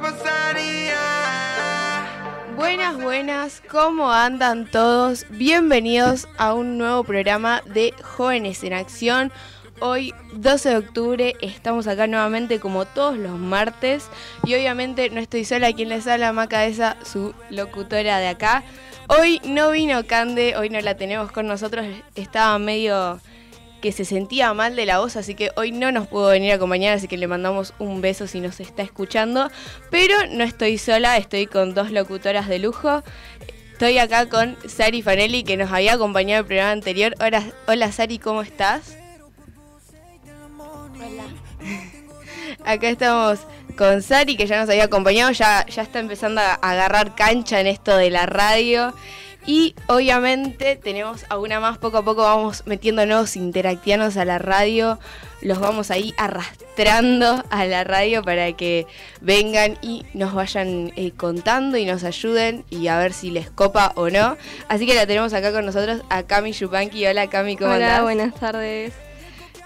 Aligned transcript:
pasaría. 0.00 0.96
Buenas, 2.56 3.00
buenas, 3.00 3.62
¿cómo 3.70 4.12
andan 4.12 4.66
todos? 4.70 5.26
Bienvenidos 5.30 6.28
a 6.38 6.54
un 6.54 6.78
nuevo 6.78 7.04
programa 7.04 7.62
de 7.66 7.94
Jóvenes 8.02 8.62
en 8.64 8.72
Acción. 8.72 9.32
Hoy, 9.80 10.14
12 10.32 10.70
de 10.70 10.76
octubre, 10.76 11.34
estamos 11.40 11.86
acá 11.86 12.06
nuevamente 12.06 12.60
como 12.60 12.86
todos 12.86 13.16
los 13.16 13.38
martes 13.38 14.08
y 14.44 14.54
obviamente 14.54 15.10
no 15.10 15.20
estoy 15.20 15.44
sola, 15.44 15.72
quien 15.72 15.90
les 15.90 16.06
habla, 16.06 16.32
Maca 16.32 16.64
esa, 16.64 16.96
su 17.04 17.34
locutora 17.50 18.18
de 18.18 18.28
acá. 18.28 18.64
Hoy 19.08 19.40
no 19.44 19.70
vino 19.70 20.06
Cande, 20.06 20.56
hoy 20.56 20.70
no 20.70 20.80
la 20.80 20.96
tenemos 20.96 21.30
con 21.30 21.46
nosotros, 21.46 21.86
estaba 22.14 22.58
medio 22.58 23.20
que 23.80 23.92
se 23.92 24.04
sentía 24.04 24.52
mal 24.54 24.76
de 24.76 24.86
la 24.86 24.98
voz, 24.98 25.16
así 25.16 25.34
que 25.34 25.50
hoy 25.56 25.72
no 25.72 25.92
nos 25.92 26.06
pudo 26.06 26.28
venir 26.28 26.52
a 26.52 26.56
acompañar, 26.56 26.94
así 26.94 27.08
que 27.08 27.16
le 27.16 27.26
mandamos 27.26 27.74
un 27.78 28.00
beso 28.00 28.26
si 28.26 28.40
nos 28.40 28.60
está 28.60 28.82
escuchando. 28.82 29.50
Pero 29.90 30.14
no 30.30 30.44
estoy 30.44 30.78
sola, 30.78 31.16
estoy 31.16 31.46
con 31.46 31.74
dos 31.74 31.90
locutoras 31.90 32.48
de 32.48 32.58
lujo. 32.58 33.02
Estoy 33.72 33.98
acá 33.98 34.28
con 34.28 34.56
Sari 34.66 35.02
Fanelli, 35.02 35.44
que 35.44 35.56
nos 35.56 35.70
había 35.70 35.94
acompañado 35.94 36.40
en 36.40 36.44
el 36.44 36.46
programa 36.46 36.72
anterior. 36.72 37.14
Hola, 37.20 37.44
hola 37.66 37.92
Sari, 37.92 38.18
¿cómo 38.18 38.42
estás? 38.42 38.96
Acá 42.64 42.88
estamos 42.88 43.40
con 43.76 44.02
Sari, 44.02 44.36
que 44.36 44.46
ya 44.46 44.60
nos 44.60 44.70
había 44.70 44.84
acompañado, 44.84 45.30
ya, 45.32 45.66
ya 45.66 45.82
está 45.82 45.98
empezando 45.98 46.40
a 46.40 46.54
agarrar 46.54 47.14
cancha 47.14 47.60
en 47.60 47.66
esto 47.66 47.96
de 47.96 48.10
la 48.10 48.26
radio. 48.26 48.94
Y 49.46 49.76
obviamente 49.86 50.74
tenemos 50.74 51.24
a 51.28 51.38
una 51.38 51.60
más, 51.60 51.78
poco 51.78 51.98
a 51.98 52.04
poco 52.04 52.22
vamos 52.22 52.64
metiendo 52.66 53.06
nuevos 53.06 53.36
interactianos 53.36 54.16
a 54.16 54.24
la 54.24 54.38
radio, 54.38 54.98
los 55.40 55.60
vamos 55.60 55.92
ahí 55.92 56.12
arrastrando 56.18 57.44
a 57.50 57.64
la 57.64 57.84
radio 57.84 58.22
para 58.24 58.52
que 58.54 58.88
vengan 59.20 59.78
y 59.82 60.04
nos 60.14 60.34
vayan 60.34 60.92
eh, 60.96 61.12
contando 61.16 61.76
y 61.76 61.84
nos 61.84 62.02
ayuden 62.02 62.64
y 62.70 62.88
a 62.88 62.98
ver 62.98 63.12
si 63.12 63.30
les 63.30 63.48
copa 63.48 63.92
o 63.94 64.10
no. 64.10 64.36
Así 64.68 64.84
que 64.84 64.94
la 64.96 65.06
tenemos 65.06 65.32
acá 65.32 65.52
con 65.52 65.64
nosotros 65.64 66.02
a 66.10 66.24
Cami 66.24 66.50
Yupanqui. 66.50 67.06
Hola 67.06 67.28
Cami, 67.28 67.56
¿cómo 67.56 67.70
Hola, 67.72 67.86
andás? 67.86 68.02
buenas 68.02 68.34
tardes. 68.34 68.94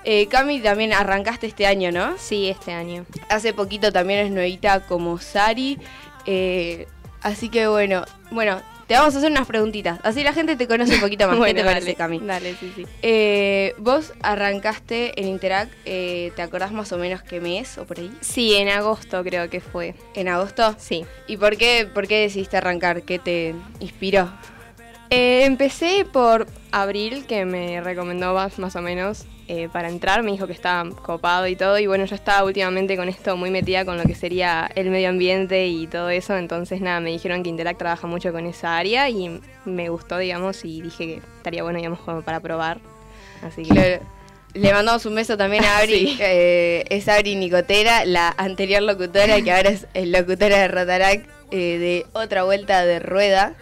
Eh, 0.05 0.27
Cami 0.27 0.60
también 0.60 0.92
arrancaste 0.92 1.46
este 1.46 1.66
año, 1.66 1.90
¿no? 1.90 2.16
Sí, 2.18 2.48
este 2.50 2.72
año. 2.72 3.06
Hace 3.30 3.55
poquito 3.55 3.92
también 3.92 4.20
es 4.27 4.30
nuevita 4.30 4.80
como 4.80 5.18
Sari. 5.18 5.78
eh, 6.27 6.86
así 7.22 7.48
que 7.48 7.66
bueno, 7.66 8.05
bueno, 8.30 8.60
te 8.91 8.96
vamos 8.96 9.14
a 9.14 9.19
hacer 9.19 9.30
unas 9.30 9.46
preguntitas. 9.46 10.00
Así 10.02 10.24
la 10.24 10.33
gente 10.33 10.56
te 10.56 10.66
conoce 10.66 10.94
un 10.94 11.00
poquito 11.00 11.28
más. 11.28 11.38
¿Qué 11.46 11.55
te 11.55 11.62
parece, 11.62 11.86
dale, 11.86 11.94
Cami? 11.94 12.19
Dale, 12.19 12.56
sí, 12.58 12.72
sí. 12.74 12.84
Eh, 13.02 13.72
vos 13.78 14.12
arrancaste 14.20 15.12
en 15.20 15.28
Interact, 15.28 15.72
eh, 15.84 16.33
¿te 16.34 16.42
acordás 16.42 16.72
más 16.72 16.91
o 16.91 16.98
menos 16.98 17.22
qué 17.22 17.41
mes 17.41 17.78
o 17.78 17.84
por 17.84 18.00
ahí? 18.00 18.11
Sí, 18.20 18.56
en 18.56 18.68
agosto 18.68 19.22
creo 19.22 19.48
que 19.48 19.61
fue. 19.61 19.94
¿En 20.16 20.27
agosto? 20.27 20.74
Sí. 20.77 21.06
¿Y 21.28 21.36
por 21.36 21.56
qué, 21.56 21.88
por 21.94 22.08
qué 22.08 22.22
decidiste 22.22 22.56
arrancar? 22.56 23.02
¿Qué 23.02 23.20
te 23.20 23.55
inspiró? 23.78 24.28
Eh, 25.11 25.44
empecé 25.44 26.06
por 26.11 26.47
Abril, 26.70 27.25
que 27.27 27.44
me 27.44 27.80
recomendó 27.80 28.33
más, 28.33 28.58
más 28.61 28.77
o 28.77 28.80
menos 28.80 29.25
eh, 29.48 29.69
para 29.72 29.89
entrar. 29.89 30.22
Me 30.22 30.30
dijo 30.30 30.47
que 30.47 30.52
estaba 30.52 30.89
copado 30.91 31.48
y 31.48 31.56
todo. 31.56 31.78
Y 31.80 31.86
bueno, 31.89 32.05
yo 32.05 32.14
estaba 32.14 32.44
últimamente 32.44 32.97
con 32.97 33.08
esto 33.08 33.36
muy 33.36 33.50
metida 33.50 33.84
con 33.84 33.97
lo 33.98 34.05
que 34.05 34.14
sería 34.14 34.70
el 34.77 34.89
medio 34.91 35.08
ambiente 35.08 35.67
y 35.67 35.89
todo 35.89 36.11
eso. 36.11 36.36
Entonces, 36.36 36.80
nada, 36.80 37.00
me 37.00 37.11
dijeron 37.11 37.42
que 37.42 37.48
Interact 37.48 37.78
trabaja 37.78 38.06
mucho 38.06 38.30
con 38.33 38.47
esa 38.47 38.77
área 38.78 39.08
y 39.11 39.41
me 39.64 39.89
gustó, 39.89 40.17
digamos, 40.19 40.64
y 40.64 40.80
dije 40.80 41.06
que 41.06 41.22
estaría 41.39 41.64
bueno, 41.64 41.78
digamos, 41.78 41.98
como 42.00 42.22
para 42.22 42.39
probar. 42.41 42.78
Así 43.42 43.64
que. 43.64 43.74
Le, 43.74 44.00
le 44.52 44.72
mandamos 44.72 45.06
un 45.06 45.14
beso 45.17 45.36
también 45.36 45.64
a 45.64 45.78
Abri, 45.78 46.06
Sí. 46.06 46.19
eh, 46.20 46.84
es 46.89 47.08
Abri 47.08 47.34
Nicotera, 47.34 48.05
la 48.05 48.33
anterior 48.36 48.83
locutora 48.83 49.41
que 49.42 49.52
ahora 49.52 49.70
es 49.70 49.86
eh, 49.95 50.06
locutora 50.06 50.58
de 50.58 50.69
Rotarac, 50.69 51.28
eh, 51.52 51.78
de 51.78 52.06
otra 52.12 52.45
vuelta 52.45 52.84
de 52.86 53.00
rueda 53.00 53.56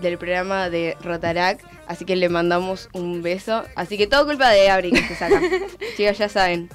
del 0.00 0.18
programa 0.18 0.70
de 0.70 0.96
Rotarac, 1.02 1.60
así 1.86 2.04
que 2.04 2.16
le 2.16 2.28
mandamos 2.28 2.88
un 2.92 3.22
beso. 3.22 3.64
Así 3.74 3.96
que 3.96 4.06
todo 4.06 4.26
culpa 4.26 4.50
de 4.50 4.70
Abri 4.70 4.90
que 4.90 4.98
estés 4.98 5.22
acá. 5.22 5.40
Chicos, 5.96 6.18
ya 6.18 6.28
saben. 6.28 6.68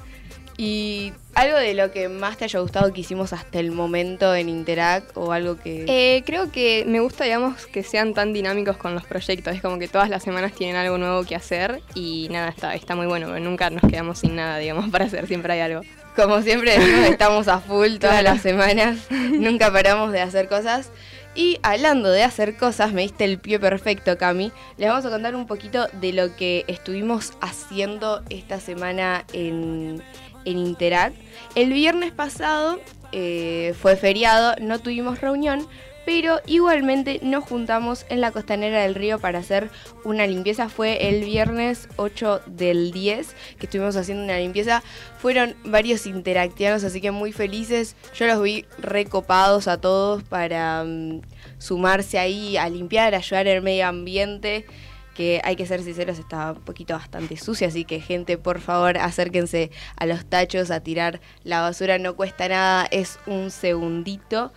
Y 0.58 1.12
algo 1.34 1.58
de 1.58 1.74
lo 1.74 1.92
que 1.92 2.08
más 2.08 2.38
te 2.38 2.44
haya 2.44 2.60
gustado 2.60 2.90
que 2.92 3.02
hicimos 3.02 3.34
hasta 3.34 3.58
el 3.58 3.72
momento 3.72 4.34
en 4.34 4.48
Interact 4.48 5.14
o 5.14 5.32
algo 5.32 5.58
que... 5.58 5.84
Eh, 5.86 6.22
creo 6.24 6.50
que 6.50 6.84
me 6.86 7.00
gusta, 7.00 7.24
digamos, 7.24 7.66
que 7.66 7.82
sean 7.82 8.14
tan 8.14 8.32
dinámicos 8.32 8.78
con 8.78 8.94
los 8.94 9.04
proyectos. 9.04 9.54
Es 9.54 9.60
como 9.60 9.78
que 9.78 9.86
todas 9.86 10.08
las 10.08 10.22
semanas 10.22 10.52
tienen 10.52 10.76
algo 10.76 10.96
nuevo 10.96 11.24
que 11.24 11.36
hacer 11.36 11.82
y 11.94 12.28
nada, 12.30 12.48
está, 12.48 12.74
está 12.74 12.96
muy 12.96 13.06
bueno. 13.06 13.38
Nunca 13.38 13.68
nos 13.68 13.82
quedamos 13.82 14.20
sin 14.20 14.34
nada, 14.34 14.56
digamos, 14.56 14.88
para 14.90 15.04
hacer. 15.04 15.26
Siempre 15.26 15.52
hay 15.52 15.60
algo. 15.60 15.82
Como 16.16 16.40
siempre 16.40 16.78
decimos, 16.78 17.10
estamos 17.10 17.48
a 17.48 17.60
full 17.60 17.96
todas 18.00 18.22
las 18.22 18.40
semanas, 18.40 18.96
nunca 19.10 19.70
paramos 19.70 20.12
de 20.12 20.22
hacer 20.22 20.48
cosas. 20.48 20.90
Y 21.36 21.58
hablando 21.62 22.10
de 22.10 22.24
hacer 22.24 22.56
cosas, 22.56 22.94
me 22.94 23.02
diste 23.02 23.24
el 23.24 23.38
pie 23.38 23.60
perfecto, 23.60 24.16
Cami. 24.16 24.52
Les 24.78 24.88
vamos 24.88 25.04
a 25.04 25.10
contar 25.10 25.36
un 25.36 25.46
poquito 25.46 25.86
de 26.00 26.14
lo 26.14 26.34
que 26.34 26.64
estuvimos 26.66 27.34
haciendo 27.42 28.22
esta 28.30 28.58
semana 28.58 29.26
en, 29.34 30.02
en 30.46 30.58
Interact. 30.58 31.14
El 31.54 31.74
viernes 31.74 32.12
pasado 32.12 32.80
eh, 33.12 33.74
fue 33.78 33.96
feriado, 33.96 34.54
no 34.62 34.78
tuvimos 34.78 35.20
reunión, 35.20 35.68
pero 36.06 36.40
igualmente 36.46 37.18
nos 37.22 37.44
juntamos 37.44 38.06
en 38.08 38.20
la 38.20 38.30
costanera 38.30 38.80
del 38.82 38.94
río 38.94 39.18
para 39.18 39.40
hacer 39.40 39.70
una 40.04 40.24
limpieza. 40.24 40.68
Fue 40.68 41.08
el 41.08 41.24
viernes 41.24 41.88
8 41.96 42.42
del 42.46 42.92
10 42.92 43.34
que 43.58 43.66
estuvimos 43.66 43.96
haciendo 43.96 44.22
una 44.22 44.38
limpieza. 44.38 44.84
Fueron 45.18 45.56
varios 45.64 46.06
interactianos, 46.06 46.84
así 46.84 47.00
que 47.00 47.10
muy 47.10 47.32
felices. 47.32 47.96
Yo 48.14 48.28
los 48.28 48.40
vi 48.40 48.64
recopados 48.78 49.66
a 49.66 49.80
todos 49.80 50.22
para 50.22 50.84
mm, 50.84 51.22
sumarse 51.58 52.20
ahí 52.20 52.56
a 52.56 52.68
limpiar, 52.68 53.16
ayudar 53.16 53.48
el 53.48 53.60
medio 53.62 53.88
ambiente. 53.88 54.64
Que 55.12 55.40
hay 55.42 55.56
que 55.56 55.66
ser 55.66 55.82
sinceros, 55.82 56.18
está 56.18 56.52
un 56.52 56.60
poquito 56.60 56.92
bastante 56.92 57.38
sucio, 57.38 57.66
así 57.66 57.86
que 57.86 58.00
gente, 58.00 58.36
por 58.36 58.60
favor, 58.60 58.98
acérquense 58.98 59.70
a 59.96 60.04
los 60.04 60.26
tachos 60.26 60.70
a 60.70 60.80
tirar 60.80 61.20
la 61.42 61.62
basura, 61.62 61.98
no 61.98 62.16
cuesta 62.16 62.46
nada, 62.48 62.86
es 62.90 63.18
un 63.26 63.50
segundito. 63.50 64.52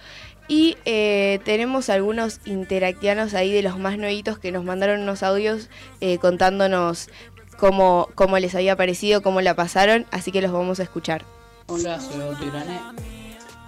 Y 0.49 0.77
eh, 0.83 1.18
tenemos 1.37 1.89
algunos 1.89 2.39
interactianos 2.45 3.35
ahí 3.35 3.51
de 3.51 3.61
los 3.61 3.77
más 3.77 3.97
nuevitos 3.97 4.39
que 4.39 4.51
nos 4.51 4.63
mandaron 4.63 5.01
unos 5.01 5.21
audios 5.21 5.69
eh, 6.01 6.17
contándonos 6.17 7.09
cómo, 7.57 8.09
cómo 8.15 8.39
les 8.39 8.55
había 8.55 8.75
parecido, 8.75 9.21
cómo 9.21 9.41
la 9.41 9.55
pasaron, 9.55 10.07
así 10.11 10.31
que 10.31 10.41
los 10.41 10.51
vamos 10.51 10.79
a 10.79 10.83
escuchar. 10.83 11.25
Hola, 11.67 11.99
soy 11.99 12.15
Irané. 12.47 12.79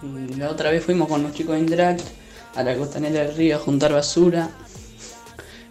Y 0.02 0.34
la 0.36 0.50
otra 0.50 0.72
vez 0.72 0.84
fuimos 0.84 1.08
con 1.08 1.22
los 1.22 1.34
chicos 1.34 1.54
de 1.54 1.62
Interact 1.62 2.02
a 2.56 2.64
la 2.64 2.76
costanera 2.76 3.22
del 3.22 3.36
río 3.36 3.58
a 3.58 3.60
juntar 3.60 3.94
basura. 3.94 4.50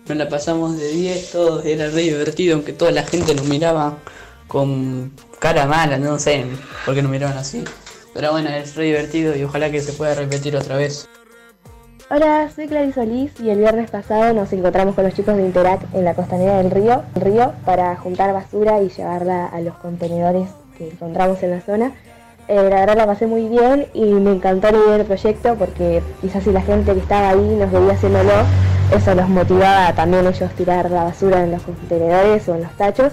Nos 0.07 0.17
la 0.17 0.29
pasamos 0.29 0.77
de 0.77 0.89
10, 0.89 1.31
todos 1.33 1.65
era 1.65 1.89
re 1.89 2.03
divertido, 2.03 2.55
aunque 2.55 2.73
toda 2.73 2.93
la 2.93 3.03
gente 3.05 3.35
nos 3.35 3.47
miraba 3.47 3.99
con 4.47 5.13
cara 5.39 5.67
mala, 5.67 5.99
no 5.99 6.19
sé 6.19 6.45
por 6.85 6.95
qué 6.95 7.03
nos 7.03 7.11
miraban 7.11 7.39
así. 7.39 7.65
Pero 8.13 8.33
bueno, 8.33 8.51
es 8.51 8.75
re 8.75 8.85
divertido 8.85 9.37
y 9.37 9.45
ojalá 9.45 9.71
que 9.71 9.81
se 9.81 9.93
pueda 9.93 10.15
repetir 10.15 10.57
otra 10.57 10.77
vez. 10.77 11.09
Hola, 12.13 12.51
soy 12.53 12.67
Clarice 12.67 12.95
Solís 12.95 13.31
y 13.39 13.51
el 13.51 13.59
viernes 13.59 13.89
pasado 13.89 14.35
nos 14.35 14.53
encontramos 14.53 14.97
con 14.97 15.05
los 15.05 15.15
chicos 15.15 15.37
de 15.37 15.45
Interact 15.45 15.95
en 15.95 16.05
la 16.05 16.15
costanera 16.15 16.57
del 16.57 16.73
río, 16.73 17.05
río 17.15 17.53
para 17.65 17.95
juntar 17.95 18.33
basura 18.33 18.83
y 18.83 18.89
llevarla 18.89 19.47
a 19.47 19.61
los 19.61 19.77
contenedores 19.77 20.49
que 20.77 20.89
encontramos 20.89 21.41
en 21.45 21.53
la 21.53 21.61
zona. 21.61 21.93
Eh, 22.49 22.57
la 22.57 22.81
verdad 22.81 22.97
la 22.97 23.07
pasé 23.07 23.29
muy 23.29 23.49
bien 23.49 23.87
y 23.95 24.07
me 24.07 24.33
encantó 24.33 24.73
la 24.73 24.79
idea 24.79 24.99
del 24.99 25.07
proyecto 25.07 25.55
porque 25.55 26.03
quizás 26.21 26.43
si 26.43 26.51
la 26.51 26.63
gente 26.63 26.95
que 26.95 26.99
estaba 26.99 27.29
ahí 27.29 27.57
nos 27.57 27.71
veía 27.71 27.93
haciéndolo, 27.93 28.33
eso 28.93 29.15
los 29.15 29.29
motivaba 29.29 29.93
también 29.95 30.27
ellos 30.27 30.51
tirar 30.57 30.91
la 30.91 31.05
basura 31.05 31.45
en 31.45 31.53
los 31.53 31.63
contenedores 31.63 32.49
o 32.49 32.57
en 32.57 32.63
los 32.63 32.73
tachos. 32.73 33.13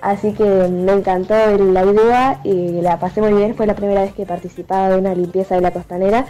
Así 0.00 0.32
que 0.32 0.42
me 0.42 0.90
encantó 0.90 1.34
la 1.34 1.84
idea 1.84 2.40
y 2.42 2.80
la 2.82 2.98
pasé 2.98 3.20
muy 3.20 3.34
bien. 3.34 3.54
Fue 3.54 3.68
la 3.68 3.76
primera 3.76 4.00
vez 4.00 4.12
que 4.14 4.26
participaba 4.26 4.88
de 4.88 4.96
una 4.98 5.14
limpieza 5.14 5.54
de 5.54 5.60
la 5.60 5.70
costanera. 5.70 6.26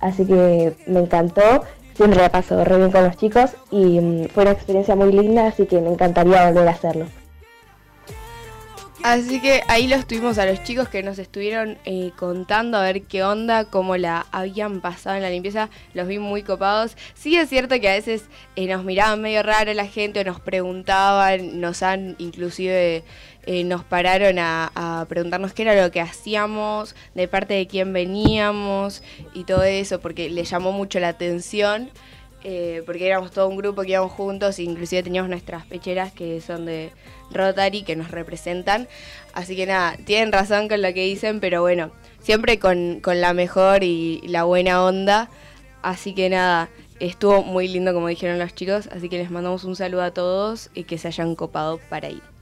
Así 0.00 0.26
que 0.26 0.74
me 0.86 1.00
encantó. 1.00 1.64
Siempre 1.94 2.20
la 2.20 2.28
paso 2.28 2.62
re 2.62 2.76
bien 2.76 2.90
con 2.90 3.04
los 3.04 3.16
chicos 3.16 3.52
y 3.70 4.00
mm, 4.00 4.28
fue 4.28 4.42
una 4.42 4.52
experiencia 4.52 4.94
muy 4.94 5.12
linda, 5.12 5.46
así 5.46 5.64
que 5.66 5.80
me 5.80 5.90
encantaría 5.90 6.50
volver 6.50 6.68
a 6.68 6.72
hacerlo. 6.72 7.06
Así 9.06 9.40
que 9.40 9.62
ahí 9.68 9.86
los 9.86 10.04
tuvimos 10.04 10.36
a 10.38 10.46
los 10.46 10.64
chicos 10.64 10.88
que 10.88 11.04
nos 11.04 11.20
estuvieron 11.20 11.78
eh, 11.84 12.10
contando 12.16 12.76
a 12.76 12.82
ver 12.82 13.02
qué 13.02 13.22
onda, 13.22 13.66
cómo 13.66 13.96
la 13.96 14.26
habían 14.32 14.80
pasado 14.80 15.14
en 15.14 15.22
la 15.22 15.30
limpieza. 15.30 15.70
Los 15.94 16.08
vi 16.08 16.18
muy 16.18 16.42
copados. 16.42 16.96
Sí 17.14 17.36
es 17.36 17.48
cierto 17.48 17.78
que 17.78 17.88
a 17.88 17.92
veces 17.92 18.24
eh, 18.56 18.66
nos 18.66 18.82
miraban 18.82 19.22
medio 19.22 19.44
raro 19.44 19.72
la 19.74 19.86
gente 19.86 20.18
o 20.18 20.24
nos 20.24 20.40
preguntaban, 20.40 21.60
nos 21.60 21.84
han 21.84 22.16
inclusive 22.18 23.04
eh, 23.46 23.64
nos 23.64 23.84
pararon 23.84 24.38
a, 24.38 25.06
preguntarnos 25.08 25.52
qué 25.52 25.62
era 25.62 25.80
lo 25.80 25.90
que 25.92 26.00
hacíamos, 26.00 26.96
de 27.14 27.28
parte 27.28 27.54
de 27.54 27.66
quién 27.66 27.92
veníamos 27.92 29.02
y 29.34 29.44
todo 29.44 29.62
eso, 29.62 30.00
porque 30.00 30.28
le 30.28 30.44
llamó 30.44 30.72
mucho 30.72 31.00
la 31.00 31.08
atención. 31.08 31.90
eh, 32.44 32.82
porque 32.86 33.06
éramos 33.06 33.32
todo 33.32 33.48
un 33.48 33.56
grupo 33.56 33.82
que 33.82 33.92
íbamos 33.92 34.12
juntos, 34.12 34.58
inclusive 34.60 35.02
teníamos 35.02 35.28
nuestras 35.28 35.66
pecheras 35.66 36.12
que 36.12 36.40
son 36.40 36.64
de 36.64 36.92
Rotary, 37.32 37.82
que 37.82 37.96
nos 37.96 38.10
representan. 38.12 38.88
Así 39.32 39.56
que 39.56 39.66
nada, 39.66 39.96
tienen 40.04 40.32
razón 40.32 40.68
con 40.68 40.80
lo 40.82 40.92
que 40.94 41.04
dicen, 41.04 41.40
pero 41.40 41.62
bueno, 41.62 41.90
siempre 42.20 42.58
con, 42.58 43.00
con 43.00 43.20
la 43.20 43.32
mejor 43.32 43.82
y 43.82 44.20
la 44.28 44.44
buena 44.44 44.84
onda. 44.84 45.28
Así 45.82 46.14
que 46.14 46.28
nada, 46.28 46.68
estuvo 47.00 47.42
muy 47.42 47.68
lindo 47.68 47.92
como 47.92 48.08
dijeron 48.08 48.38
los 48.38 48.54
chicos, 48.54 48.88
así 48.92 49.08
que 49.08 49.18
les 49.18 49.30
mandamos 49.30 49.64
un 49.64 49.76
saludo 49.76 50.02
a 50.02 50.12
todos 50.12 50.70
y 50.74 50.84
que 50.84 50.98
se 50.98 51.08
hayan 51.08 51.34
copado 51.34 51.80
para 51.90 52.10
ir. 52.10 52.35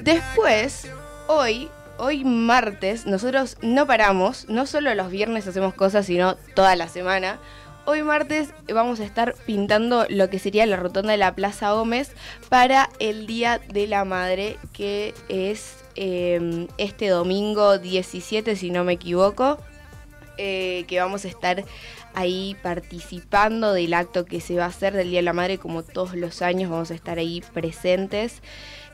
Después, 0.00 0.88
hoy, 1.28 1.68
hoy 1.98 2.24
martes, 2.24 3.06
nosotros 3.06 3.56
no 3.62 3.86
paramos, 3.86 4.48
no 4.48 4.66
solo 4.66 4.94
los 4.94 5.10
viernes 5.10 5.46
hacemos 5.46 5.74
cosas, 5.74 6.06
sino 6.06 6.36
toda 6.54 6.76
la 6.76 6.88
semana. 6.88 7.38
Hoy 7.86 8.02
martes 8.02 8.48
vamos 8.72 9.00
a 9.00 9.04
estar 9.04 9.34
pintando 9.46 10.06
lo 10.08 10.30
que 10.30 10.38
sería 10.38 10.64
la 10.66 10.76
rotonda 10.76 11.12
de 11.12 11.18
la 11.18 11.34
Plaza 11.34 11.72
Gómez 11.72 12.12
para 12.48 12.88
el 12.98 13.26
Día 13.26 13.60
de 13.72 13.86
la 13.86 14.04
Madre, 14.04 14.56
que 14.72 15.14
es 15.28 15.84
eh, 15.94 16.66
este 16.78 17.08
domingo 17.08 17.78
17, 17.78 18.56
si 18.56 18.70
no 18.70 18.84
me 18.84 18.94
equivoco, 18.94 19.58
eh, 20.38 20.84
que 20.88 20.98
vamos 20.98 21.24
a 21.24 21.28
estar 21.28 21.64
ahí 22.14 22.56
participando 22.62 23.72
del 23.72 23.92
acto 23.92 24.24
que 24.24 24.40
se 24.40 24.56
va 24.56 24.64
a 24.64 24.68
hacer 24.68 24.94
del 24.94 25.10
Día 25.10 25.18
de 25.18 25.24
la 25.24 25.32
Madre, 25.32 25.58
como 25.58 25.82
todos 25.82 26.14
los 26.14 26.42
años 26.42 26.70
vamos 26.70 26.90
a 26.90 26.94
estar 26.94 27.18
ahí 27.18 27.42
presentes. 27.52 28.40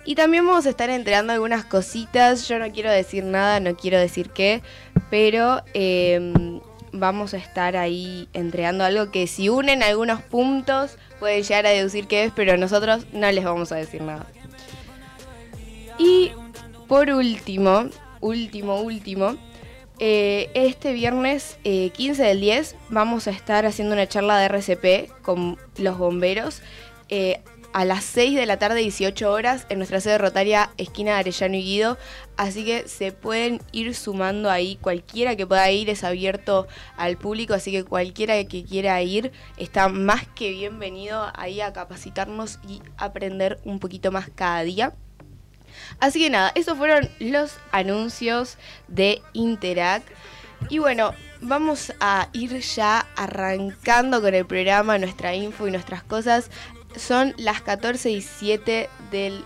Y 0.05 0.15
también 0.15 0.47
vamos 0.47 0.67
a 0.67 0.71
estar 0.71 0.91
entregando 0.91 1.33
algunas 1.33 1.65
cositas. 1.65 2.49
Yo 2.49 2.59
no 2.59 2.71
quiero 2.73 2.91
decir 2.91 3.25
nada, 3.25 3.61
no 3.61 3.77
quiero 3.77 3.99
decir 3.99 4.31
qué, 4.31 4.63
pero 5.11 5.63
em, 5.75 6.61
vamos 6.93 7.35
a 7.35 7.37
estar 7.37 7.77
ahí 7.77 8.29
entregando 8.33 8.85
algo 8.85 9.11
que 9.11 9.27
si 9.27 9.49
unen 9.49 9.83
algunos 9.83 10.23
puntos 10.23 10.97
pueden 11.19 11.43
llegar 11.43 11.67
a 11.67 11.71
deducir 11.71 12.07
qué 12.07 12.25
es, 12.25 12.33
pero 12.35 12.57
nosotros 12.57 13.07
no 13.13 13.31
les 13.31 13.45
vamos 13.45 13.73
a 13.73 13.77
decir 13.77 14.03
nada. 14.03 14.27
Y 15.99 16.33
por 16.89 17.11
último, 17.11 17.91
último, 18.21 18.81
último, 18.81 19.37
eh, 19.99 20.51
este 20.55 20.95
viernes 20.95 21.59
15 21.63 22.23
eh, 22.25 22.27
del 22.29 22.41
10 22.41 22.75
vamos 22.89 23.29
a 23.29 23.33
estar 23.33 23.67
haciendo 23.67 23.95
una 23.95 24.09
charla 24.09 24.39
de 24.39 24.47
RCP 24.47 25.21
con 25.21 25.59
los 25.77 25.99
bomberos 25.99 26.63
eh, 27.11 27.43
a 27.73 27.85
las 27.85 28.05
6 28.05 28.37
de 28.37 28.47
la 28.47 28.59
tarde, 28.59 28.81
18 28.81 29.31
horas, 29.31 29.67
en 29.69 29.79
nuestra 29.79 30.01
sede 30.01 30.19
rotaria 30.19 30.71
esquina 30.77 31.13
de 31.13 31.19
Arellano 31.19 31.57
y 31.57 31.63
Guido. 31.63 31.99
Así 32.37 32.65
que 32.65 32.89
se 32.89 33.13
pueden 33.13 33.61
ir 33.73 33.95
sumando 33.95 34.51
ahí. 34.51 34.77
Cualquiera 34.81 35.37
que 35.37 35.47
pueda 35.47 35.71
ir 35.71 35.89
es 35.91 36.05
abierto 36.05 36.67
al 36.97 37.17
público, 37.17 37.55
así 37.55 37.71
que 37.71 37.85
cualquiera 37.85 38.43
que 38.45 38.65
quiera 38.65 39.01
ir 39.03 39.33
está 39.57 39.89
más 39.89 40.27
que 40.27 40.51
bienvenido 40.51 41.31
ahí 41.35 41.61
a 41.61 41.73
capacitarnos 41.73 42.59
y 42.67 42.83
aprender 42.97 43.61
un 43.65 43.79
poquito 43.79 44.11
más 44.11 44.29
cada 44.35 44.63
día. 44.63 44.95
Así 46.01 46.21
que 46.21 46.31
nada, 46.31 46.53
esos 46.55 46.77
fueron 46.77 47.09
los 47.19 47.57
anuncios 47.73 48.59
de 48.89 49.23
Interact. 49.33 50.09
Y 50.69 50.79
bueno, 50.79 51.15
vamos 51.41 51.93
a 52.01 52.29
ir 52.33 52.59
ya 52.59 53.07
arrancando 53.17 54.21
con 54.21 54.35
el 54.35 54.47
programa, 54.47 54.99
nuestra 54.99 55.35
info 55.35 55.67
y 55.67 55.71
nuestras 55.71 56.03
cosas. 56.03 56.51
Son 56.97 57.35
las 57.37 57.63
14 57.63 58.11
y 58.11 58.21
7 58.21 58.89
del 59.11 59.45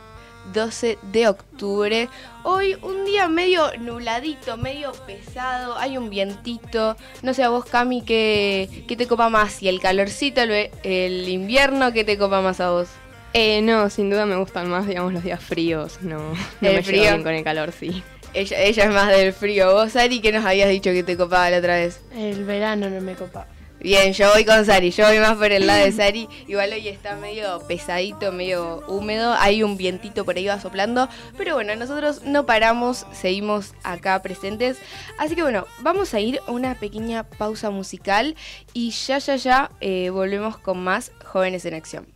12 0.53 0.99
de 1.03 1.29
octubre. 1.29 2.09
Hoy 2.43 2.77
un 2.83 3.05
día 3.05 3.29
medio 3.29 3.71
nubladito, 3.79 4.57
medio 4.57 4.93
pesado, 5.07 5.77
hay 5.79 5.97
un 5.97 6.11
vientito. 6.11 6.97
No 7.23 7.35
sé 7.35 7.43
a 7.43 7.49
vos, 7.49 7.65
Cami, 7.65 8.03
¿qué, 8.03 8.85
qué 8.87 8.97
te 8.97 9.07
copa 9.07 9.29
más? 9.29 9.53
Si 9.53 9.69
el 9.69 9.81
calorcito, 9.81 10.43
el, 10.43 10.71
el 10.83 11.29
invierno, 11.29 11.93
¿qué 11.93 12.05
te 12.05 12.19
copa 12.19 12.41
más 12.41 12.61
a 12.61 12.71
vos? 12.71 12.89
Eh, 13.33 13.63
no, 13.63 13.91
sin 13.91 14.11
duda 14.11 14.27
me 14.27 14.37
gustan 14.37 14.71
más, 14.71 14.87
digamos, 14.87 15.13
los 15.13 15.25
días 15.25 15.43
fríos. 15.43 15.99
No, 16.03 16.19
no 16.19 16.37
me 16.61 16.83
frío? 16.83 17.03
bien 17.03 17.23
con 17.23 17.33
el 17.33 17.43
calor, 17.43 17.73
sí. 17.73 18.03
Ella, 18.33 18.61
ella, 18.61 18.85
es 18.85 18.91
más 18.91 19.09
del 19.09 19.33
frío. 19.33 19.73
¿Vos, 19.73 19.93
Sari, 19.93 20.21
qué 20.21 20.33
nos 20.33 20.45
habías 20.45 20.69
dicho 20.69 20.91
que 20.93 21.03
te 21.03 21.17
copaba 21.17 21.51
la 21.51 21.59
otra 21.59 21.77
vez? 21.77 22.01
El 22.17 22.45
verano 22.45 22.89
no 22.91 23.01
me 23.01 23.15
copaba. 23.15 23.47
Bien, 23.85 24.15
yo 24.15 24.33
voy 24.33 24.47
con 24.47 24.65
Sari, 24.65 24.91
yo 24.93 25.07
voy 25.07 25.19
más 25.19 25.37
por 25.37 25.53
el 25.53 25.67
lado 25.67 25.85
de 25.85 25.93
Sari. 25.93 26.27
Igual 26.47 26.73
hoy 26.73 26.89
está 26.89 27.17
medio 27.17 27.61
pesadito, 27.69 28.33
medio 28.33 28.83
húmedo, 28.89 29.35
hay 29.35 29.63
un 29.63 29.77
vientito 29.77 30.25
por 30.25 30.39
ahí 30.39 30.47
va 30.47 30.59
soplando. 30.59 31.07
Pero 31.37 31.53
bueno, 31.53 31.77
nosotros 31.77 32.23
no 32.23 32.47
paramos, 32.47 33.05
seguimos 33.13 33.75
acá 33.83 34.23
presentes. 34.23 34.79
Así 35.19 35.35
que 35.35 35.43
bueno, 35.43 35.67
vamos 35.81 36.15
a 36.15 36.21
ir 36.21 36.41
a 36.47 36.51
una 36.51 36.77
pequeña 36.77 37.25
pausa 37.25 37.69
musical 37.69 38.37
y 38.73 38.89
ya, 38.89 39.19
ya, 39.19 39.37
ya 39.37 39.71
eh, 39.83 40.09
volvemos 40.09 40.57
con 40.57 40.83
más 40.83 41.13
Jóvenes 41.23 41.67
en 41.67 41.75
Acción. 41.75 42.07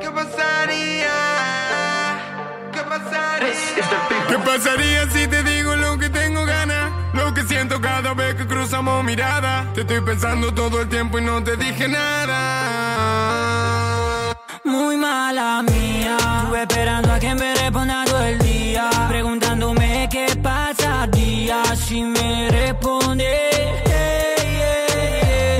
¿Qué 0.00 0.10
pasaría? 0.10 1.10
¿Qué 2.72 2.80
pasaría? 2.88 4.28
¿Qué 4.28 4.38
pasaría 4.38 5.10
si 5.10 5.26
te 5.26 5.42
que 7.42 7.48
siento 7.54 7.80
cada 7.80 8.14
vez 8.14 8.34
que 8.34 8.46
cruzamos 8.46 9.04
mirada. 9.04 9.66
Te 9.74 9.80
estoy 9.82 10.00
pensando 10.00 10.52
todo 10.52 10.80
el 10.82 10.88
tiempo 10.88 11.18
y 11.18 11.22
no 11.22 11.42
te 11.42 11.56
dije 11.56 11.88
nada. 11.88 12.38
Muy 14.64 14.96
mala 14.96 15.62
mía. 15.62 16.16
Estuve 16.18 16.62
esperando 16.62 17.12
a 17.12 17.18
que 17.18 17.34
me 17.34 17.54
responda 17.54 18.04
todo 18.04 18.22
el 18.24 18.38
día. 18.38 18.90
Preguntándome 19.08 20.08
qué 20.10 20.26
pasaría 20.42 21.62
si 21.76 22.02
me 22.02 22.48
responde. 22.50 23.28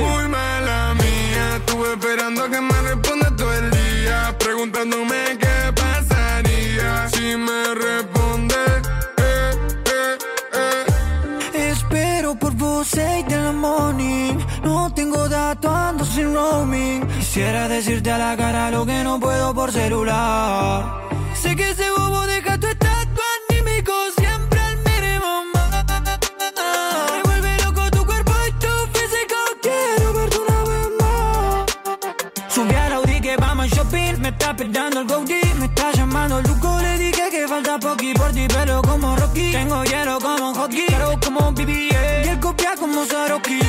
Muy 0.01 0.27
mala 0.27 0.93
mía. 0.95 1.57
Estuve 1.57 1.93
esperando 1.93 2.43
a 2.43 2.49
que 2.49 2.61
me 2.61 2.81
responda 2.81 3.35
todo 3.35 3.53
el 3.53 3.71
día 3.71 4.35
preguntándome 4.39 5.22
sin 16.13 16.33
roaming. 16.33 17.07
Quisiera 17.07 17.67
decirte 17.67 18.11
a 18.11 18.17
la 18.17 18.37
cara 18.37 18.69
lo 18.69 18.85
que 18.85 19.03
no 19.03 19.19
puedo 19.19 19.53
por 19.53 19.71
celular. 19.71 21.01
Sé 21.33 21.55
que 21.55 21.71
ese 21.71 21.89
bobo 21.91 22.21
deja 22.27 22.57
tu 22.59 22.67
estatua 22.67 23.25
anímico 23.49 23.93
siempre 24.17 24.59
al 24.59 24.77
mínimo. 24.77 25.31
Me 27.13 27.21
vuelve 27.23 27.51
loco 27.63 27.89
tu 27.91 28.05
cuerpo 28.05 28.33
y 28.47 28.51
tu 28.63 28.73
físico. 28.93 29.37
Quiero 29.61 30.13
verte 30.13 30.37
una 30.45 30.59
vez 30.69 30.87
más. 30.99 32.53
Subí 32.53 32.75
al 32.75 32.93
Audi 32.93 33.21
que 33.21 33.35
vamos 33.37 33.67
shopping. 33.69 34.19
Me 34.19 34.29
está 34.29 34.51
esperando 34.51 34.99
el 35.01 35.07
Gaudí, 35.07 35.41
me 35.59 35.65
está 35.65 35.91
llamando 35.93 36.41
Luco. 36.41 36.79
Le 36.81 36.97
dije 36.99 37.23
que 37.31 37.47
falta 37.47 37.79
poqui 37.79 38.13
por 38.13 38.31
ti, 38.31 38.45
pero 38.53 38.81
como 38.83 39.15
Rocky. 39.15 39.51
Tengo 39.51 39.83
hielo 39.83 40.19
como 40.19 40.53
hockey, 40.53 40.85
pero 40.87 41.19
como 41.23 41.51
BBA. 41.51 42.25
Y 42.25 42.29
el 42.29 42.39
copia 42.39 42.75
como 42.79 43.03
Saroki. 43.05 43.62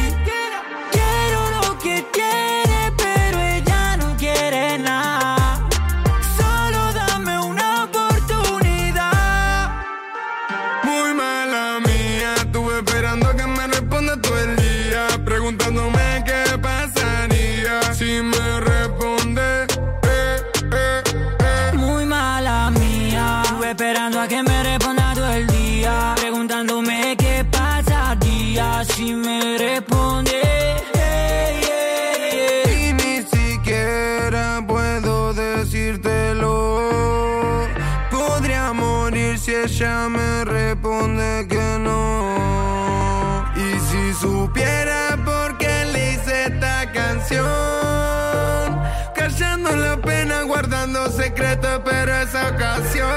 Secretos, 51.55 51.81
pero 51.85 52.21
esa 52.21 52.49
ocasión. 52.49 53.09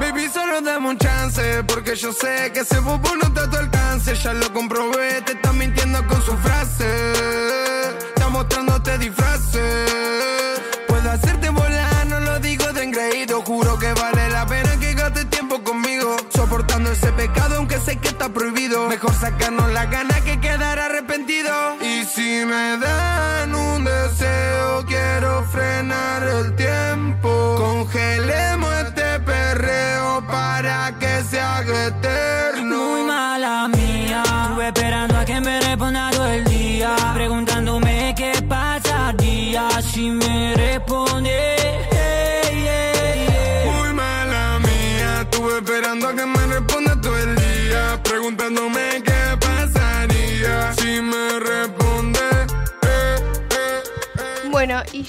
Baby, 0.00 0.28
solo 0.32 0.60
dame 0.60 0.88
un 0.88 0.98
chance, 0.98 1.62
porque 1.64 1.94
yo 1.96 2.12
sé 2.12 2.50
que 2.52 2.60
ese 2.60 2.78
bobo 2.80 3.14
no 3.16 3.28
está 3.28 3.42
a 3.42 3.50
tu 3.50 3.56
alcance. 3.56 4.14
Ya 4.14 4.32
lo 4.32 4.52
comprobé, 4.52 5.22
te 5.22 5.32
está 5.32 5.52
mintiendo 5.52 6.06
con 6.06 6.22
su 6.22 6.36
frase. 6.38 7.12
Está 8.08 8.28
mostrándote 8.28 8.98
disfraces. 8.98 10.60
Puedo 10.88 11.10
hacerte 11.10 11.48
volar, 11.50 12.06
no 12.06 12.20
lo 12.20 12.38
digo 12.40 12.72
de 12.72 12.84
engreído. 12.84 13.42
Juro 13.42 13.78
que 13.78 13.92
vale 13.94 14.28
la 14.30 14.46
pena 14.46 14.78
que 14.78 14.94
gastes 14.94 15.28
tiempo 15.30 15.62
conmigo. 15.62 16.16
Soportando 16.34 16.90
ese 16.92 17.12
pecado, 17.12 17.56
aunque 17.56 17.78
sé 17.80 17.96
que 17.98 18.08
está 18.08 18.28
prohibido. 18.28 18.88
Mejor 18.88 19.14
sacarnos 19.14 19.72
la 19.72 19.86
gana 19.86 20.20
que 20.22 20.40
quedar 20.40 20.78
arrepentido. 20.78 21.76
Y 21.80 22.04
si 22.04 22.44
me 22.44 22.78
dan 22.78 23.05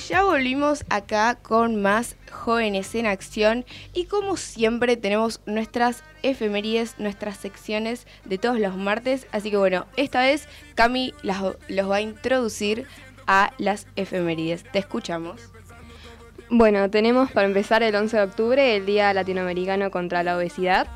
ya 0.05 0.23
volvimos 0.23 0.85
acá 0.89 1.35
con 1.41 1.81
más 1.81 2.15
jóvenes 2.31 2.93
en 2.95 3.05
acción 3.05 3.65
y 3.93 4.05
como 4.05 4.37
siempre 4.37 4.97
tenemos 4.97 5.41
nuestras 5.45 6.03
efemérides, 6.23 6.95
nuestras 6.99 7.37
secciones 7.37 8.05
de 8.25 8.37
todos 8.37 8.59
los 8.59 8.75
martes, 8.75 9.27
así 9.31 9.49
que 9.49 9.57
bueno, 9.57 9.85
esta 9.95 10.21
vez 10.21 10.47
Cami 10.75 11.13
los 11.23 11.89
va 11.89 11.95
a 11.95 12.01
introducir 12.01 12.85
a 13.27 13.51
las 13.57 13.87
efemérides. 13.95 14.63
Te 14.71 14.79
escuchamos. 14.79 15.41
Bueno, 16.49 16.89
tenemos 16.89 17.31
para 17.31 17.47
empezar 17.47 17.83
el 17.83 17.95
11 17.95 18.17
de 18.17 18.23
octubre 18.23 18.75
el 18.75 18.85
Día 18.85 19.13
Latinoamericano 19.13 19.91
contra 19.91 20.23
la 20.23 20.37
Obesidad, 20.37 20.87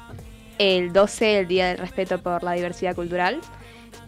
el 0.60 0.94
12 0.94 1.40
el 1.40 1.48
Día 1.48 1.68
del 1.68 1.78
Respeto 1.78 2.22
por 2.22 2.44
la 2.44 2.54
Diversidad 2.54 2.96
Cultural, 2.96 3.42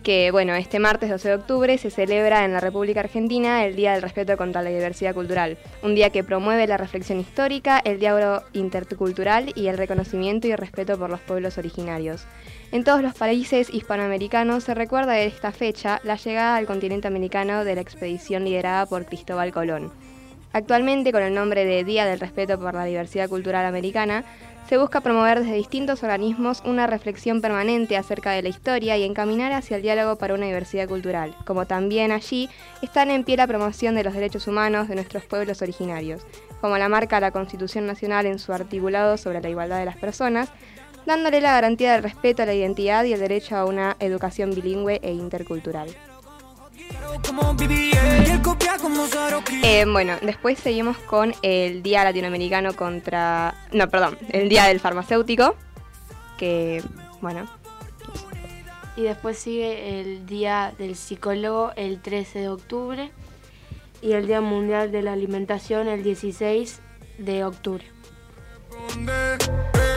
que 0.03 0.31
bueno, 0.31 0.53
este 0.53 0.79
martes 0.79 1.09
12 1.09 1.29
de 1.29 1.35
octubre 1.35 1.77
se 1.77 1.89
celebra 1.89 2.43
en 2.43 2.51
la 2.51 2.59
República 2.59 2.99
Argentina 2.99 3.65
el 3.65 3.75
Día 3.75 3.93
del 3.93 4.01
Respeto 4.01 4.35
contra 4.37 4.61
la 4.61 4.69
Diversidad 4.69 5.15
Cultural, 5.15 5.57
un 5.81 5.95
día 5.95 6.09
que 6.09 6.23
promueve 6.23 6.67
la 6.67 6.77
reflexión 6.77 7.19
histórica, 7.19 7.81
el 7.83 7.99
diálogo 7.99 8.43
intercultural 8.51 9.53
y 9.55 9.67
el 9.67 9.77
reconocimiento 9.77 10.47
y 10.47 10.55
respeto 10.55 10.99
por 10.99 11.09
los 11.09 11.21
pueblos 11.21 11.57
originarios. 11.57 12.25
En 12.71 12.83
todos 12.83 13.01
los 13.01 13.13
países 13.13 13.73
hispanoamericanos 13.73 14.65
se 14.65 14.73
recuerda 14.73 15.13
de 15.13 15.25
esta 15.25 15.51
fecha 15.51 16.01
la 16.03 16.17
llegada 16.17 16.57
al 16.57 16.65
continente 16.65 17.07
americano 17.07 17.63
de 17.63 17.75
la 17.75 17.81
expedición 17.81 18.43
liderada 18.43 18.85
por 18.85 19.05
Cristóbal 19.05 19.53
Colón. 19.53 19.91
Actualmente, 20.51 21.11
con 21.11 21.23
el 21.23 21.33
nombre 21.33 21.65
de 21.65 21.83
Día 21.83 22.05
del 22.05 22.19
Respeto 22.19 22.59
por 22.59 22.75
la 22.75 22.85
Diversidad 22.85 23.27
Cultural 23.27 23.65
Americana, 23.65 24.23
se 24.67 24.77
busca 24.77 25.01
promover 25.01 25.39
desde 25.39 25.55
distintos 25.55 26.03
organismos 26.03 26.61
una 26.65 26.87
reflexión 26.87 27.41
permanente 27.41 27.97
acerca 27.97 28.31
de 28.31 28.41
la 28.41 28.49
historia 28.49 28.97
y 28.97 29.03
encaminar 29.03 29.51
hacia 29.51 29.77
el 29.77 29.83
diálogo 29.83 30.17
para 30.17 30.33
una 30.33 30.45
diversidad 30.45 30.87
cultural, 30.87 31.35
como 31.45 31.65
también 31.65 32.11
allí 32.11 32.49
están 32.81 33.11
en 33.11 33.23
pie 33.23 33.37
la 33.37 33.47
promoción 33.47 33.95
de 33.95 34.03
los 34.03 34.13
derechos 34.13 34.47
humanos 34.47 34.87
de 34.87 34.95
nuestros 34.95 35.25
pueblos 35.25 35.61
originarios, 35.61 36.25
como 36.61 36.77
la 36.77 36.89
marca 36.89 37.19
la 37.19 37.31
Constitución 37.31 37.85
Nacional 37.85 38.25
en 38.25 38.39
su 38.39 38.53
articulado 38.53 39.17
sobre 39.17 39.41
la 39.41 39.49
igualdad 39.49 39.79
de 39.79 39.85
las 39.85 39.97
personas, 39.97 40.49
dándole 41.05 41.41
la 41.41 41.51
garantía 41.51 41.93
del 41.93 42.03
respeto 42.03 42.43
a 42.43 42.45
la 42.45 42.53
identidad 42.53 43.03
y 43.03 43.13
el 43.13 43.19
derecho 43.19 43.57
a 43.57 43.65
una 43.65 43.97
educación 43.99 44.51
bilingüe 44.55 44.99
e 45.03 45.11
intercultural. 45.11 45.89
Eh, 49.63 49.85
bueno, 49.91 50.15
después 50.21 50.59
seguimos 50.59 50.97
con 50.97 51.33
el 51.41 51.83
Día 51.83 52.03
Latinoamericano 52.03 52.73
contra... 52.75 53.55
No, 53.71 53.89
perdón, 53.89 54.17
el 54.29 54.49
Día 54.49 54.65
del 54.65 54.79
Farmacéutico, 54.79 55.55
que, 56.37 56.83
bueno, 57.21 57.47
Y 58.95 59.03
después 59.03 59.37
sigue 59.37 59.99
el 60.01 60.25
Día 60.25 60.73
del 60.77 60.95
Psicólogo 60.95 61.71
el 61.75 62.01
13 62.01 62.39
de 62.39 62.49
octubre 62.49 63.11
y 64.01 64.13
el 64.13 64.27
Día 64.27 64.41
Mundial 64.41 64.91
de 64.91 65.01
la 65.01 65.13
Alimentación 65.13 65.87
el 65.87 66.03
16 66.03 66.79
de 67.17 67.43
octubre. 67.45 67.85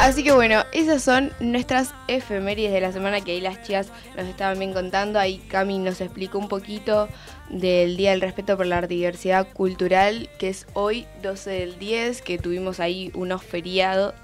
Así 0.07 0.23
que 0.23 0.31
bueno, 0.31 0.63
esas 0.71 1.03
son 1.03 1.33
nuestras 1.41 1.93
efemérides 2.07 2.73
de 2.73 2.81
la 2.81 2.93
semana 2.93 3.23
que 3.23 3.33
ahí 3.33 3.41
las 3.41 3.65
chicas 3.65 3.89
nos 4.17 4.27
estaban 4.29 4.57
bien 4.57 4.73
contando. 4.73 5.19
Ahí 5.19 5.39
Cami 5.39 5.81
nos 5.81 6.01
explicó 6.01 6.39
un 6.39 6.49
poquito 6.49 7.09
del 7.51 7.97
Día 7.97 8.13
del 8.13 8.21
Respeto 8.21 8.57
por 8.57 8.67
la 8.67 8.83
Diversidad 8.83 9.49
Cultural, 9.53 10.31
que 10.39 10.49
es 10.49 10.69
hoy 10.75 11.09
12 11.23 11.51
del 11.51 11.79
10, 11.81 12.23
que 12.23 12.39
tuvimos 12.39 12.79
ahí 12.79 13.11
unos 13.15 13.43
feriados. 13.43 14.15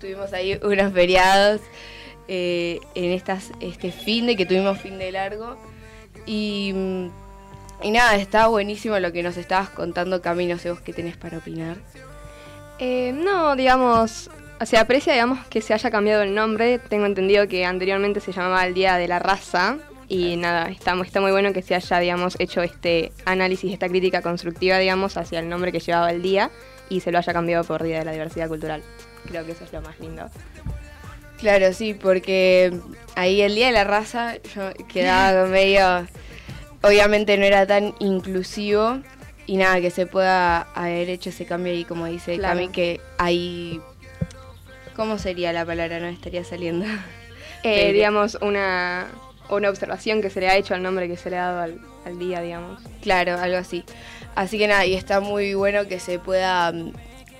Tuvimos 0.00 0.32
ahí 0.32 0.58
unos 0.62 0.90
feriados 0.94 1.60
eh, 2.26 2.80
en 2.94 3.12
estas, 3.12 3.50
este 3.60 3.92
fin 3.92 4.26
de 4.26 4.34
que 4.34 4.46
tuvimos 4.46 4.78
fin 4.78 4.96
de 4.98 5.12
largo. 5.12 5.58
Y, 6.24 6.72
nada, 7.84 8.16
está 8.16 8.46
buenísimo 8.46 8.98
lo 8.98 9.12
que 9.12 9.22
nos 9.22 9.36
estabas 9.36 9.68
contando, 9.68 10.22
Cami. 10.22 10.46
No 10.46 10.56
sé 10.56 10.70
vos 10.70 10.80
qué 10.80 10.94
tenés 10.94 11.18
para 11.18 11.36
opinar. 11.36 11.76
Eh, 12.78 13.12
no, 13.12 13.56
digamos, 13.56 14.30
se 14.64 14.78
aprecia, 14.78 15.12
digamos, 15.12 15.46
que 15.48 15.60
se 15.60 15.74
haya 15.74 15.90
cambiado 15.90 16.22
el 16.22 16.34
nombre. 16.34 16.78
Tengo 16.78 17.06
entendido 17.06 17.46
que 17.48 17.64
anteriormente 17.64 18.20
se 18.20 18.32
llamaba 18.32 18.66
el 18.66 18.74
Día 18.74 18.96
de 18.96 19.08
la 19.08 19.18
Raza. 19.18 19.78
Y 20.08 20.36
nada, 20.36 20.68
está, 20.68 20.94
está 21.02 21.20
muy 21.20 21.32
bueno 21.32 21.52
que 21.52 21.62
se 21.62 21.74
haya, 21.74 21.98
digamos, 21.98 22.36
hecho 22.38 22.62
este 22.62 23.12
análisis, 23.24 23.72
esta 23.72 23.88
crítica 23.88 24.22
constructiva, 24.22 24.78
digamos, 24.78 25.16
hacia 25.16 25.40
el 25.40 25.48
nombre 25.48 25.72
que 25.72 25.80
llevaba 25.80 26.10
el 26.10 26.22
día 26.22 26.50
y 26.88 27.00
se 27.00 27.10
lo 27.10 27.18
haya 27.18 27.32
cambiado 27.32 27.64
por 27.64 27.82
Día 27.82 27.98
de 27.98 28.04
la 28.04 28.12
Diversidad 28.12 28.48
Cultural. 28.48 28.82
Creo 29.26 29.44
que 29.44 29.52
eso 29.52 29.64
es 29.64 29.72
lo 29.72 29.82
más 29.82 29.98
lindo. 29.98 30.30
Claro, 31.38 31.72
sí, 31.72 31.94
porque 31.94 32.78
ahí 33.16 33.42
el 33.42 33.54
Día 33.54 33.66
de 33.66 33.72
la 33.72 33.84
Raza 33.84 34.36
yo 34.54 34.72
quedaba 34.88 35.46
medio... 35.48 36.06
Obviamente 36.82 37.36
no 37.36 37.44
era 37.44 37.66
tan 37.66 37.94
inclusivo 37.98 39.00
y 39.46 39.56
nada, 39.56 39.80
que 39.80 39.90
se 39.90 40.06
pueda 40.06 40.62
haber 40.74 41.08
hecho 41.08 41.30
ese 41.30 41.46
cambio 41.46 41.72
ahí, 41.72 41.84
como 41.84 42.06
dice 42.06 42.36
Claro. 42.36 42.60
Cami, 42.60 42.68
que 42.68 43.00
ahí... 43.18 43.80
¿Cómo 44.96 45.18
sería 45.18 45.52
la 45.52 45.64
palabra? 45.66 46.00
No 46.00 46.06
estaría 46.06 46.44
saliendo. 46.44 46.86
Eh, 47.62 47.92
digamos, 47.92 48.38
una, 48.42 49.08
una 49.48 49.70
observación 49.70 50.22
que 50.22 50.30
se 50.30 50.38
le 50.38 50.48
ha 50.48 50.56
hecho 50.56 50.74
al 50.74 50.84
nombre 50.84 51.08
que 51.08 51.16
se 51.16 51.30
le 51.30 51.38
ha 51.38 51.46
dado 51.46 51.60
al, 51.62 51.80
al 52.04 52.16
día, 52.16 52.40
digamos. 52.40 52.80
Claro, 53.02 53.36
algo 53.40 53.56
así. 53.56 53.82
Así 54.36 54.56
que 54.56 54.68
nada, 54.68 54.86
y 54.86 54.94
está 54.94 55.18
muy 55.18 55.54
bueno 55.54 55.88
que 55.88 55.98
se 55.98 56.20
pueda 56.20 56.70
mm, 56.70 56.92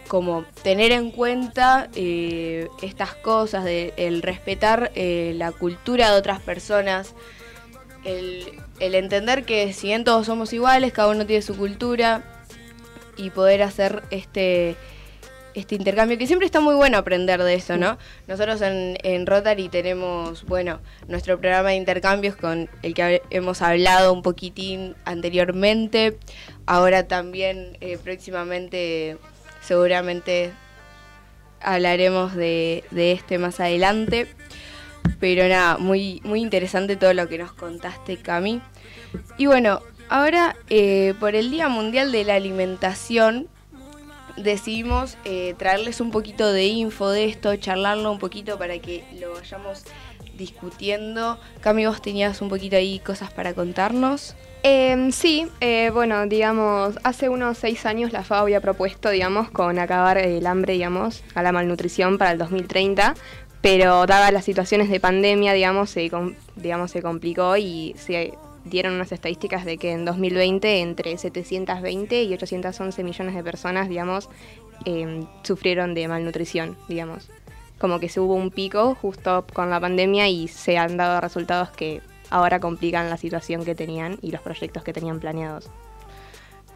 como 0.08 0.44
tener 0.64 0.90
en 0.90 1.12
cuenta 1.12 1.88
eh, 1.94 2.66
estas 2.82 3.14
cosas, 3.14 3.64
de 3.64 3.92
el 3.96 4.22
respetar 4.22 4.90
eh, 4.96 5.32
la 5.36 5.52
cultura 5.52 6.10
de 6.10 6.18
otras 6.18 6.40
personas, 6.40 7.14
el, 8.02 8.58
el 8.80 8.96
entender 8.96 9.44
que 9.44 9.72
si 9.72 9.88
bien 9.88 10.02
todos 10.02 10.26
somos 10.26 10.52
iguales, 10.52 10.92
cada 10.92 11.08
uno 11.08 11.24
tiene 11.24 11.42
su 11.42 11.56
cultura 11.56 12.22
y 13.16 13.30
poder 13.30 13.62
hacer 13.62 14.02
este 14.10 14.76
este 15.56 15.74
intercambio, 15.74 16.18
que 16.18 16.26
siempre 16.26 16.46
está 16.46 16.60
muy 16.60 16.74
bueno 16.74 16.98
aprender 16.98 17.42
de 17.42 17.54
eso, 17.54 17.76
¿no? 17.76 17.96
Nosotros 18.28 18.60
en, 18.60 18.98
en 19.02 19.26
Rotary 19.26 19.68
tenemos, 19.68 20.44
bueno, 20.44 20.80
nuestro 21.08 21.40
programa 21.40 21.70
de 21.70 21.76
intercambios 21.76 22.36
con 22.36 22.68
el 22.82 22.94
que 22.94 23.22
hemos 23.30 23.62
hablado 23.62 24.12
un 24.12 24.22
poquitín 24.22 24.94
anteriormente. 25.06 26.18
Ahora 26.66 27.08
también, 27.08 27.78
eh, 27.80 27.98
próximamente, 28.02 29.16
seguramente 29.62 30.52
hablaremos 31.62 32.34
de, 32.34 32.84
de 32.90 33.12
este 33.12 33.38
más 33.38 33.58
adelante. 33.58 34.26
Pero 35.20 35.48
nada, 35.48 35.78
muy, 35.78 36.20
muy 36.24 36.42
interesante 36.42 36.96
todo 36.96 37.14
lo 37.14 37.28
que 37.28 37.38
nos 37.38 37.52
contaste, 37.52 38.18
Cami. 38.18 38.60
Y 39.38 39.46
bueno, 39.46 39.80
ahora 40.10 40.54
eh, 40.68 41.14
por 41.18 41.34
el 41.34 41.50
Día 41.50 41.68
Mundial 41.68 42.12
de 42.12 42.24
la 42.24 42.34
Alimentación 42.34 43.48
decidimos 44.36 45.16
eh, 45.24 45.54
traerles 45.58 46.00
un 46.00 46.10
poquito 46.10 46.52
de 46.52 46.66
info 46.66 47.10
de 47.10 47.26
esto, 47.26 47.54
charlarlo 47.56 48.12
un 48.12 48.18
poquito 48.18 48.58
para 48.58 48.78
que 48.78 49.04
lo 49.20 49.34
vayamos 49.34 49.84
discutiendo. 50.36 51.38
Cami, 51.60 51.86
vos 51.86 52.02
tenías 52.02 52.40
un 52.42 52.48
poquito 52.48 52.76
ahí 52.76 52.98
cosas 53.00 53.32
para 53.32 53.54
contarnos. 53.54 54.36
Eh, 54.62 55.10
sí, 55.12 55.46
eh, 55.60 55.90
bueno, 55.92 56.26
digamos, 56.26 56.98
hace 57.04 57.28
unos 57.28 57.58
seis 57.58 57.86
años 57.86 58.12
la 58.12 58.24
FAO 58.24 58.42
había 58.42 58.60
propuesto, 58.60 59.10
digamos, 59.10 59.50
con 59.50 59.78
acabar 59.78 60.18
el 60.18 60.46
hambre, 60.46 60.74
digamos, 60.74 61.22
a 61.34 61.42
la 61.42 61.52
malnutrición 61.52 62.18
para 62.18 62.32
el 62.32 62.38
2030, 62.38 63.14
pero 63.60 64.06
dadas 64.06 64.32
las 64.32 64.44
situaciones 64.44 64.90
de 64.90 65.00
pandemia, 65.00 65.52
digamos, 65.52 65.90
se, 65.90 66.10
digamos, 66.56 66.90
se 66.90 67.02
complicó 67.02 67.56
y 67.56 67.94
se 67.96 68.34
dieron 68.68 68.94
unas 68.94 69.12
estadísticas 69.12 69.64
de 69.64 69.78
que 69.78 69.92
en 69.92 70.04
2020 70.04 70.80
entre 70.80 71.16
720 71.16 72.22
y 72.22 72.34
811 72.34 73.04
millones 73.04 73.34
de 73.34 73.42
personas, 73.42 73.88
digamos, 73.88 74.28
eh, 74.84 75.24
sufrieron 75.42 75.94
de 75.94 76.08
malnutrición, 76.08 76.76
digamos. 76.88 77.28
Como 77.78 78.00
que 78.00 78.08
se 78.08 78.20
hubo 78.20 78.34
un 78.34 78.50
pico 78.50 78.94
justo 78.94 79.46
con 79.52 79.70
la 79.70 79.80
pandemia 79.80 80.28
y 80.28 80.48
se 80.48 80.78
han 80.78 80.96
dado 80.96 81.20
resultados 81.20 81.70
que 81.70 82.00
ahora 82.30 82.58
complican 82.58 83.08
la 83.10 83.16
situación 83.16 83.64
que 83.64 83.74
tenían 83.74 84.18
y 84.22 84.30
los 84.32 84.40
proyectos 84.40 84.82
que 84.82 84.92
tenían 84.92 85.20
planeados. 85.20 85.70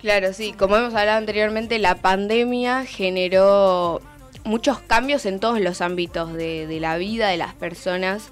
Claro, 0.01 0.33
sí, 0.33 0.53
como 0.53 0.77
hemos 0.77 0.95
hablado 0.95 1.19
anteriormente, 1.19 1.79
la 1.79 1.97
pandemia 1.97 2.85
generó 2.85 4.01
muchos 4.45 4.79
cambios 4.81 5.27
en 5.27 5.41
todos 5.41 5.61
los 5.61 5.81
ámbitos 5.81 6.33
de 6.33 6.79
la 6.81 6.97
vida 6.97 7.29
de 7.29 7.37
las 7.37 7.55
personas 7.55 8.31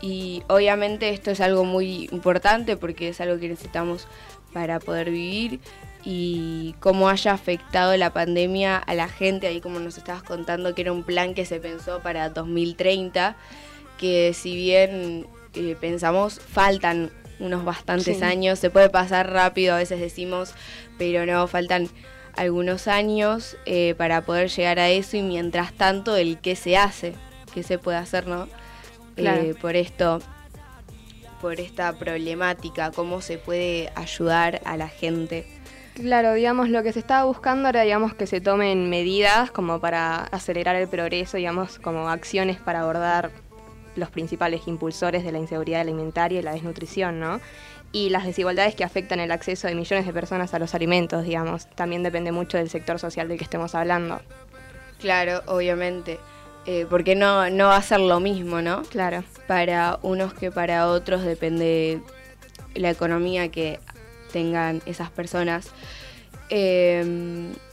y 0.00 0.42
obviamente 0.48 1.10
esto 1.10 1.30
es 1.30 1.40
algo 1.40 1.64
muy 1.64 2.08
importante 2.12 2.76
porque 2.76 3.08
es 3.08 3.20
algo 3.20 3.38
que 3.38 3.48
necesitamos 3.48 4.06
para 4.52 4.80
poder 4.80 5.10
vivir 5.10 5.60
y 6.04 6.74
cómo 6.80 7.08
haya 7.08 7.32
afectado 7.32 7.96
la 7.96 8.12
pandemia 8.12 8.76
a 8.78 8.94
la 8.94 9.08
gente, 9.08 9.46
ahí 9.46 9.60
como 9.60 9.78
nos 9.80 9.98
estabas 9.98 10.22
contando 10.22 10.74
que 10.74 10.82
era 10.82 10.92
un 10.92 11.02
plan 11.02 11.34
que 11.34 11.44
se 11.44 11.60
pensó 11.60 12.00
para 12.00 12.30
2030, 12.30 13.36
que 13.98 14.32
si 14.32 14.54
bien 14.56 15.26
eh, 15.54 15.76
pensamos 15.80 16.40
faltan 16.40 17.10
unos 17.40 17.64
bastantes 17.64 18.18
Sí. 18.18 18.24
años, 18.24 18.58
se 18.58 18.70
puede 18.70 18.90
pasar 18.90 19.30
rápido, 19.32 19.74
a 19.74 19.78
veces 19.78 20.00
decimos, 20.00 20.54
pero 20.98 21.26
no, 21.26 21.46
faltan 21.46 21.88
algunos 22.34 22.86
años 22.88 23.56
eh, 23.66 23.94
para 23.98 24.22
poder 24.22 24.48
llegar 24.48 24.78
a 24.78 24.88
eso 24.90 25.16
y 25.16 25.22
mientras 25.22 25.72
tanto 25.72 26.16
el 26.16 26.38
qué 26.38 26.54
se 26.56 26.76
hace, 26.76 27.14
qué 27.52 27.62
se 27.64 27.78
puede 27.78 27.98
hacer, 27.98 28.26
¿no? 28.28 28.48
Claro. 29.18 29.42
Eh, 29.42 29.54
por 29.54 29.76
esto, 29.76 30.20
por 31.40 31.60
esta 31.60 31.92
problemática, 31.98 32.90
cómo 32.92 33.20
se 33.20 33.38
puede 33.38 33.90
ayudar 33.94 34.60
a 34.64 34.76
la 34.76 34.88
gente. 34.88 35.46
Claro, 35.94 36.34
digamos, 36.34 36.68
lo 36.68 36.84
que 36.84 36.92
se 36.92 37.00
estaba 37.00 37.24
buscando 37.24 37.68
era, 37.68 37.82
digamos, 37.82 38.14
que 38.14 38.28
se 38.28 38.40
tomen 38.40 38.88
medidas 38.88 39.50
como 39.50 39.80
para 39.80 40.24
acelerar 40.26 40.76
el 40.76 40.86
progreso, 40.86 41.36
digamos, 41.36 41.80
como 41.80 42.08
acciones 42.08 42.58
para 42.58 42.82
abordar 42.82 43.32
los 43.96 44.10
principales 44.10 44.68
impulsores 44.68 45.24
de 45.24 45.32
la 45.32 45.38
inseguridad 45.38 45.80
alimentaria 45.80 46.38
y 46.38 46.42
la 46.42 46.52
desnutrición, 46.52 47.18
¿no? 47.18 47.40
Y 47.90 48.10
las 48.10 48.24
desigualdades 48.24 48.76
que 48.76 48.84
afectan 48.84 49.18
el 49.18 49.32
acceso 49.32 49.66
de 49.66 49.74
millones 49.74 50.06
de 50.06 50.12
personas 50.12 50.54
a 50.54 50.60
los 50.60 50.74
alimentos, 50.74 51.24
digamos, 51.24 51.68
también 51.70 52.04
depende 52.04 52.30
mucho 52.30 52.58
del 52.58 52.70
sector 52.70 53.00
social 53.00 53.26
del 53.26 53.38
que 53.38 53.44
estemos 53.44 53.74
hablando. 53.74 54.20
Claro, 55.00 55.42
obviamente, 55.46 56.20
eh, 56.70 56.84
porque 56.90 57.14
no, 57.14 57.48
no 57.48 57.68
va 57.68 57.76
a 57.76 57.82
ser 57.82 57.98
lo 58.00 58.20
mismo, 58.20 58.60
¿no? 58.60 58.82
Claro. 58.82 59.24
Para 59.46 59.98
unos 60.02 60.34
que 60.34 60.50
para 60.50 60.86
otros 60.88 61.24
depende 61.24 62.02
la 62.74 62.90
economía 62.90 63.48
que 63.48 63.80
tengan 64.34 64.82
esas 64.84 65.08
personas. 65.08 65.70
Eh, 66.50 67.52
Te 67.54 67.67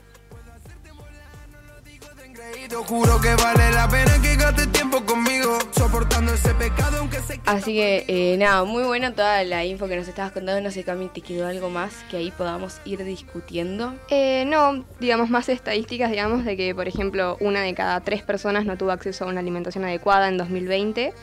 juro 2.73 3.19
que 3.21 3.35
vale 3.35 3.71
la 3.71 3.87
pena 3.87 4.21
que 4.21 4.35
gastes 4.35 4.71
tiempo 4.71 5.03
conmigo, 5.05 5.57
soportando 5.71 6.33
ese 6.33 6.53
pecado 6.55 6.97
aunque 6.99 7.19
sé 7.19 7.39
que... 7.39 7.49
así 7.49 7.73
que 7.73 8.05
eh, 8.07 8.37
nada, 8.37 8.63
muy 8.63 8.83
buena 8.83 9.13
toda 9.13 9.43
la 9.43 9.65
info 9.65 9.87
que 9.87 9.95
nos 9.95 10.07
estabas 10.07 10.31
contando. 10.31 10.61
No 10.61 10.71
sé, 10.71 10.83
Cami, 10.83 11.09
¿te 11.09 11.21
quedó 11.21 11.47
algo 11.47 11.69
más 11.69 11.93
que 12.09 12.17
ahí 12.17 12.31
podamos 12.31 12.79
ir 12.85 13.03
discutiendo? 13.03 13.93
Eh, 14.09 14.45
no, 14.47 14.83
digamos, 14.99 15.29
más 15.29 15.49
estadísticas, 15.49 16.09
digamos, 16.09 16.45
de 16.45 16.57
que, 16.57 16.73
por 16.73 16.87
ejemplo, 16.87 17.37
una 17.39 17.61
de 17.61 17.73
cada 17.73 18.01
tres 18.01 18.23
personas 18.23 18.65
no 18.65 18.77
tuvo 18.77 18.91
acceso 18.91 19.25
a 19.25 19.27
una 19.27 19.39
alimentación 19.39 19.85
adecuada 19.85 20.27
en 20.27 20.37
2020 20.37 21.13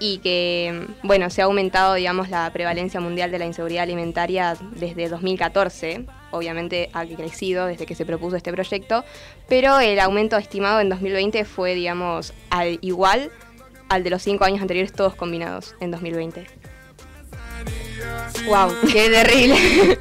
y 0.00 0.18
que, 0.18 0.86
bueno, 1.02 1.30
se 1.30 1.42
ha 1.42 1.44
aumentado, 1.44 1.94
digamos, 1.94 2.30
la 2.30 2.50
prevalencia 2.52 3.00
mundial 3.00 3.30
de 3.30 3.38
la 3.38 3.44
inseguridad 3.44 3.84
alimentaria 3.84 4.56
desde 4.72 5.08
2014. 5.08 6.06
Obviamente 6.32 6.88
ha 6.94 7.04
crecido 7.04 7.66
desde 7.66 7.86
que 7.86 7.94
se 7.94 8.06
propuso 8.06 8.36
este 8.36 8.50
proyecto, 8.50 9.04
pero 9.48 9.78
el 9.78 10.00
aumento 10.00 10.36
estimado 10.38 10.80
en 10.80 10.88
2020 10.88 11.44
fue, 11.44 11.74
digamos, 11.74 12.32
al 12.48 12.78
igual 12.80 13.30
al 13.90 14.04
de 14.04 14.10
los 14.10 14.22
cinco 14.22 14.44
años 14.44 14.62
anteriores 14.62 14.92
todos 14.92 15.14
combinados 15.14 15.74
en 15.80 15.90
2020. 15.90 16.46
¡Wow! 18.46 18.72
¡Qué 18.90 19.10
terrible! 19.10 19.56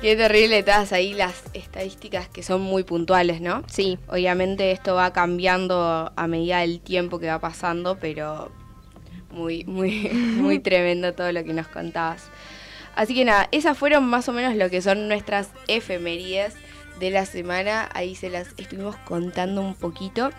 ¡Qué 0.00 0.16
terrible! 0.16 0.62
Todas 0.62 0.92
ahí 0.92 1.12
las 1.12 1.42
estadísticas 1.52 2.28
que 2.28 2.42
son 2.42 2.62
muy 2.62 2.84
puntuales, 2.84 3.40
¿no? 3.40 3.64
Sí, 3.70 3.98
Obviamente 4.08 4.70
esto 4.70 4.94
va 4.94 5.12
cambiando 5.12 6.12
a 6.14 6.26
medida 6.26 6.60
del 6.60 6.80
tiempo 6.80 7.18
que 7.18 7.26
va 7.26 7.40
pasando, 7.40 7.98
pero 8.00 8.50
muy, 9.36 9.64
muy, 9.64 10.08
muy 10.12 10.58
tremendo 10.58 11.12
todo 11.12 11.30
lo 11.30 11.44
que 11.44 11.52
nos 11.52 11.68
contabas. 11.68 12.28
Así 12.96 13.14
que 13.14 13.24
nada, 13.24 13.48
esas 13.52 13.76
fueron 13.76 14.06
más 14.06 14.28
o 14.28 14.32
menos 14.32 14.56
lo 14.56 14.70
que 14.70 14.80
son 14.80 15.06
nuestras 15.06 15.50
efemerías 15.68 16.54
de 16.98 17.10
la 17.10 17.26
semana. 17.26 17.88
Ahí 17.92 18.14
se 18.14 18.30
las 18.30 18.48
estuvimos 18.56 18.96
contando 18.96 19.60
un 19.60 19.74
poquito. 19.74 20.30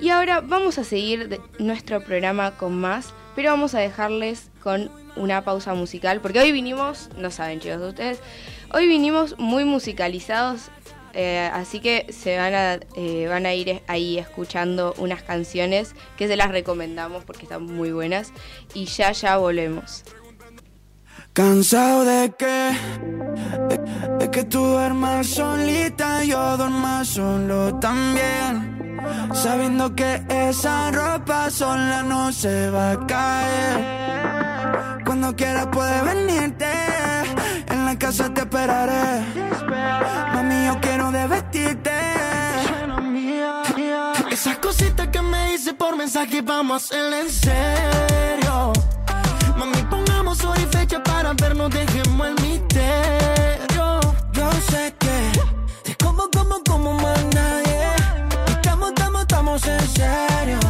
Y 0.00 0.10
ahora 0.10 0.40
vamos 0.40 0.78
a 0.78 0.84
seguir 0.84 1.40
nuestro 1.60 2.02
programa 2.02 2.56
con 2.56 2.74
más, 2.74 3.14
pero 3.36 3.50
vamos 3.50 3.76
a 3.76 3.78
dejarles 3.78 4.50
con 4.60 4.90
una 5.14 5.44
pausa 5.44 5.74
musical, 5.74 6.20
porque 6.20 6.40
hoy 6.40 6.50
vinimos, 6.50 7.10
no 7.16 7.30
saben 7.30 7.60
chicos 7.60 7.80
ustedes, 7.80 8.18
hoy 8.72 8.88
vinimos 8.88 9.38
muy 9.38 9.64
musicalizados, 9.64 10.70
eh, 11.14 11.50
así 11.52 11.80
que 11.80 12.06
se 12.12 12.36
van 12.36 12.54
a, 12.54 12.80
eh, 12.96 13.26
van 13.28 13.46
a 13.46 13.54
ir 13.54 13.82
ahí 13.86 14.18
escuchando 14.18 14.94
unas 14.98 15.22
canciones 15.22 15.94
que 16.16 16.28
se 16.28 16.36
las 16.36 16.50
recomendamos 16.50 17.24
porque 17.24 17.42
están 17.42 17.64
muy 17.64 17.92
buenas 17.92 18.32
y 18.74 18.86
ya 18.86 19.12
ya 19.12 19.36
volvemos. 19.36 20.04
Cansado 21.32 22.04
de 22.04 22.32
que, 22.38 22.72
de, 23.68 23.78
de 24.18 24.30
que 24.30 24.44
tú 24.44 24.60
duermas 24.60 25.26
solita 25.26 26.22
yo 26.24 26.56
duerma 26.56 27.04
solo 27.04 27.78
también. 27.80 28.74
Sabiendo 29.32 29.94
que 29.94 30.22
esa 30.28 30.90
ropa 30.90 31.50
sola 31.50 32.02
no 32.02 32.32
se 32.32 32.70
va 32.70 32.92
a 32.92 33.06
caer. 33.06 34.04
Cuando 35.04 35.34
quieras 35.36 35.68
puedes 35.72 36.04
venirte, 36.04 36.66
en 36.66 37.33
la 37.94 37.98
casa 37.98 38.28
te 38.34 38.40
esperaré. 38.40 39.24
Mami, 40.34 40.66
yo 40.66 40.80
quiero 40.80 41.10
de 41.12 41.26
vestirte. 41.26 41.90
Esas 44.30 44.58
cositas 44.58 45.08
que 45.08 45.22
me 45.22 45.52
dice 45.52 45.74
por 45.74 45.96
mensaje, 45.96 46.42
vamos 46.42 46.72
a 46.72 46.76
hacerla 46.76 47.20
en 47.20 47.30
serio. 47.30 48.72
Mami, 49.56 49.82
pongamos 49.88 50.44
hora 50.44 50.60
y 50.60 50.66
fecha 50.66 51.02
para 51.02 51.32
vernos, 51.34 51.70
dejemos 51.70 52.26
el 52.26 52.34
misterio. 52.42 54.00
Yo 54.32 54.52
sé 54.70 54.94
que 54.98 55.32
te 55.84 55.96
como, 55.96 56.28
como, 56.30 56.62
como 56.64 56.94
más 56.94 57.24
nadie. 57.32 57.80
Estamos, 58.48 58.88
estamos, 58.90 59.20
estamos 59.22 59.66
en 59.66 59.88
serio. 59.88 60.63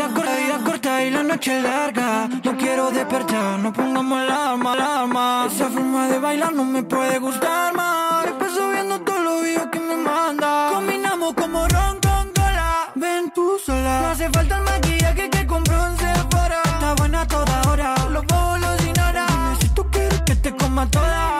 Vida 0.00 0.14
corta, 0.14 0.36
vida 0.36 0.58
corta 0.64 1.04
y 1.04 1.10
la 1.10 1.22
noche 1.22 1.60
larga. 1.60 2.28
No 2.44 2.56
quiero 2.56 2.90
despertar, 2.90 3.58
no 3.58 3.72
pongamos 3.72 4.18
alarma, 4.18 4.72
alarma. 4.72 5.46
Esa 5.46 5.68
forma 5.68 6.08
de 6.08 6.18
bailar 6.18 6.52
no 6.54 6.64
me 6.64 6.82
puede 6.82 7.18
gustar 7.18 7.74
más. 7.74 8.26
Empezó 8.26 8.70
viendo 8.70 9.00
todos 9.00 9.20
los 9.20 9.42
videos 9.42 9.66
que 9.70 9.80
me 9.80 9.96
manda. 9.96 10.70
Combinamos 10.72 11.34
como 11.34 11.68
ron 11.68 11.98
con 12.00 12.30
cola. 12.32 12.92
Ven 12.94 13.30
tú 13.34 13.58
sola. 13.64 14.00
No 14.02 14.08
hace 14.08 14.30
falta 14.30 14.56
el 14.58 14.64
maquillaje 14.64 15.28
que 15.28 15.46
compró 15.46 15.86
en 15.86 15.96
Sephora. 15.98 16.62
Está 16.64 16.94
buena 16.94 17.26
toda 17.26 17.62
hora. 17.70 17.94
Los 18.10 18.24
bobos 18.26 18.60
los 18.60 18.80
ignora. 18.82 19.26
Dime 19.26 19.56
si 19.60 19.68
tú 19.68 19.84
quieres 19.90 20.22
que 20.22 20.34
te 20.36 20.56
coma 20.56 20.86
toda. 20.86 21.39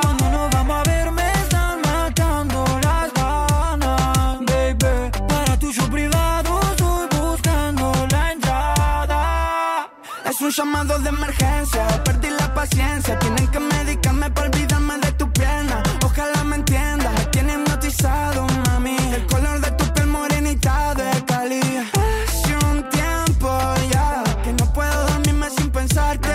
Un 10.50 10.56
llamado 10.56 10.98
de 10.98 11.10
emergencia, 11.10 11.86
perdí 12.02 12.28
la 12.28 12.52
paciencia. 12.52 13.16
Tienen 13.20 13.46
que 13.48 13.60
medicarme 13.60 14.30
para 14.30 14.48
olvidarme 14.48 14.98
de 14.98 15.12
tu 15.12 15.32
pierna. 15.32 15.80
Ojalá 16.04 16.42
me 16.42 16.56
entiendas, 16.56 17.12
me 17.12 17.24
tiene 17.26 17.52
hipnotizado, 17.52 18.46
mami. 18.66 18.96
El 19.14 19.26
color 19.26 19.60
de 19.60 19.70
tu 19.72 19.84
piel 19.92 20.08
morenita 20.08 20.94
de 20.94 21.24
Cali. 21.24 21.60
Hace 21.60 22.54
un 22.66 22.82
tiempo 22.90 23.48
ya 23.92 24.24
que 24.42 24.52
no 24.54 24.72
puedo 24.72 25.08
dormirme 25.10 25.50
sin 25.50 25.70
pensarte. 25.70 26.30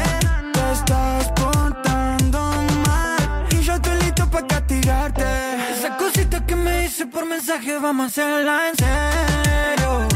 Te 0.54 0.72
estás 0.72 1.32
portando 1.36 2.40
mal 2.86 3.48
y 3.52 3.60
yo 3.64 3.74
estoy 3.74 3.98
listo 4.00 4.30
para 4.30 4.48
castigarte. 4.48 5.26
Esa 5.74 5.98
cosita 5.98 6.46
que 6.46 6.56
me 6.56 6.84
dice 6.84 7.06
por 7.06 7.26
mensaje, 7.26 7.78
vamos 7.80 8.06
a 8.06 8.08
hacerla 8.08 8.70
en 8.70 8.76
serio. 8.78 10.15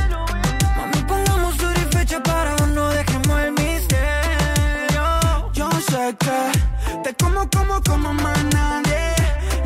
Te 6.10 7.14
como, 7.14 7.48
como, 7.52 7.80
como 7.84 8.14
más 8.16 8.44
nadie. 8.46 9.14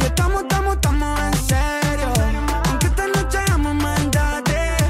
Y 0.01 0.03
estamos, 0.03 0.41
estamos, 0.41 0.75
estamos 0.75 1.19
en 1.21 1.33
serio. 1.35 2.13
Aunque 2.67 2.87
esta 2.87 3.07
noche 3.07 3.37
hagamos 3.37 3.75
maldades, 3.75 4.83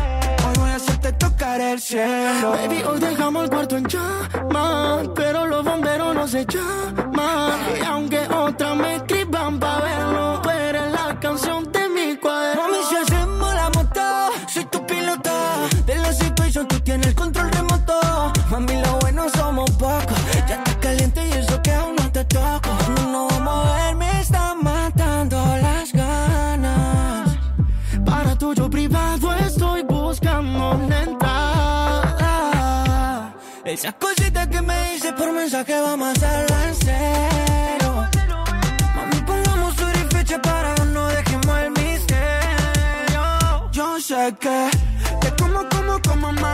hoy 0.48 0.58
voy 0.58 0.70
a 0.72 0.76
hacerte 0.78 1.14
tocar 1.14 1.62
el 1.62 1.80
cielo. 1.80 2.52
Baby, 2.54 2.82
hoy 2.84 3.00
dejamos 3.00 3.44
el 3.44 3.50
cuarto 3.52 3.78
en 3.78 3.86
llamas, 3.86 5.10
pero 5.14 5.46
los 5.46 5.64
bomberos 5.64 6.16
no 6.16 6.28
se 6.28 6.44
llaman. 6.44 7.60
Y 7.80 7.86
aunque 7.86 8.28
otras 8.30 8.76
me 8.76 9.00
Esas 33.74 33.96
cositas 33.96 34.48
que 34.50 34.62
me 34.62 34.94
dices 34.94 35.14
por 35.14 35.32
mensaje 35.32 35.74
vamos 35.82 36.08
a 36.08 36.12
hacerla 36.12 36.68
en 36.68 36.76
serio. 36.76 38.08
Mami, 38.96 39.20
pongamos 39.26 39.82
hora 39.82 40.08
fecha 40.12 40.40
para 40.40 40.76
no 40.86 41.08
dejemos 41.08 41.58
el 41.58 41.72
misterio. 41.72 43.24
Yo 43.72 44.00
sé 44.00 44.36
que 44.40 44.70
te 45.22 45.36
como, 45.42 45.68
como, 45.70 46.00
como 46.08 46.32
más 46.34 46.53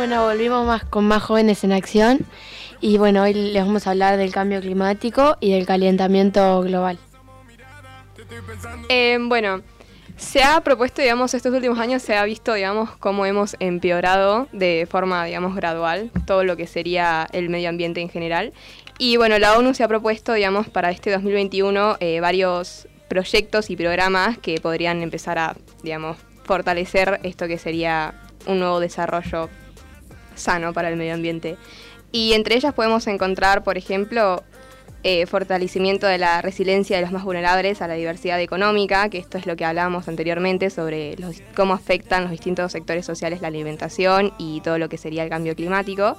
Bueno, 0.00 0.24
volvimos 0.24 0.66
más 0.66 0.82
con 0.82 1.04
más 1.04 1.22
jóvenes 1.22 1.62
en 1.62 1.72
acción 1.72 2.20
y 2.80 2.96
bueno, 2.96 3.22
hoy 3.22 3.34
les 3.34 3.62
vamos 3.62 3.86
a 3.86 3.90
hablar 3.90 4.16
del 4.16 4.32
cambio 4.32 4.58
climático 4.62 5.36
y 5.40 5.52
del 5.52 5.66
calentamiento 5.66 6.62
global. 6.62 6.98
Eh, 8.88 9.18
bueno, 9.20 9.60
se 10.16 10.42
ha 10.42 10.58
propuesto, 10.62 11.02
digamos, 11.02 11.34
estos 11.34 11.52
últimos 11.52 11.78
años 11.78 12.00
se 12.00 12.16
ha 12.16 12.24
visto, 12.24 12.54
digamos, 12.54 12.96
cómo 12.96 13.26
hemos 13.26 13.56
empeorado 13.60 14.48
de 14.52 14.88
forma, 14.90 15.26
digamos, 15.26 15.54
gradual 15.54 16.10
todo 16.26 16.44
lo 16.44 16.56
que 16.56 16.66
sería 16.66 17.28
el 17.32 17.50
medio 17.50 17.68
ambiente 17.68 18.00
en 18.00 18.08
general. 18.08 18.54
Y 18.96 19.18
bueno, 19.18 19.38
la 19.38 19.58
ONU 19.58 19.74
se 19.74 19.84
ha 19.84 19.88
propuesto, 19.88 20.32
digamos, 20.32 20.70
para 20.70 20.90
este 20.92 21.10
2021 21.10 21.98
eh, 22.00 22.20
varios 22.20 22.88
proyectos 23.08 23.68
y 23.68 23.76
programas 23.76 24.38
que 24.38 24.62
podrían 24.62 25.02
empezar 25.02 25.38
a, 25.38 25.56
digamos, 25.82 26.16
fortalecer 26.44 27.20
esto 27.22 27.46
que 27.46 27.58
sería 27.58 28.14
un 28.46 28.60
nuevo 28.60 28.80
desarrollo 28.80 29.50
sano 30.40 30.72
para 30.72 30.88
el 30.88 30.96
medio 30.96 31.14
ambiente. 31.14 31.56
Y 32.12 32.32
entre 32.32 32.56
ellas 32.56 32.74
podemos 32.74 33.06
encontrar, 33.06 33.62
por 33.62 33.78
ejemplo, 33.78 34.42
eh, 35.02 35.24
fortalecimiento 35.26 36.06
de 36.06 36.18
la 36.18 36.42
resiliencia 36.42 36.96
de 36.96 37.02
los 37.02 37.10
más 37.12 37.24
vulnerables 37.24 37.80
a 37.80 37.88
la 37.88 37.94
diversidad 37.94 38.38
económica, 38.38 39.08
que 39.08 39.16
esto 39.16 39.38
es 39.38 39.46
lo 39.46 39.56
que 39.56 39.64
hablábamos 39.64 40.08
anteriormente 40.08 40.68
sobre 40.68 41.16
cómo 41.56 41.72
afectan 41.72 42.24
los 42.24 42.32
distintos 42.32 42.72
sectores 42.72 43.06
sociales 43.06 43.40
la 43.40 43.48
alimentación 43.48 44.34
y 44.36 44.60
todo 44.60 44.76
lo 44.76 44.90
que 44.90 44.98
sería 44.98 45.22
el 45.22 45.30
cambio 45.30 45.56
climático. 45.56 46.16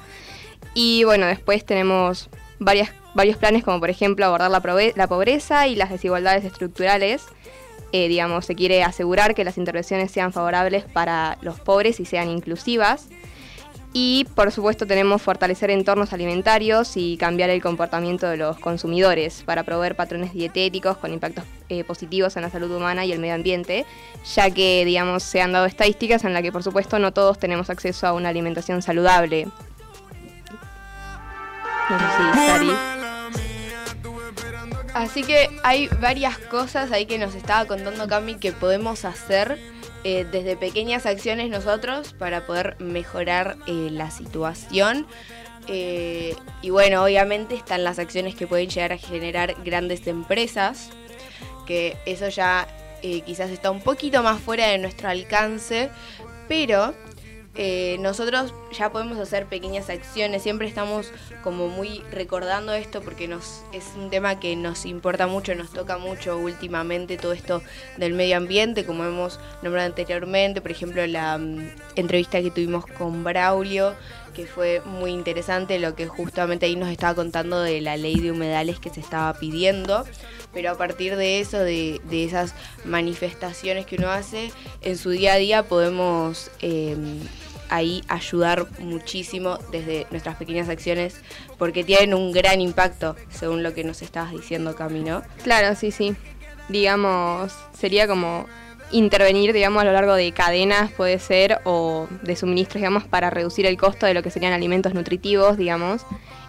Y 0.73 1.03
bueno, 1.03 1.27
después 1.27 1.63
tenemos 1.63 2.29
varias, 2.57 2.91
varios 3.13 3.37
planes 3.37 3.63
como 3.63 3.79
por 3.79 3.91
ejemplo 3.91 4.25
abordar 4.25 4.49
la 4.49 5.07
pobreza 5.07 5.67
y 5.67 5.75
las 5.75 5.91
desigualdades 5.91 6.43
estructurales. 6.43 7.23
Eh, 7.91 8.07
digamos, 8.07 8.45
se 8.45 8.55
quiere 8.55 8.83
asegurar 8.83 9.35
que 9.35 9.43
las 9.43 9.57
intervenciones 9.57 10.11
sean 10.11 10.33
favorables 10.33 10.85
para 10.85 11.37
los 11.41 11.59
pobres 11.59 11.99
y 11.99 12.05
sean 12.05 12.29
inclusivas. 12.29 13.09
Y 13.93 14.25
por 14.35 14.51
supuesto 14.53 14.87
tenemos 14.87 15.21
fortalecer 15.21 15.69
entornos 15.69 16.13
alimentarios 16.13 16.95
y 16.95 17.17
cambiar 17.17 17.49
el 17.49 17.61
comportamiento 17.61 18.27
de 18.29 18.37
los 18.37 18.57
consumidores 18.57 19.43
para 19.45 19.63
proveer 19.63 19.95
patrones 19.95 20.33
dietéticos 20.33 20.95
con 20.97 21.11
impactos 21.11 21.43
eh, 21.67 21.83
positivos 21.83 22.37
en 22.37 22.43
la 22.43 22.49
salud 22.49 22.71
humana 22.73 23.03
y 23.03 23.11
el 23.11 23.19
medio 23.19 23.35
ambiente, 23.35 23.85
ya 24.33 24.49
que 24.49 24.85
digamos 24.85 25.23
se 25.23 25.41
han 25.41 25.51
dado 25.51 25.65
estadísticas 25.65 26.23
en 26.23 26.33
las 26.33 26.41
que 26.41 26.53
por 26.53 26.63
supuesto 26.63 26.99
no 26.99 27.11
todos 27.11 27.37
tenemos 27.37 27.69
acceso 27.69 28.07
a 28.07 28.13
una 28.13 28.29
alimentación 28.29 28.81
saludable. 28.81 29.47
No 31.89 31.99
sé 31.99 32.05
si 32.33 32.47
Sari. 32.47 32.71
Así 34.93 35.23
que 35.23 35.49
hay 35.63 35.89
varias 35.99 36.37
cosas 36.37 36.91
ahí 36.93 37.05
que 37.05 37.17
nos 37.17 37.35
estaba 37.35 37.65
contando 37.65 38.07
Cami 38.07 38.35
que 38.35 38.53
podemos 38.53 39.03
hacer 39.03 39.57
eh, 40.03 40.25
desde 40.31 40.57
pequeñas 40.57 41.05
acciones 41.05 41.49
nosotros 41.49 42.13
para 42.13 42.47
poder 42.47 42.75
mejorar 42.79 43.57
eh, 43.67 43.89
la 43.91 44.09
situación. 44.09 45.05
Eh, 45.67 46.35
y 46.63 46.71
bueno, 46.71 47.03
obviamente 47.03 47.55
están 47.55 47.83
las 47.83 47.99
acciones 47.99 48.33
que 48.33 48.47
pueden 48.47 48.69
llegar 48.69 48.93
a 48.93 48.97
generar 48.97 49.55
grandes 49.63 50.07
empresas, 50.07 50.89
que 51.67 51.97
eso 52.05 52.29
ya 52.29 52.67
quizás 53.25 53.49
está 53.49 53.71
un 53.71 53.81
poquito 53.81 54.21
más 54.21 54.39
fuera 54.39 54.67
de 54.67 54.77
nuestro 54.77 55.09
alcance, 55.09 55.89
pero 56.47 56.93
eh, 57.53 57.97
nosotros 57.99 58.53
ya 58.71 58.91
podemos 58.91 59.17
hacer 59.19 59.45
pequeñas 59.45 59.89
acciones, 59.89 60.41
siempre 60.41 60.67
estamos 60.67 61.11
como 61.43 61.67
muy 61.67 62.01
recordando 62.09 62.73
esto 62.73 63.01
porque 63.01 63.25
es 63.73 63.85
un 63.97 64.09
tema 64.09 64.39
que 64.39 64.55
nos 64.55 64.85
importa 64.85 65.27
mucho, 65.27 65.53
nos 65.53 65.71
toca 65.71 65.97
mucho 65.97 66.37
últimamente 66.37 67.17
todo 67.17 67.33
esto 67.33 67.61
del 67.97 68.13
medio 68.13 68.37
ambiente, 68.37 68.85
como 68.85 69.03
hemos 69.03 69.37
nombrado 69.61 69.87
anteriormente, 69.87 70.61
por 70.61 70.71
ejemplo 70.71 71.05
la 71.07 71.37
mm, 71.37 71.71
entrevista 71.97 72.41
que 72.41 72.51
tuvimos 72.51 72.85
con 72.85 73.25
Braulio, 73.25 73.95
que 74.33 74.45
fue 74.45 74.81
muy 74.85 75.11
interesante 75.11 75.77
lo 75.77 75.93
que 75.93 76.07
justamente 76.07 76.65
ahí 76.65 76.77
nos 76.77 76.89
estaba 76.89 77.15
contando 77.15 77.61
de 77.61 77.81
la 77.81 77.97
ley 77.97 78.19
de 78.21 78.31
humedales 78.31 78.79
que 78.79 78.89
se 78.89 79.01
estaba 79.01 79.33
pidiendo, 79.33 80.05
pero 80.53 80.71
a 80.71 80.77
partir 80.77 81.17
de 81.17 81.41
eso, 81.41 81.59
de, 81.59 81.99
de 82.05 82.23
esas 82.23 82.55
manifestaciones 82.85 83.85
que 83.85 83.97
uno 83.97 84.09
hace, 84.09 84.51
en 84.81 84.97
su 84.97 85.09
día 85.09 85.33
a 85.33 85.37
día 85.37 85.63
podemos 85.63 86.49
eh, 86.61 86.95
ahí 87.71 88.03
ayudar 88.07 88.67
muchísimo 88.79 89.57
desde 89.71 90.05
nuestras 90.11 90.35
pequeñas 90.35 90.69
acciones, 90.69 91.15
porque 91.57 91.83
tienen 91.83 92.13
un 92.13 92.31
gran 92.31 92.61
impacto, 92.61 93.15
según 93.29 93.63
lo 93.63 93.73
que 93.73 93.83
nos 93.83 94.01
estabas 94.01 94.31
diciendo, 94.31 94.75
Cami, 94.75 94.99
¿no? 94.99 95.23
Claro, 95.43 95.75
sí, 95.75 95.91
sí. 95.91 96.15
Digamos, 96.69 97.53
sería 97.73 98.07
como 98.07 98.45
intervenir, 98.91 99.53
digamos, 99.53 99.81
a 99.81 99.85
lo 99.85 99.93
largo 99.93 100.13
de 100.13 100.31
cadenas, 100.33 100.91
puede 100.91 101.17
ser, 101.17 101.59
o 101.63 102.07
de 102.21 102.35
suministros, 102.35 102.81
digamos, 102.81 103.05
para 103.05 103.29
reducir 103.29 103.65
el 103.65 103.77
costo 103.77 104.05
de 104.05 104.13
lo 104.13 104.21
que 104.21 104.29
serían 104.29 104.53
alimentos 104.53 104.93
nutritivos, 104.93 105.57
digamos, 105.57 106.05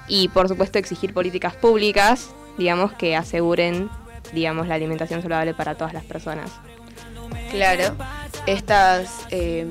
y 0.08 0.28
por 0.28 0.48
supuesto 0.48 0.78
exigir 0.78 1.14
políticas 1.14 1.54
públicas, 1.54 2.30
digamos, 2.58 2.92
que 2.92 3.16
aseguren, 3.16 3.88
digamos, 4.32 4.66
la 4.66 4.74
alimentación 4.74 5.22
saludable 5.22 5.54
para 5.54 5.76
todas 5.76 5.94
las 5.94 6.04
personas. 6.04 6.50
Claro, 7.50 7.96
estas, 8.46 9.26
eh, 9.30 9.66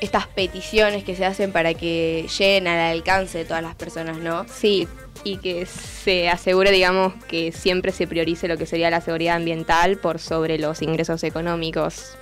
estas 0.00 0.26
peticiones 0.26 1.04
que 1.04 1.14
se 1.14 1.24
hacen 1.24 1.52
para 1.52 1.74
que 1.74 2.26
lleguen 2.38 2.68
al 2.68 2.96
alcance 2.96 3.38
de 3.38 3.44
todas 3.44 3.62
las 3.62 3.74
personas, 3.74 4.18
¿no? 4.18 4.46
Sí, 4.48 4.88
y 5.24 5.36
que 5.36 5.66
se 5.66 6.28
asegure, 6.28 6.70
digamos, 6.70 7.12
que 7.24 7.52
siempre 7.52 7.92
se 7.92 8.06
priorice 8.06 8.48
lo 8.48 8.56
que 8.56 8.66
sería 8.66 8.90
la 8.90 9.00
seguridad 9.00 9.36
ambiental 9.36 9.98
por 9.98 10.18
sobre 10.18 10.58
los 10.58 10.82
ingresos 10.82 11.22
económicos. 11.24 12.16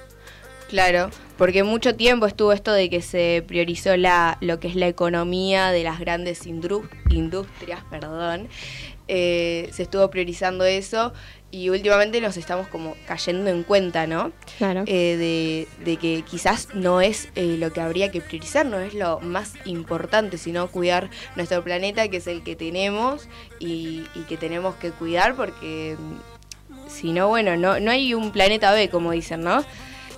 Claro, 0.69 1.09
porque 1.39 1.63
mucho 1.63 1.95
tiempo 1.95 2.27
estuvo 2.27 2.53
esto 2.53 2.73
de 2.73 2.91
que 2.91 3.01
se 3.01 3.43
priorizó 3.47 3.97
la, 3.97 4.37
lo 4.43 4.61
que 4.61 4.69
es 4.69 4.77
la 4.77 4.87
economía 4.87 5.71
de 5.71 5.83
las 5.83 5.99
grandes 5.99 6.47
industrias, 6.47 7.83
perdón. 7.91 8.49
Eh, 9.09 9.71
se 9.73 9.85
estuvo 9.85 10.09
priorizando 10.11 10.65
eso 10.65 11.13
y 11.51 11.71
últimamente 11.71 12.21
nos 12.21 12.37
estamos 12.37 12.69
como 12.69 12.95
cayendo 13.07 13.49
en 13.49 13.63
cuenta, 13.63 14.07
¿no? 14.07 14.33
Claro. 14.59 14.85
Eh, 14.87 15.67
de, 15.79 15.85
de 15.85 15.97
que 15.97 16.23
quizás 16.23 16.69
no 16.75 17.01
es 17.01 17.31
eh, 17.35 17.57
lo 17.59 17.73
que 17.73 17.81
habría 17.81 18.11
que 18.11 18.21
priorizar, 18.21 18.67
no 18.67 18.79
es 18.79 18.93
lo 18.93 19.19
más 19.21 19.55
importante, 19.65 20.37
sino 20.37 20.69
cuidar 20.69 21.09
nuestro 21.37 21.65
planeta, 21.65 22.09
que 22.09 22.19
es 22.19 22.27
el 22.27 22.43
que 22.43 22.55
tenemos 22.55 23.29
y, 23.59 24.05
y 24.15 24.25
que 24.29 24.37
tenemos 24.37 24.75
que 24.75 24.91
cuidar 24.91 25.35
porque 25.37 25.97
mm, 25.99 26.89
si 26.91 27.13
no, 27.13 27.29
bueno, 27.29 27.57
no, 27.57 27.81
no 27.81 27.91
hay 27.91 28.13
un 28.13 28.31
planeta 28.31 28.73
B, 28.73 28.91
como 28.91 29.13
dicen, 29.13 29.41
¿no? 29.41 29.65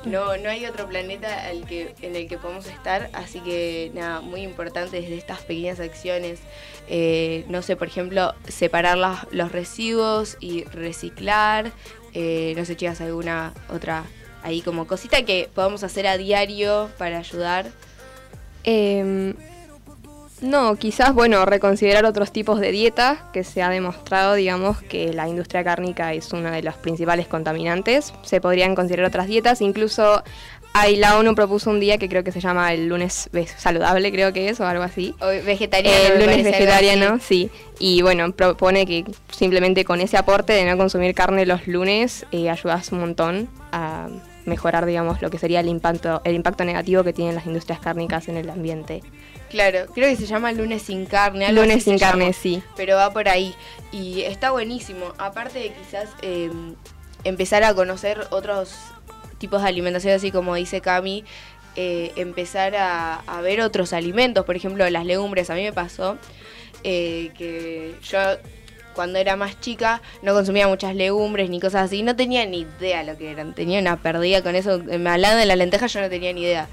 No, 0.04 0.36
no 0.38 0.48
hay 0.48 0.64
otro 0.64 0.88
planeta 0.88 1.46
al 1.46 1.66
que, 1.66 1.94
en 2.00 2.16
el 2.16 2.26
que 2.26 2.38
podemos 2.38 2.66
estar, 2.66 3.10
así 3.12 3.40
que 3.40 3.90
nada, 3.94 4.20
muy 4.20 4.42
importante 4.42 5.00
desde 5.00 5.16
estas 5.16 5.40
pequeñas 5.40 5.78
acciones. 5.78 6.40
Eh, 6.88 7.44
no 7.48 7.62
sé, 7.62 7.76
por 7.76 7.86
ejemplo, 7.86 8.34
separar 8.48 8.98
los 9.30 9.52
residuos 9.52 10.36
y 10.40 10.64
reciclar. 10.64 11.70
Eh, 12.14 12.54
no 12.56 12.64
sé, 12.64 12.76
chicas, 12.76 13.00
alguna 13.00 13.52
otra 13.68 14.04
ahí 14.42 14.62
como 14.62 14.86
cosita 14.86 15.22
que 15.22 15.50
podamos 15.54 15.84
hacer 15.84 16.06
a 16.06 16.16
diario 16.16 16.90
para 16.98 17.18
ayudar. 17.18 17.70
Em, 18.64 19.34
no, 20.42 20.76
quizás, 20.76 21.14
bueno, 21.14 21.44
reconsiderar 21.44 22.05
otros 22.05 22.33
tipos 22.33 22.61
de 22.61 22.72
dieta, 22.72 23.29
que 23.33 23.44
se 23.44 23.62
ha 23.62 23.68
demostrado, 23.68 24.35
digamos, 24.35 24.81
que 24.83 25.12
la 25.12 25.29
industria 25.29 25.62
cárnica 25.62 26.12
es 26.14 26.33
una 26.33 26.50
de 26.50 26.62
los 26.62 26.74
principales 26.74 27.26
contaminantes. 27.26 28.12
Se 28.22 28.40
podrían 28.40 28.74
considerar 28.74 29.07
otras 29.07 29.26
dietas, 29.26 29.61
incluso 29.61 30.22
ahí 30.72 30.96
la 30.96 31.18
ONU 31.18 31.35
propuso 31.35 31.70
un 31.70 31.81
día 31.81 31.98
que 31.98 32.09
creo 32.09 32.24
que 32.24 32.33
se 32.33 32.40
llama 32.40 32.72
el 32.72 32.88
lunes 32.88 33.29
saludable, 33.57 34.11
creo 34.12 34.33
que 34.33 34.48
es, 34.48 34.61
o 34.61 34.66
algo 34.66 34.83
así. 34.83 35.14
O 35.20 35.26
vegetariano. 35.26 36.14
El 36.14 36.18
me 36.18 36.26
lunes 36.26 36.44
vegetariano, 36.44 37.18
sí. 37.20 37.50
Y 37.79 38.03
bueno, 38.03 38.33
propone 38.33 38.87
que 38.87 39.05
simplemente 39.31 39.85
con 39.85 40.00
ese 40.00 40.16
aporte 40.16 40.53
de 40.53 40.64
no 40.64 40.76
consumir 40.76 41.14
carne 41.14 41.46
los 41.46 41.66
lunes 41.66 42.26
eh, 42.33 42.50
ayudas 42.50 42.92
un 42.92 43.00
montón 43.00 43.48
a 43.72 44.09
mejorar, 44.46 44.87
digamos, 44.87 45.20
lo 45.22 45.31
que 45.31 45.38
sería 45.38 45.61
el 45.61 45.68
impacto, 45.68 46.22
el 46.24 46.35
impacto 46.35 46.64
negativo 46.64 47.05
que 47.05 47.12
tienen 47.12 47.35
las 47.35 47.46
industrias 47.46 47.81
cárnicas 47.81 48.29
en 48.29 48.37
el 48.37 48.48
ambiente. 48.50 49.03
Claro, 49.50 49.86
creo 49.92 50.08
que 50.08 50.16
se 50.16 50.26
llama 50.26 50.52
lunes 50.52 50.82
sin 50.82 51.06
carne. 51.06 51.44
algo 51.46 51.62
Lunes 51.62 51.82
sin 51.84 51.98
carne, 51.98 52.26
llama. 52.26 52.36
sí. 52.40 52.62
pero 52.76 52.96
va 52.96 53.12
por 53.12 53.28
ahí. 53.28 53.54
Y 53.92 54.22
está 54.22 54.50
buenísimo. 54.52 55.12
Aparte 55.18 55.58
de 55.58 55.72
quizás 55.72 56.08
eh, 56.22 56.50
empezar 57.24 57.64
a 57.64 57.74
conocer 57.74 58.26
otros 58.30 58.74
tipos 59.38 59.62
de 59.62 59.68
alimentación, 59.68 60.14
así 60.14 60.30
como 60.30 60.54
dice 60.54 60.80
Cami, 60.80 61.24
eh, 61.76 62.12
empezar 62.16 62.76
a, 62.76 63.16
a 63.26 63.40
ver 63.40 63.60
otros 63.60 63.92
alimentos, 63.92 64.44
por 64.44 64.54
ejemplo, 64.56 64.88
las 64.88 65.04
legumbres. 65.04 65.50
A 65.50 65.54
mí 65.54 65.62
me 65.62 65.72
pasó 65.72 66.16
eh, 66.84 67.30
que 67.36 67.94
yo 68.02 68.18
cuando 68.94 69.18
era 69.18 69.36
más 69.36 69.58
chica 69.60 70.02
no 70.22 70.32
consumía 70.34 70.66
muchas 70.68 70.94
legumbres 70.94 71.48
ni 71.48 71.58
cosas 71.60 71.82
así, 71.86 72.02
no 72.02 72.16
tenía 72.16 72.44
ni 72.46 72.60
idea 72.60 73.02
lo 73.04 73.16
que 73.16 73.30
eran, 73.30 73.54
tenía 73.54 73.78
una 73.80 73.96
perdida 73.96 74.42
con 74.42 74.56
eso, 74.56 74.78
me 74.80 75.08
hablaban 75.10 75.38
de 75.38 75.46
la 75.46 75.54
lenteja 75.56 75.86
yo 75.86 76.00
no 76.00 76.08
tenía 76.08 76.32
ni 76.32 76.42
idea 76.42 76.68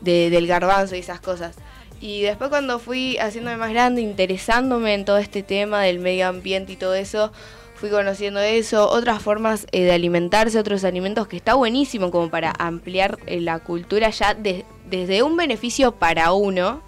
de- 0.00 0.28
del 0.30 0.46
garbanzo 0.46 0.96
y 0.96 0.98
esas 0.98 1.20
cosas. 1.20 1.54
Y 2.00 2.22
después 2.22 2.50
cuando 2.50 2.78
fui 2.78 3.16
haciéndome 3.18 3.56
más 3.56 3.70
grande, 3.70 4.02
interesándome 4.02 4.94
en 4.94 5.04
todo 5.04 5.18
este 5.18 5.42
tema 5.42 5.82
del 5.82 5.98
medio 5.98 6.28
ambiente 6.28 6.72
y 6.72 6.76
todo 6.76 6.94
eso, 6.94 7.32
fui 7.74 7.88
conociendo 7.90 8.40
eso, 8.40 8.88
otras 8.90 9.22
formas 9.22 9.66
eh, 9.72 9.82
de 9.84 9.92
alimentarse, 9.92 10.58
otros 10.58 10.84
alimentos 10.84 11.26
que 11.26 11.36
está 11.36 11.54
buenísimo 11.54 12.10
como 12.10 12.30
para 12.30 12.52
ampliar 12.58 13.18
eh, 13.26 13.40
la 13.40 13.58
cultura 13.60 14.10
ya 14.10 14.34
de- 14.34 14.64
desde 14.88 15.22
un 15.22 15.36
beneficio 15.36 15.92
para 15.92 16.32
uno. 16.32 16.82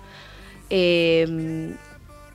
Eh, 0.70 1.74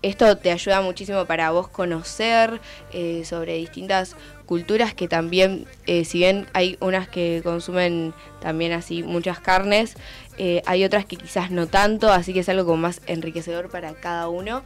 esto 0.01 0.35
te 0.37 0.51
ayuda 0.51 0.81
muchísimo 0.81 1.23
para 1.25 1.51
vos 1.51 1.69
conocer 1.69 2.59
eh, 2.91 3.23
sobre 3.23 3.55
distintas 3.55 4.17
culturas 4.45 4.93
que 4.93 5.07
también, 5.07 5.65
si 5.85 6.17
bien 6.17 6.47
hay 6.51 6.77
unas 6.81 7.07
que 7.07 7.39
consumen 7.41 8.13
también 8.41 8.73
así 8.73 9.01
muchas 9.01 9.39
carnes, 9.39 9.95
eh, 10.37 10.61
hay 10.65 10.83
otras 10.83 11.05
que 11.05 11.15
quizás 11.15 11.51
no 11.51 11.67
tanto, 11.67 12.11
así 12.11 12.33
que 12.33 12.39
es 12.41 12.49
algo 12.49 12.65
como 12.65 12.77
más 12.77 13.01
enriquecedor 13.07 13.69
para 13.69 13.93
cada 13.93 14.27
uno, 14.29 14.63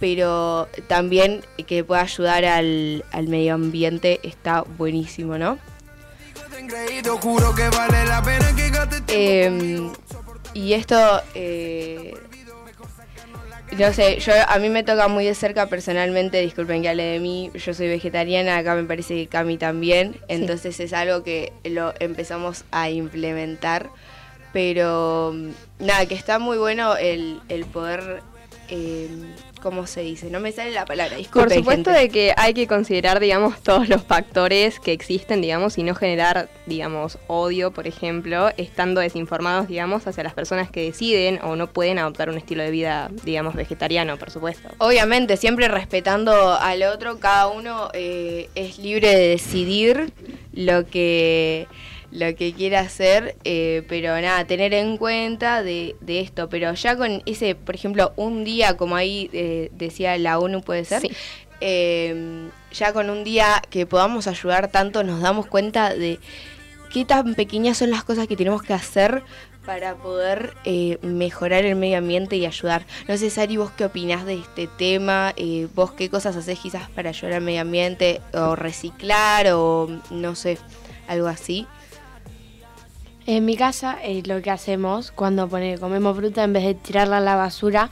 pero 0.00 0.68
también 0.88 1.42
que 1.66 1.84
pueda 1.84 2.02
ayudar 2.02 2.44
al, 2.44 3.04
al 3.12 3.28
medio 3.28 3.54
ambiente 3.54 4.20
está 4.22 4.62
buenísimo, 4.62 5.38
¿no? 5.38 5.58
Eh, 9.08 9.90
y 10.54 10.72
esto, 10.72 11.22
eh, 11.34 12.14
no 13.76 13.92
sé, 13.92 14.20
yo 14.20 14.32
a 14.48 14.58
mí 14.58 14.68
me 14.68 14.84
toca 14.84 15.08
muy 15.08 15.24
de 15.24 15.34
cerca 15.34 15.66
personalmente, 15.66 16.40
disculpen 16.40 16.82
que 16.82 16.88
hable 16.88 17.02
de 17.02 17.20
mí, 17.20 17.50
yo 17.54 17.74
soy 17.74 17.88
vegetariana, 17.88 18.56
acá 18.56 18.74
me 18.74 18.84
parece 18.84 19.14
que 19.14 19.26
Cami 19.26 19.58
también, 19.58 20.16
entonces 20.28 20.78
es 20.80 20.92
algo 20.92 21.24
que 21.24 21.52
lo 21.64 21.92
empezamos 21.98 22.64
a 22.70 22.88
implementar, 22.90 23.90
pero 24.54 25.32
mm, 25.34 25.84
nada, 25.84 26.06
que 26.06 26.14
está 26.14 26.38
muy 26.38 26.56
bueno 26.56 26.96
el, 26.96 27.40
el 27.48 27.64
poder, 27.64 28.22
eh, 28.68 29.08
¿cómo 29.60 29.86
se 29.88 30.02
dice? 30.02 30.30
No 30.30 30.38
me 30.38 30.52
sale 30.52 30.70
la 30.70 30.84
palabra, 30.84 31.14
Por 31.14 31.18
disculpen. 31.18 31.58
supuesto 31.58 31.90
gente. 31.90 32.00
de 32.02 32.08
que 32.08 32.34
hay 32.36 32.54
que 32.54 32.68
considerar, 32.68 33.18
digamos, 33.18 33.60
todos 33.64 33.88
los 33.88 34.04
factores 34.04 34.78
que 34.78 34.92
existen, 34.92 35.40
digamos, 35.42 35.76
y 35.76 35.82
no 35.82 35.96
generar, 35.96 36.48
digamos, 36.66 37.18
odio, 37.26 37.72
por 37.72 37.88
ejemplo, 37.88 38.50
estando 38.56 39.00
desinformados, 39.00 39.66
digamos, 39.66 40.06
hacia 40.06 40.22
las 40.22 40.34
personas 40.34 40.70
que 40.70 40.82
deciden 40.84 41.40
o 41.42 41.56
no 41.56 41.66
pueden 41.66 41.98
adoptar 41.98 42.30
un 42.30 42.36
estilo 42.38 42.62
de 42.62 42.70
vida, 42.70 43.10
digamos, 43.24 43.56
vegetariano, 43.56 44.16
por 44.18 44.30
supuesto. 44.30 44.68
Obviamente, 44.78 45.36
siempre 45.36 45.66
respetando 45.66 46.54
al 46.54 46.84
otro, 46.84 47.18
cada 47.18 47.48
uno 47.48 47.90
eh, 47.92 48.48
es 48.54 48.78
libre 48.78 49.08
de 49.08 49.28
decidir 49.30 50.12
lo 50.52 50.86
que 50.86 51.66
lo 52.14 52.34
que 52.36 52.52
quiera 52.52 52.78
hacer, 52.80 53.34
eh, 53.44 53.82
pero 53.88 54.18
nada, 54.20 54.46
tener 54.46 54.72
en 54.72 54.96
cuenta 54.96 55.62
de, 55.62 55.96
de 56.00 56.20
esto, 56.20 56.48
pero 56.48 56.72
ya 56.72 56.96
con 56.96 57.22
ese, 57.26 57.56
por 57.56 57.74
ejemplo, 57.74 58.12
un 58.16 58.44
día, 58.44 58.76
como 58.76 58.94
ahí 58.96 59.28
eh, 59.32 59.68
decía 59.72 60.16
la 60.16 60.38
ONU, 60.38 60.62
puede 60.62 60.84
ser, 60.84 61.00
Sí. 61.02 61.10
eh, 61.60 62.48
ya 62.72 62.92
con 62.92 63.10
un 63.10 63.24
día 63.24 63.60
que 63.68 63.84
podamos 63.86 64.26
ayudar 64.28 64.68
tanto, 64.68 65.02
nos 65.02 65.20
damos 65.20 65.46
cuenta 65.46 65.92
de 65.94 66.18
qué 66.92 67.04
tan 67.04 67.34
pequeñas 67.34 67.78
son 67.78 67.90
las 67.90 68.04
cosas 68.04 68.28
que 68.28 68.36
tenemos 68.36 68.62
que 68.62 68.72
hacer 68.74 69.22
para 69.66 69.94
poder 69.96 70.54
eh, 70.64 70.98
mejorar 71.02 71.64
el 71.64 71.74
medio 71.74 71.98
ambiente 71.98 72.36
y 72.36 72.44
ayudar. 72.46 72.86
No 73.08 73.16
sé, 73.16 73.30
Sari, 73.30 73.56
vos 73.56 73.70
qué 73.76 73.86
opinás 73.86 74.24
de 74.26 74.34
este 74.34 74.68
tema, 74.68 75.32
Eh, 75.36 75.66
vos 75.74 75.90
qué 75.92 76.10
cosas 76.10 76.36
haces 76.36 76.58
quizás 76.60 76.88
para 76.90 77.08
ayudar 77.08 77.32
al 77.34 77.40
medio 77.42 77.62
ambiente, 77.62 78.20
o 78.34 78.54
reciclar, 78.54 79.48
o 79.52 79.88
no 80.10 80.34
sé, 80.34 80.58
algo 81.08 81.26
así. 81.28 81.66
En 83.26 83.44
mi 83.44 83.56
casa 83.56 83.98
eh, 84.02 84.22
lo 84.26 84.42
que 84.42 84.50
hacemos 84.50 85.10
cuando 85.10 85.48
pone- 85.48 85.78
comemos 85.78 86.16
fruta, 86.16 86.44
en 86.44 86.52
vez 86.52 86.64
de 86.64 86.74
tirarla 86.74 87.18
a 87.18 87.20
la 87.20 87.36
basura, 87.36 87.90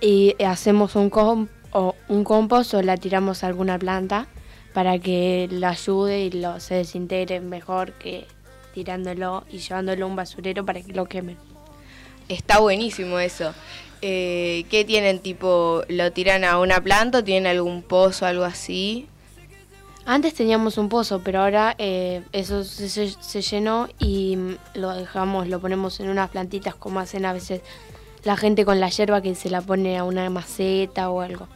y 0.00 0.34
hacemos 0.44 0.96
un, 0.96 1.08
com- 1.08 1.48
o 1.72 1.94
un 2.08 2.24
compost 2.24 2.74
o 2.74 2.82
la 2.82 2.96
tiramos 2.96 3.42
a 3.42 3.46
alguna 3.46 3.78
planta 3.78 4.26
para 4.74 4.98
que 4.98 5.48
lo 5.50 5.66
ayude 5.68 6.24
y 6.26 6.30
lo, 6.30 6.60
se 6.60 6.74
desintegre 6.74 7.40
mejor 7.40 7.92
que 7.92 8.26
tirándolo 8.74 9.44
y 9.50 9.58
llevándolo 9.58 10.04
a 10.04 10.08
un 10.08 10.16
basurero 10.16 10.66
para 10.66 10.82
que 10.82 10.92
lo 10.92 11.06
quemen. 11.06 11.36
Está 12.28 12.58
buenísimo 12.58 13.18
eso. 13.18 13.54
Eh, 14.02 14.66
¿Qué 14.68 14.84
tienen? 14.84 15.20
Tipo, 15.20 15.84
¿lo 15.88 16.12
tiran 16.12 16.44
a 16.44 16.58
una 16.58 16.80
planta 16.82 17.18
o 17.18 17.24
tienen 17.24 17.46
algún 17.46 17.82
pozo, 17.82 18.26
algo 18.26 18.44
así? 18.44 19.06
Antes 20.06 20.34
teníamos 20.34 20.76
un 20.76 20.90
pozo, 20.90 21.22
pero 21.24 21.40
ahora 21.40 21.74
eh, 21.78 22.22
eso 22.32 22.62
se, 22.62 23.40
llenó 23.40 23.88
y 23.98 24.36
mm, 24.36 24.56
lo 24.74 24.90
dejamos, 24.90 25.48
lo 25.48 25.60
ponemos 25.60 25.98
en 26.00 26.10
unas 26.10 26.28
plantitas 26.28 26.74
como 26.74 27.00
hacen 27.00 27.24
a 27.24 27.32
veces 27.32 27.62
la 28.22 28.36
gente 28.36 28.66
con 28.66 28.80
la 28.80 28.90
hierba 28.90 29.22
que 29.22 29.34
se 29.34 29.48
la 29.48 29.62
pone 29.62 29.96
a 29.96 30.04
una 30.04 30.28
maceta 30.28 31.08
o 31.08 31.22
algo. 31.22 31.48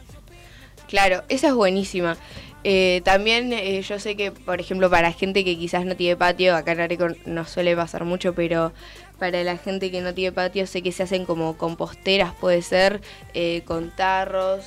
Claro, 0.87 1.23
esa 1.29 1.49
es 1.49 1.53
buenísima. 1.53 2.17
Eh, 2.63 3.01
también 3.05 3.53
eh, 3.53 3.81
yo 3.83 3.99
sé 3.99 4.15
que, 4.15 4.31
por 4.31 4.59
ejemplo, 4.59 4.89
para 4.89 5.13
gente 5.13 5.45
que 5.45 5.57
quizás 5.57 5.85
no 5.85 5.95
tiene 5.95 6.17
patio, 6.17 6.55
acá 6.55 6.71
en 6.71 6.81
Areco 6.81 7.07
no 7.25 7.45
suele 7.45 7.75
pasar 7.75 8.03
mucho, 8.03 8.33
pero 8.33 8.73
para 9.19 9.43
la 9.43 9.57
gente 9.57 9.91
que 9.91 10.01
no 10.01 10.13
tiene 10.13 10.31
patio 10.31 10.65
sé 10.65 10.81
que 10.81 10.91
se 10.91 11.03
hacen 11.03 11.25
como 11.25 11.55
composteras, 11.57 12.33
puede 12.33 12.61
ser, 12.63 13.01
eh, 13.33 13.61
con 13.65 13.91
tarros. 13.91 14.65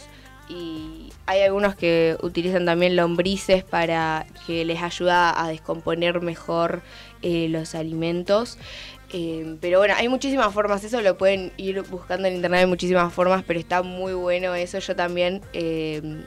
Y 0.52 1.10
hay 1.24 1.40
algunos 1.42 1.74
que 1.74 2.16
utilizan 2.20 2.66
también 2.66 2.94
lombrices 2.94 3.64
para 3.64 4.26
que 4.46 4.64
les 4.64 4.82
ayuda 4.82 5.42
a 5.42 5.48
descomponer 5.48 6.20
mejor 6.20 6.82
eh, 7.22 7.48
los 7.48 7.74
alimentos. 7.74 8.58
Eh, 9.14 9.56
pero 9.60 9.78
bueno, 9.78 9.94
hay 9.96 10.08
muchísimas 10.08 10.52
formas, 10.52 10.84
eso 10.84 11.00
lo 11.00 11.18
pueden 11.18 11.52
ir 11.56 11.82
buscando 11.82 12.28
en 12.28 12.34
internet, 12.34 12.60
hay 12.60 12.66
muchísimas 12.66 13.12
formas, 13.12 13.44
pero 13.46 13.60
está 13.60 13.82
muy 13.82 14.12
bueno 14.12 14.54
eso. 14.54 14.78
Yo 14.78 14.94
también 14.94 15.40
eh, 15.54 16.22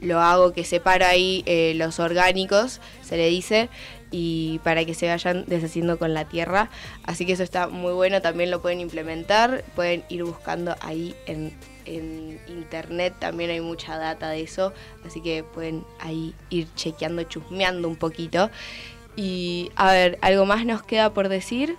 lo 0.00 0.20
hago, 0.20 0.52
que 0.52 0.64
separo 0.64 1.04
ahí 1.04 1.44
los 1.76 2.00
orgánicos, 2.00 2.80
se 3.02 3.16
le 3.18 3.28
dice, 3.28 3.68
y 4.10 4.60
para 4.64 4.86
que 4.86 4.94
se 4.94 5.08
vayan 5.08 5.44
deshaciendo 5.46 5.98
con 5.98 6.14
la 6.14 6.26
tierra. 6.26 6.70
Así 7.04 7.26
que 7.26 7.32
eso 7.32 7.42
está 7.42 7.68
muy 7.68 7.92
bueno, 7.92 8.22
también 8.22 8.50
lo 8.50 8.62
pueden 8.62 8.80
implementar, 8.80 9.64
pueden 9.74 10.04
ir 10.08 10.24
buscando 10.24 10.76
ahí 10.80 11.14
en, 11.26 11.52
en 11.86 12.40
internet, 12.48 13.14
también 13.18 13.50
hay 13.50 13.60
mucha 13.60 13.96
data 13.96 14.28
de 14.30 14.42
eso, 14.42 14.72
así 15.06 15.20
que 15.20 15.44
pueden 15.44 15.84
ahí 16.00 16.34
ir 16.50 16.68
chequeando, 16.74 17.22
chusmeando 17.24 17.88
un 17.88 17.96
poquito. 17.96 18.50
Y 19.16 19.70
a 19.76 19.92
ver, 19.92 20.18
¿algo 20.20 20.44
más 20.44 20.66
nos 20.66 20.82
queda 20.82 21.14
por 21.14 21.28
decir? 21.28 21.76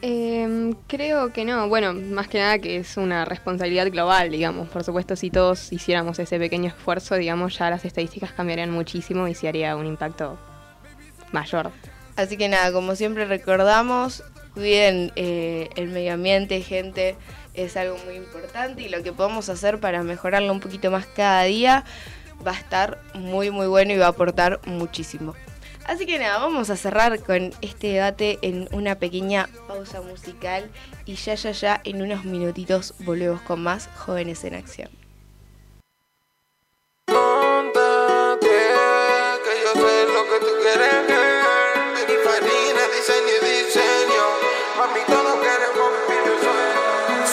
Em, 0.00 0.74
creo 0.86 1.32
que 1.32 1.44
no. 1.44 1.68
Bueno, 1.68 1.92
más 1.92 2.28
que 2.28 2.38
nada 2.38 2.58
que 2.58 2.76
es 2.76 2.96
una 2.96 3.24
responsabilidad 3.24 3.90
global, 3.90 4.30
digamos. 4.30 4.68
Por 4.68 4.84
supuesto, 4.84 5.16
si 5.16 5.30
todos 5.30 5.72
hiciéramos 5.72 6.18
ese 6.18 6.38
pequeño 6.38 6.68
esfuerzo, 6.68 7.16
digamos, 7.16 7.58
ya 7.58 7.68
las 7.68 7.84
estadísticas 7.84 8.32
cambiarían 8.32 8.70
muchísimo 8.70 9.26
y 9.28 9.34
se 9.34 9.48
haría 9.48 9.76
un 9.76 9.86
impacto 9.86 10.38
mayor. 11.32 11.72
Así 12.16 12.36
que 12.36 12.48
nada, 12.48 12.72
como 12.72 12.94
siempre 12.94 13.26
recordamos, 13.26 14.22
cuiden 14.54 15.12
eh, 15.16 15.68
el 15.76 15.88
medio 15.88 16.14
ambiente, 16.14 16.60
gente, 16.62 17.16
es 17.64 17.76
algo 17.76 17.98
muy 18.04 18.14
importante 18.14 18.82
y 18.82 18.88
lo 18.88 19.02
que 19.02 19.12
podamos 19.12 19.48
hacer 19.48 19.80
para 19.80 20.02
mejorarlo 20.02 20.52
un 20.52 20.60
poquito 20.60 20.90
más 20.90 21.06
cada 21.06 21.42
día 21.44 21.84
va 22.46 22.52
a 22.52 22.58
estar 22.58 23.00
muy 23.14 23.50
muy 23.50 23.66
bueno 23.66 23.92
y 23.92 23.96
va 23.96 24.06
a 24.06 24.10
aportar 24.10 24.60
muchísimo. 24.64 25.34
Así 25.86 26.04
que 26.04 26.18
nada, 26.18 26.38
vamos 26.38 26.68
a 26.68 26.76
cerrar 26.76 27.18
con 27.20 27.52
este 27.62 27.88
debate 27.88 28.38
en 28.42 28.68
una 28.72 28.96
pequeña 28.96 29.48
pausa 29.66 30.02
musical 30.02 30.70
y 31.06 31.14
ya 31.14 31.34
ya 31.34 31.50
ya 31.50 31.80
en 31.84 32.02
unos 32.02 32.24
minutitos 32.24 32.94
volvemos 33.00 33.40
con 33.40 33.62
más 33.62 33.88
jóvenes 33.96 34.44
en 34.44 34.54
acción. 34.54 34.90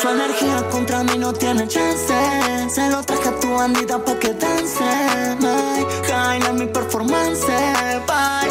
Su 0.01 0.09
energía 0.09 0.67
contra 0.69 1.03
mí 1.03 1.17
no 1.17 1.31
tiene 1.33 1.67
chance. 1.67 2.13
Se 2.69 2.89
lo 2.89 3.01
traje 3.03 3.29
a 3.29 3.39
tu 3.39 3.49
bandita 3.53 3.97
pa' 4.03 4.19
que 4.19 4.33
dance. 4.33 4.83
Ay, 4.83 5.85
Jaina 6.07 6.51
mi 6.53 6.65
performance. 6.67 7.45
Bye, 8.07 8.44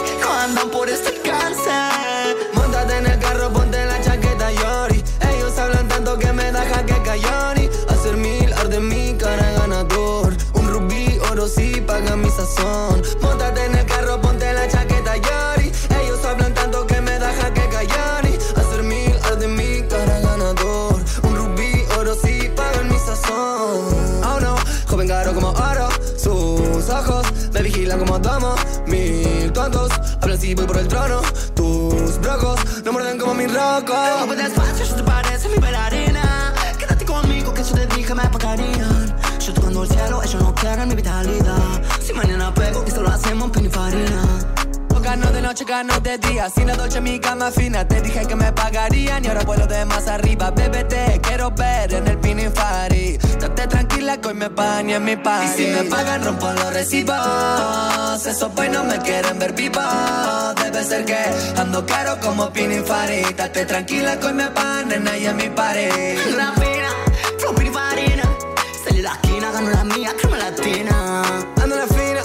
Voy 30.56 30.66
por 30.66 30.78
el 30.78 30.86
trono. 30.86 31.20
Tus 31.54 32.18
brocos 32.20 32.60
no 32.84 32.92
muerden 32.92 33.18
como 33.18 33.34
mi 33.34 33.46
roco. 33.46 33.94
Gano 45.74 45.98
de 45.98 46.18
día. 46.18 46.48
Sin 46.50 46.68
la 46.68 46.76
dolce, 46.76 47.00
mi 47.00 47.18
cama 47.18 47.50
fina. 47.50 47.84
Te 47.88 48.00
dije 48.00 48.24
que 48.28 48.36
me 48.36 48.52
pagarían 48.52 49.24
y 49.24 49.26
ahora 49.26 49.42
vuelo 49.42 49.66
de 49.66 49.84
más 49.84 50.06
arriba. 50.06 50.52
Bebé, 50.52 50.84
te 50.84 51.20
quiero 51.20 51.50
ver 51.50 51.92
en 51.92 52.06
el 52.06 52.16
Pininfarina. 52.18 53.18
Date 53.40 53.66
tranquila 53.66 54.20
que 54.20 54.28
hoy 54.28 54.34
me 54.34 54.50
pagan 54.50 54.88
y 54.90 54.94
en 54.94 55.04
mi 55.04 55.16
pan. 55.16 55.42
Y 55.44 55.48
si 55.48 55.66
me 55.66 55.82
pagan, 55.90 56.24
rompo 56.24 56.46
los 56.52 56.72
recibos. 56.72 58.24
Esos 58.24 58.54
boys 58.54 58.70
no 58.70 58.84
me 58.84 58.98
quieren 59.00 59.36
ver 59.40 59.52
vivo. 59.52 59.80
Debe 60.62 60.84
ser 60.84 61.04
que 61.06 61.18
ando 61.56 61.84
caro 61.84 62.20
como 62.20 62.52
Pininfarina. 62.52 63.32
Date 63.32 63.66
tranquila 63.66 64.16
que 64.20 64.26
hoy 64.26 64.34
me 64.34 64.46
pagan 64.50 64.92
en 64.92 65.08
ahí 65.08 65.26
en 65.26 65.36
mi 65.36 65.48
pared. 65.48 66.36
La 66.36 66.52
fina, 66.52 66.90
flow 67.40 67.52
Pininfarina. 67.52 68.22
Salí 68.84 69.02
la 69.02 69.14
esquina, 69.14 69.50
gano 69.50 69.70
la 69.70 69.82
mía, 69.82 70.14
crema 70.20 70.38
latina. 70.38 71.22
Ando 71.60 71.74
la 71.74 71.86
fina, 71.88 72.20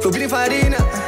flow 0.00 0.10
Pininfarina. 0.10 0.78
Saco 0.78 1.05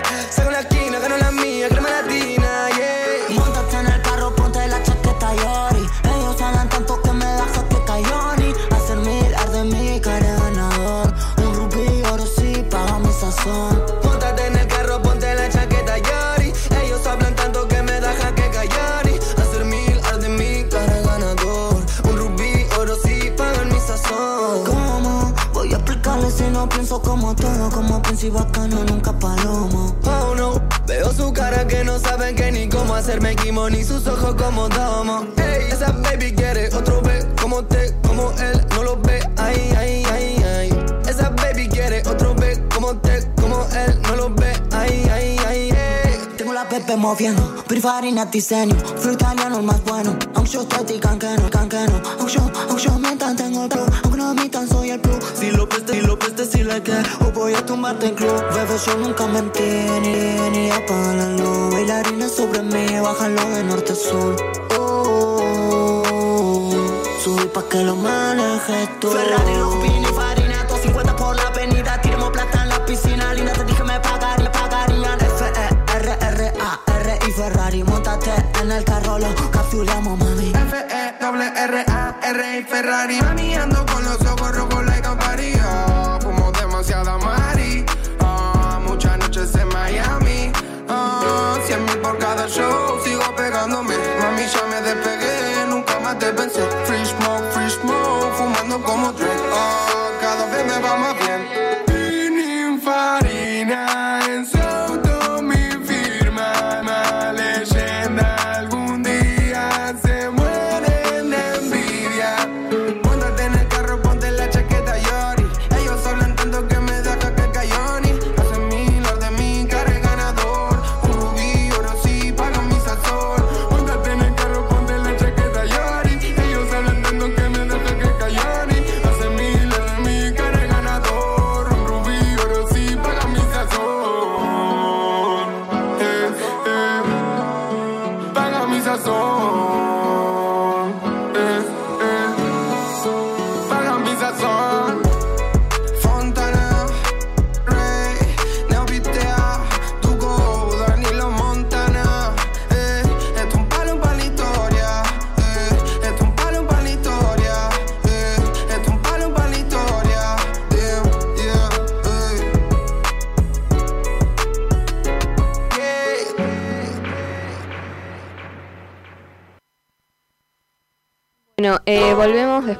gano 1.01 1.17
la 1.17 1.31
mía, 1.31 1.69
crema 1.69 1.91
latina, 1.91 2.69
yeah. 2.77 3.37
Montate 3.37 3.77
en 3.77 3.87
el 3.87 4.03
carro, 4.03 4.35
ponte 4.35 4.67
la 4.67 4.83
chaqueta 4.83 5.35
Yori. 5.35 5.87
Ellos 6.05 6.41
hablan 6.41 6.69
tanto 6.69 7.01
que 7.03 7.13
me 7.13 7.27
dejas 7.27 7.65
que 7.71 7.85
cayoni. 7.85 8.55
Hacer 8.71 8.97
mil 8.99 9.35
arde 9.35 9.65
mi 9.65 10.01
cara 10.01 10.35
ganador. 10.37 11.15
Un 11.39 11.55
rubí, 11.55 12.03
oro 12.13 12.25
sí, 12.27 12.65
paga 12.71 12.99
mi 12.99 13.13
sazón. 13.13 13.83
Móntate 14.03 14.47
en 14.47 14.57
el 14.57 14.67
carro, 14.67 15.01
ponte 15.03 15.35
la 15.35 15.49
chaqueta 15.49 15.99
Yari. 15.99 16.53
Ellos 16.83 17.07
hablan 17.07 17.35
tanto 17.37 17.69
que 17.69 17.83
me 17.83 18.01
dejan 18.01 18.35
que 18.35 18.51
callari. 18.51 19.19
Hacer 19.37 19.65
mil 19.65 20.01
arde 20.11 20.29
mi 20.29 20.65
cara 20.69 21.01
ganador. 21.03 21.77
Un 22.05 22.17
rubí, 22.17 22.67
oro 22.79 22.97
sí, 23.05 23.33
pagan 23.37 23.69
mi 23.69 23.79
sazón. 23.79 24.65
¿Cómo? 24.65 25.33
Voy 25.53 25.73
a 25.73 25.77
explicarles 25.77 26.35
si 26.35 26.45
no 26.45 26.69
pienso 26.69 27.01
como 27.03 27.35
todo. 27.35 27.71
Como 27.71 28.03
príncipe 28.03 28.37
bacano, 28.37 28.85
nunca 28.85 29.13
palomo. 29.13 29.38
Hacerme 32.99 33.37
quimo, 33.37 33.71
ni 33.71 33.85
sus 33.85 34.07
ojos 34.07 34.35
como 34.35 34.69
domo. 34.69 35.25
Ey, 35.37 35.69
esa 35.71 35.93
baby 35.93 36.33
quiere 36.33 36.69
otro 36.75 37.01
ve 37.03 37.25
como 37.41 37.65
te, 37.65 37.95
como 38.07 38.33
él, 38.33 38.61
no 38.75 38.83
lo 38.83 38.97
ve. 39.01 39.21
Ay, 39.37 39.73
ay, 39.79 40.03
ay, 40.13 40.43
ay. 40.45 40.87
Esa 41.09 41.31
baby 41.31 41.69
quiere 41.69 42.03
otro 42.09 42.35
ve 42.35 42.61
como 42.75 42.97
te, 42.97 43.31
como 43.41 43.65
él, 43.77 43.99
no 44.03 44.17
lo 44.17 44.35
ve. 44.35 44.53
Ay, 44.73 45.09
ay, 45.13 45.37
ay, 45.47 45.71
ay. 45.71 46.19
Tengo 46.37 46.53
la 46.53 46.69
pepe 46.69 46.97
moviendo, 46.97 47.43
prifarina 47.67 48.27
diseño, 48.27 48.75
flow 48.97 49.15
italiano 49.15 49.59
el 49.59 49.63
más 49.63 49.83
bueno. 49.85 50.17
Aunque 50.35 50.51
yo 50.51 50.63
estoy 50.63 50.99
canqueno, 50.99 51.49
canqueno. 51.51 52.03
Aunque 52.19 52.33
yo, 52.33 52.51
aunque 52.69 52.83
yo 52.83 52.99
mientan 52.99 53.37
tengo 53.37 53.65
el 53.65 53.71
flow, 53.71 53.87
aunque 54.03 54.19
no 54.19 54.35
mientan 54.35 54.69
soy 54.69 54.91
el 54.91 55.01
plus. 55.01 55.08
Si 55.99 56.07
lo 56.07 56.17
preste, 56.17 56.45
si 56.47 56.63
lo 56.63 56.69
preste, 56.71 56.93
si 56.93 56.93
le 56.95 57.03
que, 57.03 57.25
o 57.25 57.33
voy 57.33 57.55
a 57.55 57.67
tumbarte 57.67 58.07
en 58.07 58.15
club. 58.15 58.41
Bebé, 58.55 58.79
yo 58.87 58.97
nunca 58.99 59.27
mentí, 59.27 59.61
ni, 60.03 60.13
ni 60.51 60.71
luz. 61.43 61.75
Bailarines 61.75 62.37
sobre 62.37 62.63
mí, 62.63 63.01
bájalo 63.01 63.45
de 63.51 63.65
norte 63.65 63.95
a 63.95 63.97
sur. 63.97 64.37
Oh, 64.79 66.73
subí 67.25 67.47
pa' 67.47 67.65
que 67.69 67.83
lo 67.83 67.97
manejes 67.97 69.01
tú. 69.01 69.11
Ferrari, 69.11 69.57
Lupini, 69.57 70.05
Farina, 70.15 70.63
250 70.69 71.17
por 71.17 71.35
la 71.35 71.49
avenida, 71.49 72.01
tiremos 72.01 72.31
plata 72.31 72.63
en 72.63 72.69
la 72.69 72.85
piscina. 72.87 73.35
Linda, 73.35 73.53
te 73.55 73.65
dije 73.65 73.83
me 73.83 73.99
pagarían, 73.99 74.45
me 74.45 74.51
pagarían. 74.51 75.19
F-E-R-R-A-R 75.21 77.19
y 77.27 77.33
Ferrari, 77.33 77.83
montate 77.83 78.31
en 78.63 78.71
el 78.71 78.85
carro, 78.85 79.19
lo 79.19 79.35
cafiulamos, 79.51 80.17
mami. 80.17 80.53
F-E-R-R-A-R 80.55 82.41
y 82.61 82.63
Ferrari. 82.63 83.21
Mami, 83.21 83.55
ando 83.57 83.85
con 83.87 84.05
los 84.05 84.21
ojos 84.27 84.55
rojos 84.55 84.98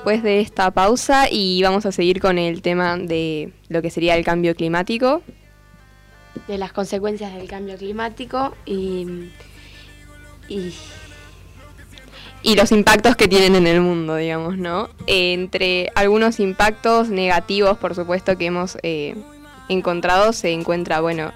después 0.09 0.23
de 0.23 0.41
esta 0.41 0.71
pausa 0.71 1.27
y 1.31 1.63
vamos 1.63 1.85
a 1.85 1.93
seguir 1.93 2.19
con 2.19 2.39
el 2.39 2.63
tema 2.63 2.97
de 2.97 3.53
lo 3.69 3.83
que 3.83 3.91
sería 3.91 4.17
el 4.17 4.25
cambio 4.25 4.55
climático. 4.55 5.23
de 6.47 6.57
las 6.57 6.73
consecuencias 6.73 7.35
del 7.35 7.47
cambio 7.47 7.77
climático 7.77 8.55
y, 8.65 9.07
y 10.49 10.73
y 12.43 12.55
los 12.55 12.73
impactos 12.73 13.17
que 13.17 13.29
tienen 13.29 13.55
en 13.55 13.67
el 13.67 13.83
mundo, 13.83 14.17
digamos, 14.17 14.57
¿no? 14.57 14.89
Entre 15.07 15.91
algunos 15.95 16.41
impactos 16.41 17.11
negativos, 17.11 17.77
por 17.77 17.95
supuesto, 17.95 18.39
que 18.39 18.47
hemos 18.47 18.79
eh, 18.83 19.15
encontrado, 19.69 20.33
se 20.33 20.53
encuentra, 20.53 21.01
bueno, 21.01 21.33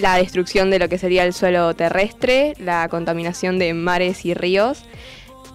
la 0.00 0.16
destrucción 0.16 0.70
de 0.70 0.80
lo 0.80 0.88
que 0.88 0.98
sería 0.98 1.24
el 1.24 1.32
suelo 1.32 1.74
terrestre, 1.74 2.54
la 2.58 2.88
contaminación 2.88 3.58
de 3.60 3.72
mares 3.74 4.24
y 4.24 4.34
ríos, 4.34 4.82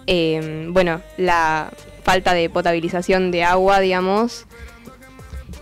eh, 0.06 0.68
bueno, 0.70 1.02
la 1.18 1.70
falta 2.06 2.34
de 2.34 2.48
potabilización 2.48 3.32
de 3.32 3.42
agua, 3.42 3.80
digamos, 3.80 4.46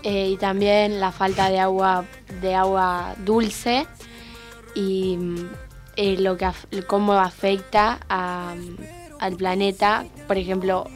eh, 0.03 0.29
y 0.29 0.37
también 0.37 1.01
la 1.01 1.11
falta 1.11 1.49
de 1.49 1.59
agua 1.59 2.05
de 2.43 2.55
agua 2.55 3.15
dulce 3.25 3.87
y 4.75 5.17
mm, 5.17 5.47
eh, 5.97 6.17
lo 6.19 6.37
que 6.37 6.51
cómo 6.87 7.15
afecta 7.15 8.01
a, 8.11 8.55
al 9.21 9.37
planeta 9.37 10.05
por 10.27 10.37
ejemplo 10.37 10.87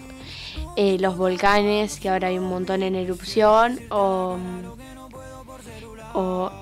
eh, 0.77 0.99
los 1.01 1.17
volcanes 1.17 1.99
que 1.99 2.11
ahora 2.11 2.29
hay 2.29 2.37
un 2.39 2.49
montón 2.51 2.83
en 2.83 2.95
erupción 2.95 3.81
o, 3.91 4.37
mm, 4.37 4.65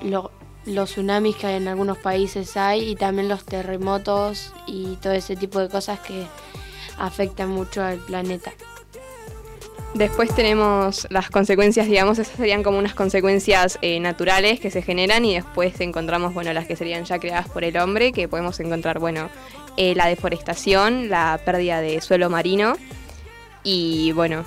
lo- 0.09 0.31
los 0.65 0.91
tsunamis 0.91 1.35
que 1.35 1.55
en 1.57 1.67
algunos 1.67 1.97
países 1.97 2.55
hay 2.55 2.89
y 2.91 2.95
también 2.95 3.27
los 3.27 3.43
terremotos 3.45 4.53
y 4.67 4.95
todo 5.01 5.11
ese 5.13 5.35
tipo 5.35 5.59
de 5.59 5.67
cosas 5.69 5.99
que 5.99 6.25
afectan 6.97 7.49
mucho 7.49 7.83
al 7.83 7.97
planeta. 7.99 8.51
Después 9.97 10.29
tenemos 10.35 11.07
las 11.09 11.31
consecuencias, 11.31 11.87
digamos, 11.87 12.19
esas 12.19 12.37
serían 12.37 12.61
como 12.61 12.77
unas 12.77 12.93
consecuencias 12.93 13.79
eh, 13.81 13.99
naturales 13.99 14.59
que 14.59 14.69
se 14.69 14.83
generan 14.83 15.25
y 15.25 15.33
después 15.33 15.81
encontramos, 15.81 16.35
bueno, 16.35 16.53
las 16.53 16.67
que 16.67 16.75
serían 16.75 17.05
ya 17.05 17.17
creadas 17.17 17.49
por 17.49 17.63
el 17.63 17.75
hombre, 17.77 18.11
que 18.11 18.27
podemos 18.27 18.59
encontrar, 18.59 18.99
bueno, 18.99 19.31
eh, 19.75 19.95
la 19.95 20.05
deforestación, 20.05 21.09
la 21.09 21.39
pérdida 21.43 21.81
de 21.81 21.99
suelo 22.01 22.29
marino 22.29 22.75
y, 23.63 24.11
bueno, 24.11 24.45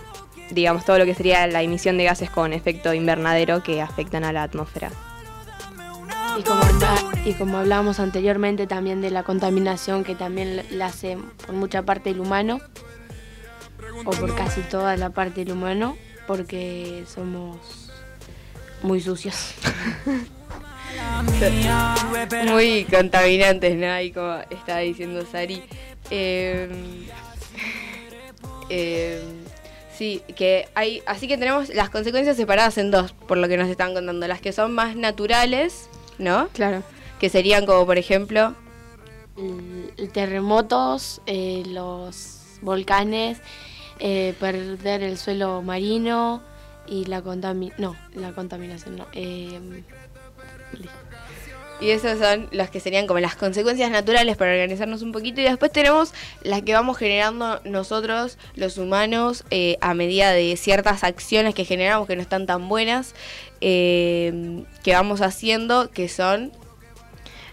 digamos, 0.52 0.84
todo 0.84 0.98
lo 0.98 1.04
que 1.04 1.14
sería 1.14 1.44
la 1.48 1.62
emisión 1.62 1.98
de 1.98 2.04
gases 2.04 2.30
con 2.30 2.52
efecto 2.52 2.94
invernadero 2.94 3.60
que 3.64 3.82
afectan 3.82 4.22
a 4.22 4.32
la 4.32 4.44
atmósfera. 4.44 4.92
Y 6.38 6.44
como 6.44 6.62
Y 7.24 7.32
como 7.32 7.58
hablábamos 7.58 7.98
anteriormente 7.98 8.68
también 8.68 9.00
de 9.00 9.10
la 9.10 9.24
contaminación 9.24 10.04
que 10.04 10.14
también 10.14 10.64
la 10.70 10.86
hace 10.86 11.18
por 11.44 11.56
mucha 11.56 11.82
parte 11.82 12.10
el 12.10 12.20
humano, 12.20 12.60
o 14.04 14.10
por 14.10 14.34
casi 14.34 14.60
toda 14.62 14.96
la 14.96 15.10
parte 15.10 15.44
del 15.44 15.52
humano, 15.54 15.96
porque 16.26 17.04
somos 17.06 17.90
muy 18.82 19.00
sucios. 19.00 19.54
Muy 22.48 22.84
contaminantes, 22.84 23.76
¿no? 23.76 23.86
Ahí 23.86 24.10
como 24.10 24.38
estaba 24.50 24.80
diciendo 24.80 25.24
Sari. 25.30 25.62
Eh, 26.10 26.68
eh, 28.68 29.22
sí, 29.96 30.22
que 30.34 30.68
hay. 30.74 31.02
Así 31.06 31.28
que 31.28 31.38
tenemos 31.38 31.68
las 31.70 31.90
consecuencias 31.90 32.36
separadas 32.36 32.78
en 32.78 32.90
dos, 32.90 33.12
por 33.12 33.38
lo 33.38 33.48
que 33.48 33.56
nos 33.56 33.68
están 33.68 33.94
contando. 33.94 34.26
Las 34.26 34.40
que 34.40 34.52
son 34.52 34.72
más 34.72 34.96
naturales, 34.96 35.88
¿no? 36.18 36.48
Claro. 36.48 36.82
Que 37.18 37.28
serían 37.28 37.66
como, 37.66 37.86
por 37.86 37.98
ejemplo. 37.98 38.54
Terremotos, 40.12 41.22
eh, 41.26 41.62
los 41.66 42.40
volcanes, 42.62 43.38
eh, 44.00 44.34
perder 44.40 45.02
el 45.02 45.16
suelo 45.18 45.62
marino 45.62 46.42
y 46.86 47.04
la 47.04 47.22
contami 47.22 47.70
no, 47.78 47.94
la 48.14 48.32
contaminación 48.32 48.96
no. 48.96 49.06
eh, 49.12 49.60
Y 51.80 51.90
esos 51.90 52.18
son 52.18 52.48
los 52.52 52.68
que 52.68 52.78
serían 52.78 53.06
como 53.06 53.20
las 53.20 53.36
consecuencias 53.36 53.90
naturales 53.90 54.36
para 54.36 54.50
organizarnos 54.50 55.00
un 55.00 55.12
poquito. 55.12 55.40
Y 55.40 55.44
después 55.44 55.72
tenemos 55.72 56.12
las 56.42 56.60
que 56.60 56.74
vamos 56.74 56.98
generando 56.98 57.58
nosotros, 57.64 58.36
los 58.54 58.76
humanos, 58.76 59.44
eh, 59.50 59.78
a 59.80 59.94
medida 59.94 60.30
de 60.32 60.56
ciertas 60.58 61.04
acciones 61.04 61.54
que 61.54 61.64
generamos 61.64 62.06
que 62.06 62.16
no 62.16 62.22
están 62.22 62.44
tan 62.44 62.68
buenas, 62.68 63.14
eh, 63.62 64.62
que 64.82 64.92
vamos 64.92 65.22
haciendo, 65.22 65.90
que 65.90 66.10
son... 66.10 66.52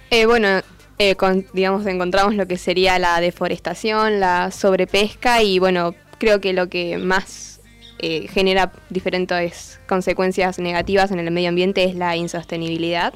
Eh, 0.09 0.25
bueno, 0.25 0.61
eh, 0.99 1.15
con- 1.15 1.45
digamos, 1.53 1.85
encontramos 1.85 2.35
lo 2.35 2.47
que 2.47 2.57
sería 2.57 2.99
la 2.99 3.21
deforestación, 3.21 4.19
la 4.19 4.51
sobrepesca 4.51 5.41
y 5.41 5.59
bueno, 5.59 5.95
creo 6.17 6.39
que 6.41 6.53
lo 6.53 6.67
que 6.69 6.97
más 6.97 7.59
eh, 7.99 8.27
genera 8.27 8.71
diferentes 8.89 9.79
consecuencias 9.87 10.59
negativas 10.59 11.11
en 11.11 11.19
el 11.19 11.31
medio 11.31 11.49
ambiente 11.49 11.83
es 11.83 11.95
la 11.95 12.15
insostenibilidad. 12.15 13.13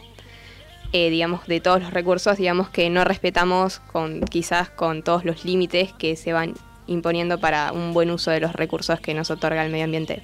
eh, 0.94 1.10
digamos, 1.10 1.48
de 1.48 1.62
todos 1.62 1.82
los 1.82 1.92
recursos, 1.94 2.38
digamos, 2.38 2.68
que 2.70 2.90
no 2.90 3.06
respetamos 3.06 3.80
con 3.80 4.22
quizás 4.26 4.70
con 4.70 5.04
todos 5.04 5.24
los 5.24 5.46
límites 5.46 5.94
que 5.94 6.18
se 6.18 6.34
van 6.34 6.54
imponiendo 6.86 7.40
para 7.40 7.72
un 7.72 7.94
buen 7.94 8.12
uso 8.12 8.30
de 8.32 8.42
los 8.42 8.52
recursos 8.52 9.00
que 9.00 9.14
nos 9.14 9.32
otorga 9.32 9.64
el 9.66 9.72
medio 9.72 9.86
ambiente. 9.86 10.22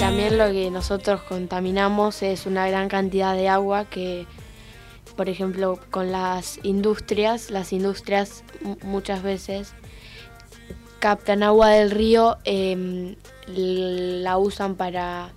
También 0.00 0.38
lo 0.38 0.50
que 0.50 0.70
nosotros 0.70 1.22
contaminamos 1.22 2.22
es 2.22 2.46
una 2.46 2.66
gran 2.68 2.88
cantidad 2.88 3.36
de 3.36 3.48
agua 3.48 3.84
que, 3.84 4.26
por 5.16 5.28
ejemplo, 5.28 5.78
con 5.90 6.10
las 6.10 6.58
industrias, 6.64 7.50
las 7.50 7.72
industrias 7.72 8.42
mu- 8.62 8.76
muchas 8.82 9.22
veces 9.22 9.74
captan 11.04 11.42
agua 11.42 11.68
del 11.68 11.90
río, 11.90 12.38
em, 12.44 13.14
la 13.46 14.38
usan 14.38 14.74
para 14.74 15.32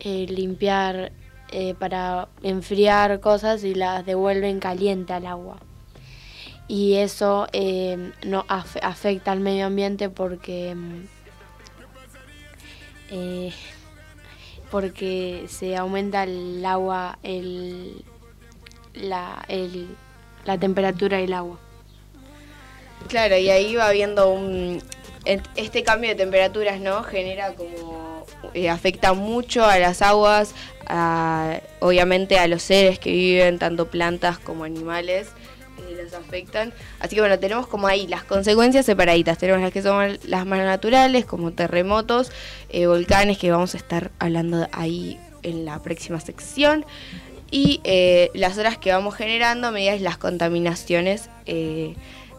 eh, 0.00 0.24
limpiar, 0.30 1.12
eh, 1.52 1.74
para 1.74 2.28
enfriar 2.42 3.20
cosas 3.20 3.64
y 3.64 3.74
las 3.74 4.06
devuelven 4.06 4.60
caliente 4.60 5.12
al 5.12 5.26
agua. 5.26 5.58
Y 6.68 6.94
eso 6.94 7.48
em, 7.52 8.12
no 8.24 8.46
af- 8.48 8.80
afecta 8.82 9.30
al 9.32 9.40
medio 9.40 9.66
ambiente 9.66 10.08
porque 10.08 10.70
em, 10.70 11.06
eh, 13.10 13.52
porque 14.70 15.44
se 15.48 15.76
aumenta 15.76 16.22
el 16.22 16.64
agua, 16.64 17.18
el, 17.22 18.04
la, 18.94 19.44
el- 19.48 19.94
la 20.46 20.56
temperatura 20.56 21.18
del 21.18 21.34
agua. 21.34 21.58
Claro, 23.06 23.36
y 23.36 23.48
ahí 23.50 23.74
va 23.76 23.88
habiendo 23.88 24.30
un... 24.30 24.82
Este 25.56 25.82
cambio 25.82 26.10
de 26.10 26.16
temperaturas, 26.16 26.80
¿no? 26.80 27.02
Genera 27.02 27.52
como... 27.54 28.24
eh, 28.54 28.70
afecta 28.70 29.12
mucho 29.12 29.64
a 29.64 29.78
las 29.78 30.00
aguas, 30.00 30.54
a- 30.86 31.60
obviamente 31.80 32.38
a 32.38 32.48
los 32.48 32.62
seres 32.62 32.98
que 32.98 33.10
viven, 33.12 33.58
tanto 33.58 33.90
plantas 33.90 34.38
como 34.38 34.64
animales, 34.64 35.28
eh, 35.78 36.02
los 36.02 36.14
afectan. 36.14 36.72
Así 36.98 37.14
que 37.14 37.20
bueno, 37.20 37.38
tenemos 37.38 37.66
como 37.66 37.86
ahí 37.88 38.06
las 38.06 38.24
consecuencias 38.24 38.86
separaditas. 38.86 39.36
Tenemos 39.36 39.60
las 39.60 39.72
que 39.72 39.82
son 39.82 40.18
las 40.24 40.46
más 40.46 40.60
naturales, 40.60 41.26
como 41.26 41.52
terremotos, 41.52 42.32
eh, 42.70 42.86
volcanes, 42.86 43.36
que 43.38 43.50
vamos 43.50 43.74
a 43.74 43.76
estar 43.78 44.10
hablando 44.18 44.66
ahí 44.72 45.20
en 45.42 45.66
la 45.66 45.78
próxima 45.82 46.20
sección. 46.20 46.86
Y 47.50 47.80
las 48.34 48.58
horas 48.58 48.76
que 48.76 48.92
vamos 48.92 49.14
generando 49.14 49.68
a 49.68 49.70
medida 49.70 49.92
de 49.92 50.00
las 50.00 50.18
contaminaciones, 50.18 51.30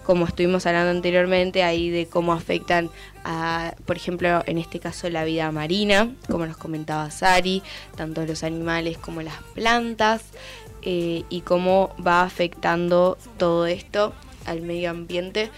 como 0.09 0.25
estuvimos 0.25 0.65
hablando 0.65 0.89
anteriormente, 0.89 1.61
ahí 1.61 1.91
de 1.91 2.07
cómo 2.07 2.33
afectan 2.33 2.89
a, 3.23 3.75
por 3.85 3.95
ejemplo, 3.95 4.41
en 4.47 4.57
este 4.57 4.79
caso 4.79 5.07
la 5.07 5.23
vida 5.23 5.51
marina, 5.51 6.09
como 6.27 6.47
nos 6.47 6.57
comentaba 6.57 7.11
Sari, 7.11 7.61
tanto 7.95 8.25
los 8.25 8.43
animales 8.43 8.97
como 8.97 9.21
las 9.21 9.35
plantas, 9.53 10.23
eh, 10.81 11.25
y 11.29 11.41
cómo 11.41 11.95
va 12.03 12.23
afectando 12.23 13.19
todo 13.37 13.67
esto 13.67 14.15
al 14.47 14.63
medio 14.63 14.89
ambiente. 14.89 15.51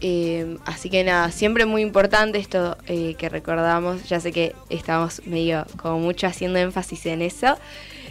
Eh, 0.00 0.56
así 0.64 0.90
que 0.90 1.04
nada, 1.04 1.30
siempre 1.30 1.64
muy 1.64 1.82
importante 1.82 2.40
esto 2.40 2.76
eh, 2.88 3.14
que 3.16 3.28
recordamos, 3.28 4.08
ya 4.08 4.18
sé 4.18 4.32
que 4.32 4.52
estamos 4.68 5.24
medio 5.26 5.64
como 5.76 6.00
mucho 6.00 6.26
haciendo 6.26 6.58
énfasis 6.58 7.06
en 7.06 7.22
eso, 7.22 7.56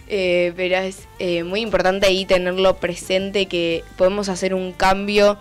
pero 0.07 0.77
es 0.77 1.05
muy 1.43 1.59
importante 1.59 2.07
ahí 2.07 2.23
tenerlo 2.23 2.77
presente 2.77 3.47
que 3.47 3.83
podemos 3.97 4.29
hacer 4.29 4.53
un 4.53 4.71
cambio. 4.71 5.37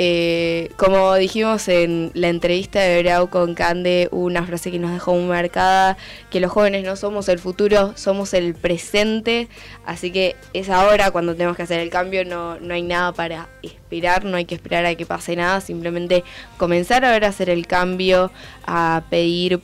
Eh, 0.00 0.70
como 0.76 1.16
dijimos 1.16 1.66
en 1.66 2.12
la 2.14 2.28
entrevista 2.28 2.78
de 2.78 3.02
Brau 3.02 3.30
con 3.30 3.56
Cande, 3.56 4.08
una 4.12 4.46
frase 4.46 4.70
que 4.70 4.78
nos 4.78 4.92
dejó 4.92 5.14
muy 5.14 5.24
marcada, 5.24 5.96
que 6.30 6.38
los 6.38 6.52
jóvenes 6.52 6.84
no 6.84 6.94
somos 6.94 7.28
el 7.28 7.40
futuro, 7.40 7.94
somos 7.96 8.32
el 8.32 8.54
presente, 8.54 9.48
así 9.84 10.12
que 10.12 10.36
es 10.52 10.70
ahora 10.70 11.10
cuando 11.10 11.34
tenemos 11.34 11.56
que 11.56 11.64
hacer 11.64 11.80
el 11.80 11.90
cambio, 11.90 12.24
no, 12.24 12.60
no 12.60 12.74
hay 12.74 12.82
nada 12.82 13.10
para 13.10 13.48
esperar, 13.60 14.24
no 14.24 14.36
hay 14.36 14.44
que 14.44 14.54
esperar 14.54 14.86
a 14.86 14.94
que 14.94 15.04
pase 15.04 15.34
nada, 15.34 15.60
simplemente 15.60 16.22
comenzar 16.58 17.04
ahora 17.04 17.26
a 17.26 17.30
hacer 17.30 17.50
el 17.50 17.66
cambio, 17.66 18.30
a 18.68 19.02
pedir 19.10 19.60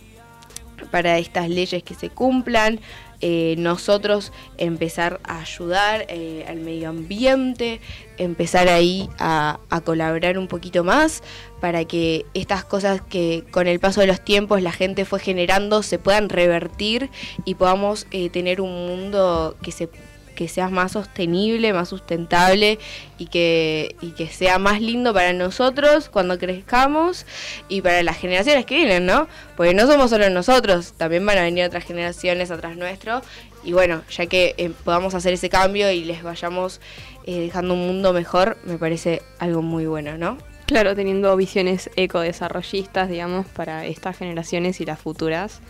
para 0.90 1.16
estas 1.18 1.48
leyes 1.48 1.84
que 1.84 1.94
se 1.94 2.10
cumplan, 2.10 2.80
eh, 3.26 3.54
nosotros 3.56 4.32
empezar 4.58 5.18
a 5.24 5.40
ayudar 5.40 6.04
eh, 6.10 6.44
al 6.46 6.60
medio 6.60 6.90
ambiente, 6.90 7.80
empezar 8.18 8.68
ahí 8.68 9.08
a, 9.18 9.60
colaborar 9.82 10.36
un 10.36 10.46
poquito 10.46 10.84
más 10.84 11.22
para 11.58 11.86
que 11.86 12.26
estas 12.34 12.66
cosas 12.66 13.00
que 13.00 13.42
con 13.50 13.66
el 13.66 13.80
paso 13.80 14.02
de 14.02 14.08
los 14.08 14.22
tiempos 14.22 14.60
la 14.60 14.72
gente 14.72 15.06
fue 15.06 15.20
generando 15.20 15.82
se 15.82 15.98
puedan 15.98 16.28
revertir 16.28 17.08
y 17.46 17.54
podamos 17.54 18.06
eh, 18.10 18.28
tener 18.28 18.60
un 18.60 18.88
mundo 18.88 19.56
que 19.62 19.72
se 19.72 19.88
que 20.34 20.48
sea 20.48 20.68
más 20.68 20.92
sostenible, 20.92 21.72
más 21.72 21.88
sustentable 21.88 22.78
y 23.18 23.26
que, 23.26 23.96
y 24.00 24.10
que 24.10 24.28
sea 24.28 24.58
más 24.58 24.80
lindo 24.80 25.14
para 25.14 25.32
nosotros 25.32 26.08
cuando 26.08 26.38
crezcamos 26.38 27.26
y 27.68 27.80
para 27.80 28.02
las 28.02 28.18
generaciones 28.18 28.66
que 28.66 28.76
vienen, 28.76 29.06
¿no? 29.06 29.28
Porque 29.56 29.74
no 29.74 29.86
somos 29.86 30.10
solo 30.10 30.28
nosotros, 30.30 30.92
también 30.94 31.24
van 31.24 31.38
a 31.38 31.42
venir 31.42 31.64
otras 31.64 31.84
generaciones 31.84 32.50
atrás 32.50 32.76
nuestro 32.76 33.22
y 33.64 33.72
bueno, 33.72 34.02
ya 34.10 34.26
que 34.26 34.54
eh, 34.58 34.70
podamos 34.84 35.14
hacer 35.14 35.32
ese 35.32 35.48
cambio 35.48 35.90
y 35.90 36.04
les 36.04 36.22
vayamos 36.22 36.80
eh, 37.24 37.40
dejando 37.40 37.74
un 37.74 37.86
mundo 37.86 38.12
mejor, 38.12 38.58
me 38.64 38.76
parece 38.76 39.22
algo 39.38 39.62
muy 39.62 39.86
bueno, 39.86 40.18
¿no? 40.18 40.36
Claro, 40.66 40.94
teniendo 40.94 41.36
visiones 41.36 41.90
ecodesarrollistas, 41.96 43.08
digamos, 43.10 43.46
para 43.46 43.86
estas 43.86 44.16
generaciones 44.16 44.80
y 44.80 44.86
las 44.86 44.98
futuras. 44.98 45.60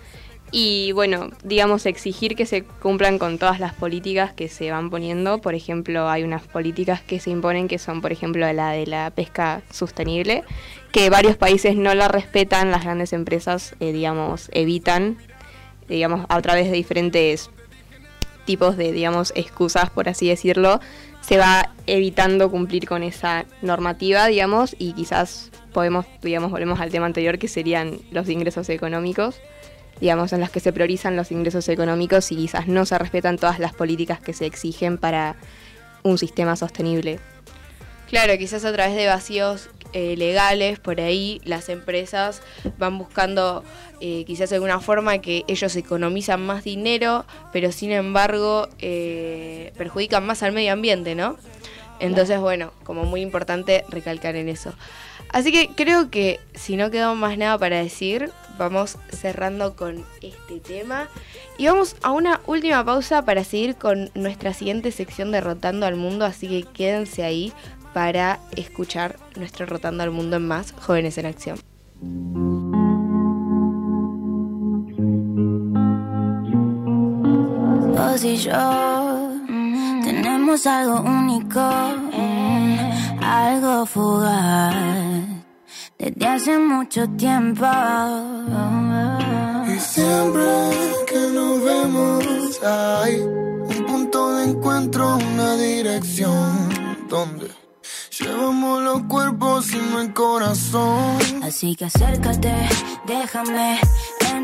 Y 0.56 0.92
bueno, 0.92 1.30
digamos, 1.42 1.84
exigir 1.84 2.36
que 2.36 2.46
se 2.46 2.62
cumplan 2.62 3.18
con 3.18 3.38
todas 3.38 3.58
las 3.58 3.74
políticas 3.74 4.32
que 4.34 4.48
se 4.48 4.70
van 4.70 4.88
poniendo. 4.88 5.38
Por 5.38 5.56
ejemplo, 5.56 6.08
hay 6.08 6.22
unas 6.22 6.46
políticas 6.46 7.02
que 7.02 7.18
se 7.18 7.30
imponen 7.30 7.66
que 7.66 7.80
son, 7.80 8.00
por 8.00 8.12
ejemplo, 8.12 8.52
la 8.52 8.70
de 8.70 8.86
la 8.86 9.10
pesca 9.10 9.62
sostenible, 9.72 10.44
que 10.92 11.10
varios 11.10 11.36
países 11.36 11.74
no 11.74 11.92
la 11.96 12.06
respetan, 12.06 12.70
las 12.70 12.84
grandes 12.84 13.12
empresas, 13.12 13.74
eh, 13.80 13.92
digamos, 13.92 14.48
evitan, 14.52 15.18
digamos, 15.88 16.24
a 16.28 16.40
través 16.40 16.70
de 16.70 16.76
diferentes 16.76 17.50
tipos 18.44 18.76
de, 18.76 18.92
digamos, 18.92 19.32
excusas, 19.34 19.90
por 19.90 20.08
así 20.08 20.28
decirlo, 20.28 20.78
se 21.20 21.36
va 21.36 21.72
evitando 21.88 22.48
cumplir 22.48 22.86
con 22.86 23.02
esa 23.02 23.44
normativa, 23.60 24.28
digamos, 24.28 24.76
y 24.78 24.92
quizás 24.92 25.50
podemos, 25.72 26.06
digamos, 26.22 26.52
volvemos 26.52 26.78
al 26.78 26.92
tema 26.92 27.06
anterior, 27.06 27.40
que 27.40 27.48
serían 27.48 27.98
los 28.12 28.28
ingresos 28.28 28.68
económicos, 28.68 29.40
digamos, 30.00 30.32
en 30.32 30.40
las 30.40 30.50
que 30.50 30.60
se 30.60 30.72
priorizan 30.72 31.16
los 31.16 31.30
ingresos 31.30 31.68
económicos 31.68 32.30
y 32.32 32.36
quizás 32.36 32.66
no 32.66 32.84
se 32.86 32.98
respetan 32.98 33.38
todas 33.38 33.58
las 33.58 33.72
políticas 33.72 34.20
que 34.20 34.32
se 34.32 34.46
exigen 34.46 34.98
para 34.98 35.36
un 36.02 36.18
sistema 36.18 36.56
sostenible. 36.56 37.18
Claro, 38.08 38.36
quizás 38.38 38.64
a 38.64 38.72
través 38.72 38.94
de 38.94 39.06
vacíos 39.06 39.70
eh, 39.92 40.16
legales 40.16 40.78
por 40.78 41.00
ahí, 41.00 41.40
las 41.44 41.68
empresas 41.68 42.42
van 42.78 42.98
buscando 42.98 43.64
eh, 44.00 44.24
quizás 44.26 44.52
alguna 44.52 44.80
forma 44.80 45.18
que 45.18 45.44
ellos 45.46 45.74
economizan 45.76 46.44
más 46.44 46.64
dinero, 46.64 47.24
pero 47.52 47.72
sin 47.72 47.92
embargo 47.92 48.68
eh, 48.80 49.72
perjudican 49.78 50.26
más 50.26 50.42
al 50.42 50.52
medio 50.52 50.72
ambiente, 50.72 51.14
¿no? 51.14 51.36
Entonces, 52.00 52.40
bueno, 52.40 52.72
como 52.82 53.04
muy 53.04 53.20
importante 53.20 53.84
recalcar 53.88 54.34
en 54.36 54.48
eso. 54.48 54.74
Así 55.30 55.50
que 55.50 55.70
creo 55.74 56.10
que 56.10 56.40
si 56.54 56.76
no 56.76 56.90
quedó 56.90 57.14
más 57.14 57.36
nada 57.36 57.58
para 57.58 57.78
decir, 57.78 58.30
vamos 58.58 58.98
cerrando 59.10 59.76
con 59.76 60.04
este 60.22 60.60
tema. 60.60 61.08
Y 61.58 61.66
vamos 61.66 61.96
a 62.02 62.10
una 62.10 62.40
última 62.46 62.84
pausa 62.84 63.24
para 63.24 63.44
seguir 63.44 63.76
con 63.76 64.10
nuestra 64.14 64.52
siguiente 64.54 64.92
sección 64.92 65.32
de 65.32 65.40
Rotando 65.40 65.86
al 65.86 65.96
Mundo, 65.96 66.24
así 66.24 66.48
que 66.48 66.64
quédense 66.64 67.24
ahí 67.24 67.52
para 67.92 68.40
escuchar 68.56 69.16
nuestro 69.36 69.66
Rotando 69.66 70.02
al 70.02 70.10
Mundo 70.10 70.36
en 70.36 70.46
más 70.48 70.72
Jóvenes 70.72 71.16
en 71.18 71.26
Acción. 71.26 71.58
Vos 77.96 78.24
y 78.24 78.36
yo 78.36 79.30
tenemos 80.04 80.66
algo 80.66 81.00
único, 81.00 81.60
algo 83.24 83.86
fugaz, 83.86 84.74
desde 85.98 86.26
hace 86.26 86.58
mucho 86.58 87.08
tiempo. 87.16 87.66
Y 89.66 89.78
siempre 89.80 90.44
que 91.06 91.20
nos 91.32 91.64
vemos 91.64 92.62
hay 92.62 93.20
un 93.20 93.86
punto 93.86 94.36
de 94.36 94.44
encuentro, 94.50 95.16
una 95.16 95.56
dirección 95.56 96.68
donde 97.08 97.50
llevamos 98.18 98.82
los 98.82 99.02
cuerpos 99.04 99.72
y 99.72 99.78
no 99.90 100.00
el 100.00 100.12
corazón. 100.12 101.18
Así 101.42 101.74
que 101.74 101.86
acércate, 101.86 102.54
déjame 103.06 103.80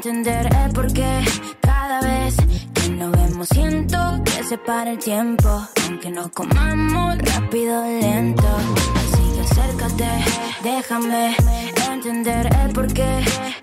entender 0.01 0.49
el 0.65 0.73
porqué. 0.73 1.21
Cada 1.61 2.01
vez 2.01 2.35
que 2.73 2.89
nos 2.89 3.13
vemos 3.13 3.49
siento 3.49 3.99
que 4.25 4.45
se 4.45 4.57
para 4.57 4.93
el 4.93 4.99
tiempo, 4.99 5.49
aunque 5.87 6.09
nos 6.09 6.29
comamos 6.31 7.19
rápido 7.19 7.85
lento. 7.85 8.49
Así 8.97 9.23
que 9.35 9.41
acércate, 9.43 10.09
déjame 10.63 11.37
entender 11.93 12.49
el 12.65 12.73
porqué. 12.73 13.60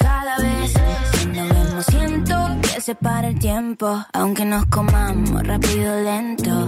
Que 2.88 2.94
se 2.94 2.96
para 2.96 3.28
el 3.28 3.38
tiempo, 3.38 4.06
aunque 4.14 4.46
nos 4.46 4.66
comamos 4.68 5.46
rápido 5.46 6.02
lento. 6.02 6.68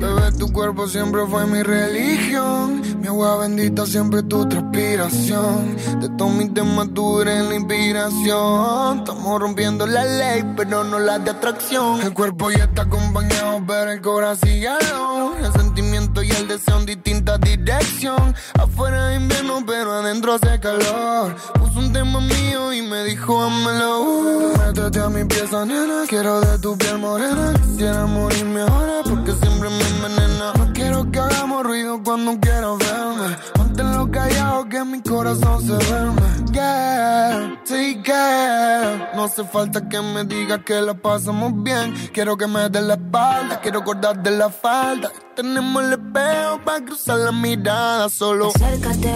Bebé, 0.00 0.32
tu 0.38 0.52
cuerpo 0.52 0.88
siempre 0.88 1.22
fue 1.28 1.46
mi 1.46 1.62
religión. 1.62 2.82
Mi 3.00 3.06
agua 3.06 3.36
bendita 3.36 3.86
siempre 3.86 4.22
tu 4.22 4.48
transpiración. 4.48 5.76
De 6.00 6.08
todos 6.16 6.32
mis 6.32 6.52
temas 6.54 6.88
tú 6.94 7.20
eres 7.20 7.44
la 7.44 7.54
inspiración. 7.54 8.98
Estamos 8.98 9.40
rompiendo 9.40 9.86
la 9.86 10.04
ley, 10.04 10.42
pero 10.56 10.82
no 10.82 10.98
la 10.98 11.18
de 11.18 11.30
atracción. 11.30 12.00
El 12.00 12.12
cuerpo 12.12 12.50
ya 12.50 12.64
está 12.64 12.82
acompañado, 12.82 13.62
pero 13.66 13.92
el 13.92 14.00
corazón 14.00 14.48
alone. 14.48 15.46
El 15.46 15.52
sentimiento 15.52 16.22
y 16.22 16.30
el 16.30 16.48
deseo 16.48 16.78
en 16.80 16.86
distinta 16.86 17.38
dirección. 17.38 18.34
Afuera 18.58 19.14
es 19.14 19.20
invierno, 19.20 19.62
pero 19.66 19.92
adentro 19.92 20.34
hace 20.34 20.58
calor. 20.58 21.36
Puso 21.54 21.78
un 21.78 21.92
tema 21.92 22.20
mío 22.20 22.72
y 22.72 22.82
me 22.82 23.04
dijo, 23.04 23.42
ámelo. 23.42 24.54
Métete 24.58 25.00
a 25.00 25.08
mi 25.08 25.24
pieza, 25.44 25.64
nena. 25.64 26.04
Quiero 26.08 26.40
de 26.40 26.58
tu 26.58 26.76
piel 26.76 26.98
morena. 26.98 27.54
Quisiera 27.62 28.06
morirme 28.06 28.62
ahora 28.62 29.02
porque 29.04 29.32
siempre 29.32 29.68
me 29.70 29.84
envenena. 29.88 30.52
No 30.58 30.72
quiero 30.72 31.10
que 31.10 31.18
hagamos 31.18 31.62
ruido 31.64 32.02
cuando 32.02 32.38
quiero 32.40 32.76
verme. 32.78 33.36
Manténlo 33.58 34.10
callado 34.10 34.68
que 34.68 34.84
mi 34.84 35.02
corazón 35.02 35.60
se 35.60 35.72
duerme. 35.86 36.22
Girl, 36.52 37.58
sí, 37.64 38.00
girl. 38.04 39.08
No 39.14 39.24
hace 39.24 39.44
falta 39.44 39.88
que 39.88 40.00
me 40.00 40.24
digas 40.24 40.60
que 40.64 40.80
la 40.80 40.94
pasamos 40.94 41.52
bien. 41.62 41.94
Quiero 42.12 42.36
que 42.36 42.46
me 42.46 42.68
des 42.70 42.82
la 42.82 42.94
espalda. 42.94 43.60
Quiero 43.60 43.80
acordar 43.80 44.22
de 44.22 44.30
la 44.30 44.50
falda. 44.50 45.10
Tenemos 45.34 45.84
el 45.84 45.92
espejo 45.92 46.60
para 46.64 46.84
cruzar 46.84 47.18
la 47.18 47.32
mirada 47.32 48.08
solo. 48.08 48.52
Acércate, 48.54 49.12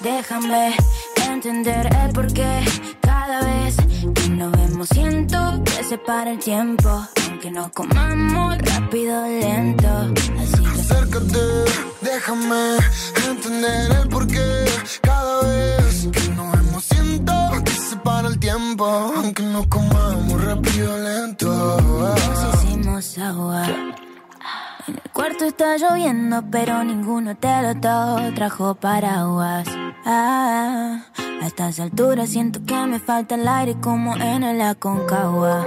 déjame 0.00 0.74
entender 1.40 1.88
el 2.04 2.12
porqué. 2.12 2.64
Cada 3.00 3.40
vez 3.40 3.74
que 4.14 4.28
nos 4.28 4.52
vemos 4.52 4.88
siento 4.92 5.38
que 5.64 5.84
se 5.84 5.96
para 5.96 6.32
el 6.32 6.38
tiempo, 6.38 6.90
aunque 7.28 7.50
nos 7.50 7.70
comamos 7.70 8.58
rápido 8.58 9.26
lento. 9.26 9.88
Así 10.38 10.62
que 10.62 10.80
Acércate, 10.80 11.38
déjame 12.02 12.76
entender 13.26 13.90
el 14.02 14.08
porqué. 14.08 14.64
Cada 15.00 15.42
vez 15.44 16.08
que 16.12 16.28
nos 16.36 16.52
vemos 16.52 16.84
siento 16.84 17.32
que 17.64 17.72
se 17.72 17.96
para 17.96 18.28
el 18.28 18.38
tiempo, 18.38 18.84
aunque 18.84 19.42
nos 19.42 19.66
comamos 19.68 20.44
rápido 20.44 20.98
lento. 20.98 21.80
nos 21.80 22.54
hicimos 22.54 23.18
agua. 23.18 23.66
Cuarto 25.12 25.44
está 25.44 25.76
lloviendo, 25.76 26.42
pero 26.50 26.82
ninguno 26.84 27.36
te 27.36 27.62
lo 27.62 27.74
to- 27.80 28.32
trajo 28.34 28.74
paraguas. 28.74 29.66
Ah, 30.06 31.00
a 31.42 31.46
estas 31.46 31.78
alturas 31.80 32.30
siento 32.30 32.60
que 32.64 32.74
me 32.86 32.98
falta 33.00 33.34
el 33.34 33.46
aire 33.46 33.74
como 33.80 34.16
en 34.16 34.42
el 34.44 34.60
Aconcagua. 34.62 35.66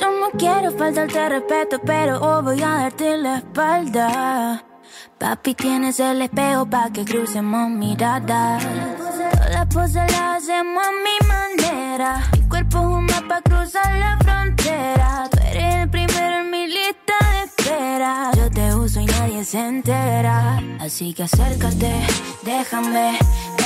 Yo 0.00 0.10
no 0.20 0.30
quiero 0.38 0.70
faltarte 0.72 1.28
respeto, 1.28 1.78
pero 1.84 2.20
hoy 2.20 2.42
voy 2.42 2.62
a 2.62 2.68
darte 2.68 3.16
la 3.18 3.36
espalda. 3.38 4.64
Papi, 5.18 5.54
tienes 5.54 6.00
el 6.00 6.22
espejo 6.22 6.66
pa' 6.66 6.90
que 6.90 7.04
crucemos 7.04 7.70
miradas. 7.70 8.64
Todas 8.98 9.50
las 9.52 9.66
poses 9.66 10.10
las 10.10 10.42
hacemos 10.42 10.84
a 10.84 10.90
mi 10.90 11.28
manera. 11.28 12.22
Mi 12.32 12.48
cuerpo 12.48 12.78
es 12.78 12.84
un 12.84 13.04
mapa 13.06 13.40
cruzar 13.42 13.94
la 13.98 14.18
frontera. 14.18 15.28
Así 20.78 21.12
que 21.12 21.24
acércate, 21.24 21.92
déjame 22.44 23.18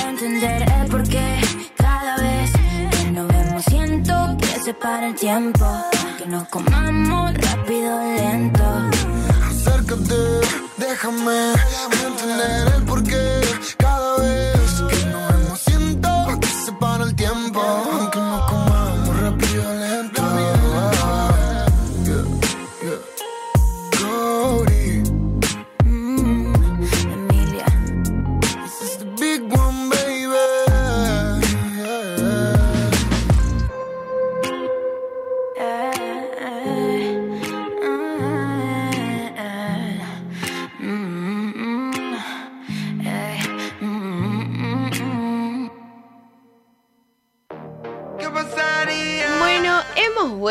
entender 0.09 0.63
el 0.63 0.89
porqué. 0.89 1.39
Cada 1.77 2.17
vez 2.17 2.51
que 2.93 3.11
nos 3.11 3.29
vemos 3.29 3.63
siento 3.65 4.39
que 4.41 4.59
se 4.59 4.73
para 4.73 5.09
el 5.09 5.15
tiempo. 5.15 5.67
Que 6.17 6.25
nos 6.29 6.49
comamos 6.49 7.35
rápido 7.35 8.01
lento. 8.17 8.65
Acércate, 9.51 10.15
déjame 10.79 11.53
entender 12.07 12.75
el 12.75 12.83
porqué. 12.85 13.41
Cada 13.77 14.17
vez 14.17 14.56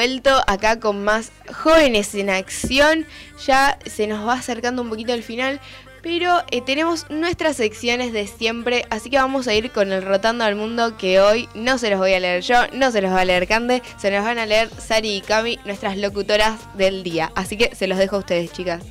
vuelto 0.06 0.39
acá 0.45 0.80
con 0.80 1.03
más 1.03 1.32
jóvenes 1.64 2.14
en 2.14 2.30
acción. 2.30 3.08
Ya 3.47 3.80
se 3.88 4.06
nos 4.06 4.28
va 4.28 4.34
acercando 4.34 4.84
un 4.84 4.89
poquito 4.89 5.14
el 5.14 5.24
final, 5.24 5.60
pero 6.03 6.43
eh, 6.51 6.62
tenemos 6.62 7.10
nuestras 7.10 7.58
secciones 7.58 8.14
de 8.14 8.28
siempre, 8.28 8.86
así 8.91 9.10
que 9.10 9.18
vamos 9.18 9.47
a 9.47 9.56
ir 9.56 9.72
con 9.72 9.91
el 9.91 10.03
Rotando 10.03 10.43
al 10.43 10.53
Mundo 10.56 10.95
que 10.95 11.20
hoy 11.20 11.49
no 11.56 11.80
se 11.80 11.89
los 11.89 11.97
voy 11.97 12.14
a 12.14 12.20
leer 12.20 12.43
yo, 12.43 12.56
no 12.74 12.91
se 12.91 13.01
los 13.01 13.12
va 13.12 13.22
a 13.22 13.26
leer 13.26 13.47
Cande, 13.47 13.82
se 13.97 14.12
los 14.12 14.24
van 14.24 14.38
a 14.38 14.45
leer 14.45 14.70
Sari 14.78 15.16
y 15.16 15.22
Cami, 15.22 15.58
nuestras 15.66 15.97
locutoras 15.97 16.60
del 16.78 17.01
día. 17.01 17.32
Así 17.34 17.58
que 17.58 17.74
se 17.76 17.88
los 17.88 17.97
dejo 17.97 18.18
a 18.18 18.20
ustedes, 18.20 18.51
chicas. 18.53 18.84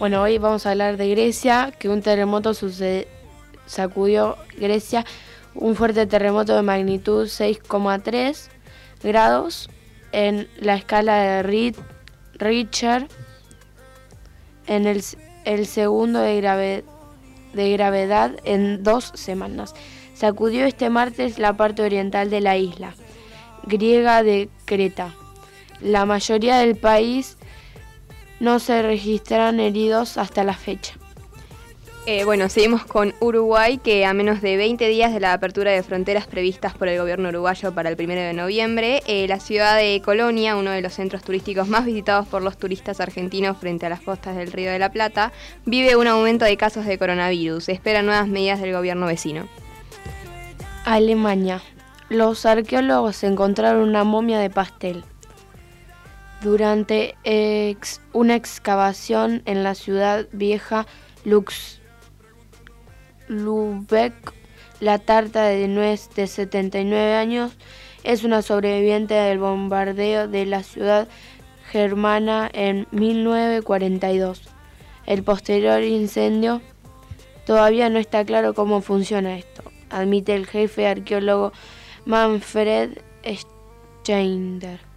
Bueno, 0.00 0.20
hoy 0.22 0.38
vamos 0.38 0.66
a 0.66 0.72
hablar 0.72 0.96
de 0.96 1.08
Grecia, 1.10 1.72
que 1.78 1.88
un 1.88 2.02
terremoto 2.02 2.54
suce- 2.54 3.06
sacudió 3.66 4.36
Grecia, 4.56 5.06
un 5.54 5.76
fuerte 5.76 6.06
terremoto 6.08 6.56
de 6.56 6.62
magnitud 6.62 7.28
6,3 7.28 8.48
grados 9.04 9.68
en 10.12 10.48
la 10.58 10.74
escala 10.74 11.16
de 11.22 11.42
Ri- 11.42 11.76
Richter, 12.34 13.08
en 14.66 14.86
el, 14.86 15.66
segundo 15.66 16.20
de, 16.20 16.36
grave- 16.40 16.84
de 17.52 17.72
gravedad 17.72 18.32
en 18.44 18.82
dos 18.82 19.10
semanas. 19.14 19.74
Sacudió 20.14 20.64
este 20.66 20.88
martes 20.90 21.38
la 21.38 21.52
parte 21.56 21.82
oriental 21.82 22.30
de 22.30 22.40
la 22.40 22.56
isla 22.56 22.94
griega 23.64 24.22
de 24.22 24.48
Creta. 24.64 25.14
La 25.80 26.04
mayoría 26.04 26.58
del 26.58 26.76
país 26.76 27.36
no 28.40 28.58
se 28.58 28.82
registran 28.82 29.60
heridos 29.60 30.18
hasta 30.18 30.44
la 30.44 30.54
fecha. 30.54 30.94
Eh, 32.04 32.24
bueno, 32.24 32.48
seguimos 32.48 32.84
con 32.84 33.14
Uruguay, 33.20 33.78
que 33.78 34.04
a 34.04 34.12
menos 34.12 34.40
de 34.40 34.56
20 34.56 34.88
días 34.88 35.14
de 35.14 35.20
la 35.20 35.34
apertura 35.34 35.70
de 35.70 35.84
fronteras 35.84 36.26
previstas 36.26 36.74
por 36.74 36.88
el 36.88 36.98
gobierno 36.98 37.28
uruguayo 37.28 37.72
para 37.72 37.90
el 37.90 37.96
1 37.96 38.14
de 38.14 38.32
noviembre, 38.32 39.04
eh, 39.06 39.28
la 39.28 39.38
ciudad 39.38 39.76
de 39.76 40.02
Colonia, 40.04 40.56
uno 40.56 40.72
de 40.72 40.82
los 40.82 40.94
centros 40.94 41.22
turísticos 41.22 41.68
más 41.68 41.84
visitados 41.84 42.26
por 42.26 42.42
los 42.42 42.58
turistas 42.58 42.98
argentinos 42.98 43.56
frente 43.56 43.86
a 43.86 43.88
las 43.88 44.00
costas 44.00 44.34
del 44.34 44.50
Río 44.50 44.72
de 44.72 44.80
la 44.80 44.90
Plata, 44.90 45.30
vive 45.64 45.94
un 45.94 46.08
aumento 46.08 46.44
de 46.44 46.56
casos 46.56 46.86
de 46.86 46.98
coronavirus. 46.98 47.62
Se 47.62 47.72
esperan 47.72 48.06
nuevas 48.06 48.26
medidas 48.26 48.60
del 48.60 48.72
gobierno 48.72 49.06
vecino. 49.06 49.46
Alemania. 50.84 51.62
Los 52.08 52.46
arqueólogos 52.46 53.22
encontraron 53.22 53.88
una 53.88 54.02
momia 54.02 54.40
de 54.40 54.50
pastel. 54.50 55.04
Durante 56.40 57.14
una 58.12 58.34
excavación 58.34 59.42
en 59.44 59.62
la 59.62 59.76
ciudad 59.76 60.26
vieja 60.32 60.88
Lux 61.24 61.80
Lübeck, 63.32 64.32
la 64.80 64.98
tarta 64.98 65.44
de 65.44 65.66
nuez 65.68 66.10
de 66.14 66.26
79 66.26 67.14
años 67.14 67.56
es 68.04 68.24
una 68.24 68.42
sobreviviente 68.42 69.14
del 69.14 69.38
bombardeo 69.38 70.28
de 70.28 70.46
la 70.46 70.62
ciudad 70.62 71.08
germana 71.70 72.50
en 72.52 72.86
1942. 72.90 74.42
El 75.06 75.22
posterior 75.22 75.82
incendio 75.82 76.60
todavía 77.46 77.88
no 77.88 77.98
está 77.98 78.24
claro 78.24 78.54
cómo 78.54 78.82
funciona 78.82 79.36
esto, 79.36 79.62
admite 79.90 80.34
el 80.34 80.46
jefe 80.46 80.86
arqueólogo 80.86 81.52
Manfred 82.04 82.98
Steiner. 83.24 84.91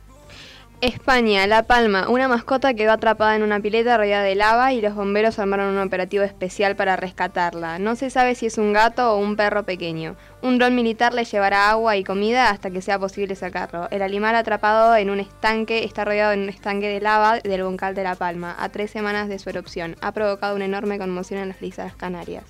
España, 0.86 1.48
La 1.48 1.64
Palma, 1.64 2.10
una 2.10 2.28
mascota 2.28 2.76
quedó 2.76 2.92
atrapada 2.92 3.36
en 3.36 3.42
una 3.42 3.60
pileta 3.60 3.98
rodeada 3.98 4.24
de 4.24 4.36
lava 4.36 4.72
y 4.72 4.82
los 4.82 4.94
bomberos 4.94 5.40
armaron 5.40 5.74
un 5.74 5.80
operativo 5.80 6.24
especial 6.24 6.76
para 6.76 6.96
rescatarla. 6.96 7.80
No 7.80 7.96
se 7.96 8.12
sabe 8.12 8.36
si 8.36 8.46
es 8.46 8.60
un 8.60 8.72
gato 8.72 9.12
o 9.12 9.18
un 9.18 9.36
perro 9.36 9.64
pequeño. 9.64 10.16
Un 10.44 10.60
dron 10.60 10.76
militar 10.76 11.16
le 11.16 11.26
llevará 11.26 11.72
agua 11.72 11.98
y 11.98 12.04
comida 12.04 12.52
hasta 12.52 12.70
que 12.70 12.84
sea 12.84 13.00
posible 13.00 13.36
sacarlo. 13.36 13.88
El 13.90 14.04
animal 14.04 14.36
atrapado 14.36 14.96
en 14.96 15.10
un 15.10 15.20
estanque 15.20 15.84
está 15.84 16.06
rodeado 16.06 16.34
en 16.34 16.42
un 16.42 16.50
estanque 16.50 16.88
de 16.88 17.02
lava 17.02 17.40
del 17.40 17.64
Boncal 17.64 17.96
de 17.96 18.04
La 18.04 18.14
Palma, 18.14 18.56
a 18.60 18.70
tres 18.70 18.92
semanas 18.92 19.28
de 19.28 19.40
su 19.40 19.50
erupción. 19.50 19.96
Ha 20.02 20.12
provocado 20.12 20.56
una 20.56 20.66
enorme 20.66 21.00
conmoción 21.00 21.40
en 21.40 21.50
las 21.50 21.62
Islas 21.64 21.96
Canarias. 21.96 22.44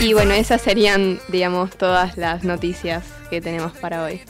Y 0.00 0.12
bueno, 0.12 0.32
esas 0.32 0.60
serían, 0.60 1.18
digamos, 1.28 1.76
todas 1.76 2.18
las 2.18 2.44
noticias 2.44 3.04
que 3.30 3.40
tenemos 3.40 3.72
para 3.72 4.02
hoy. 4.02 4.20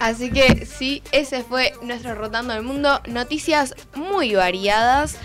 Así 0.00 0.30
que 0.30 0.66
sí, 0.66 1.02
ese 1.12 1.42
fue 1.42 1.72
nuestro 1.82 2.14
Rotando 2.14 2.54
el 2.54 2.62
Mundo. 2.62 3.00
Noticias 3.06 3.74
muy 3.94 4.34
variadas. 4.34 5.16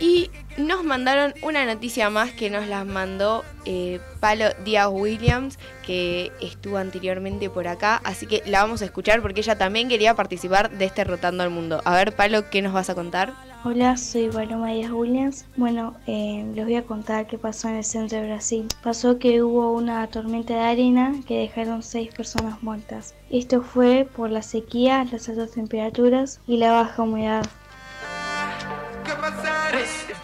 Y 0.00 0.30
nos 0.56 0.84
mandaron 0.84 1.34
una 1.42 1.64
noticia 1.64 2.08
más 2.08 2.30
que 2.32 2.50
nos 2.50 2.68
las 2.68 2.86
mandó 2.86 3.44
eh, 3.64 4.00
Palo 4.20 4.46
Díaz 4.64 4.88
Williams, 4.90 5.58
que 5.84 6.30
estuvo 6.40 6.76
anteriormente 6.76 7.50
por 7.50 7.66
acá. 7.66 8.00
Así 8.04 8.26
que 8.26 8.42
la 8.46 8.62
vamos 8.62 8.82
a 8.82 8.84
escuchar 8.84 9.22
porque 9.22 9.40
ella 9.40 9.58
también 9.58 9.88
quería 9.88 10.14
participar 10.14 10.70
de 10.70 10.84
este 10.84 11.02
Rotando 11.02 11.42
el 11.42 11.50
Mundo. 11.50 11.82
A 11.84 11.96
ver, 11.96 12.14
Palo, 12.14 12.48
¿qué 12.48 12.62
nos 12.62 12.72
vas 12.72 12.90
a 12.90 12.94
contar? 12.94 13.47
Hola, 13.64 13.96
soy 13.96 14.28
Paloma 14.28 14.68
Díaz 14.68 14.92
Williams. 14.92 15.44
Bueno, 15.56 15.96
eh, 16.06 16.46
les 16.54 16.64
voy 16.64 16.76
a 16.76 16.84
contar 16.84 17.26
qué 17.26 17.38
pasó 17.38 17.68
en 17.68 17.74
el 17.74 17.84
centro 17.84 18.16
de 18.16 18.26
Brasil. 18.26 18.68
Pasó 18.84 19.18
que 19.18 19.42
hubo 19.42 19.72
una 19.72 20.06
tormenta 20.06 20.54
de 20.54 20.60
arena 20.60 21.12
que 21.26 21.38
dejaron 21.38 21.82
seis 21.82 22.14
personas 22.14 22.62
muertas. 22.62 23.14
Esto 23.30 23.60
fue 23.60 24.08
por 24.14 24.30
la 24.30 24.42
sequía, 24.42 25.04
las 25.10 25.28
altas 25.28 25.50
temperaturas 25.50 26.40
y 26.46 26.58
la 26.58 26.70
baja 26.70 27.02
humedad. 27.02 27.44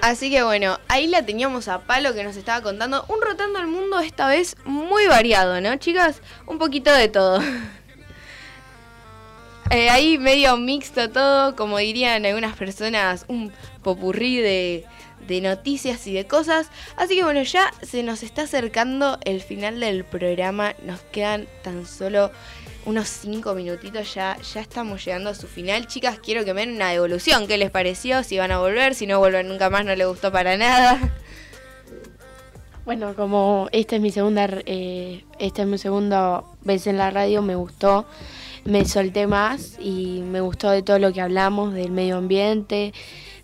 Así 0.00 0.30
que 0.30 0.44
bueno, 0.44 0.78
ahí 0.86 1.08
la 1.08 1.26
teníamos 1.26 1.66
a 1.66 1.80
Palo 1.80 2.14
que 2.14 2.22
nos 2.22 2.36
estaba 2.36 2.62
contando 2.62 3.04
un 3.08 3.20
Rotando 3.20 3.58
el 3.58 3.66
Mundo 3.66 3.98
esta 3.98 4.28
vez 4.28 4.56
muy 4.64 5.06
variado, 5.06 5.60
¿no, 5.60 5.74
chicas? 5.76 6.22
Un 6.46 6.58
poquito 6.58 6.92
de 6.92 7.08
todo. 7.08 7.40
Eh, 9.70 9.90
ahí 9.90 10.18
medio 10.18 10.56
mixto 10.56 11.10
todo, 11.10 11.56
como 11.56 11.78
dirían 11.78 12.24
algunas 12.26 12.56
personas, 12.56 13.24
un 13.28 13.52
popurrí 13.82 14.36
de, 14.36 14.84
de 15.26 15.40
noticias 15.40 16.06
y 16.06 16.14
de 16.14 16.26
cosas. 16.26 16.70
Así 16.96 17.16
que 17.16 17.24
bueno, 17.24 17.42
ya 17.42 17.72
se 17.82 18.02
nos 18.02 18.22
está 18.22 18.42
acercando 18.42 19.18
el 19.24 19.40
final 19.40 19.80
del 19.80 20.04
programa. 20.04 20.74
Nos 20.84 21.00
quedan 21.00 21.46
tan 21.62 21.86
solo 21.86 22.30
unos 22.86 23.08
5 23.08 23.54
minutitos, 23.54 24.14
ya, 24.14 24.36
ya 24.38 24.60
estamos 24.60 25.04
llegando 25.04 25.30
a 25.30 25.34
su 25.34 25.46
final. 25.46 25.86
Chicas, 25.86 26.18
quiero 26.18 26.44
que 26.44 26.52
me 26.52 26.66
den 26.66 26.76
una 26.76 26.90
devolución. 26.90 27.46
¿Qué 27.46 27.56
les 27.56 27.70
pareció? 27.70 28.22
Si 28.22 28.38
van 28.38 28.52
a 28.52 28.58
volver, 28.58 28.94
si 28.94 29.06
no 29.06 29.18
vuelven 29.18 29.48
nunca 29.48 29.70
más, 29.70 29.84
no 29.84 29.94
les 29.94 30.06
gustó 30.06 30.30
para 30.30 30.56
nada. 30.56 30.98
Bueno, 32.84 33.14
como 33.14 33.68
esta 33.72 33.96
es 33.96 34.02
mi 34.02 34.10
segunda, 34.10 34.46
eh, 34.66 35.24
esta 35.38 35.62
es 35.62 35.68
mi 35.68 35.78
segunda 35.78 36.42
vez 36.60 36.86
en 36.86 36.98
la 36.98 37.10
radio, 37.10 37.40
me 37.40 37.54
gustó, 37.54 38.04
me 38.64 38.84
solté 38.84 39.26
más 39.26 39.76
y 39.80 40.22
me 40.22 40.40
gustó 40.40 40.70
de 40.70 40.82
todo 40.82 40.98
lo 40.98 41.12
que 41.12 41.20
hablamos, 41.20 41.74
del 41.74 41.90
medio 41.90 42.16
ambiente, 42.16 42.92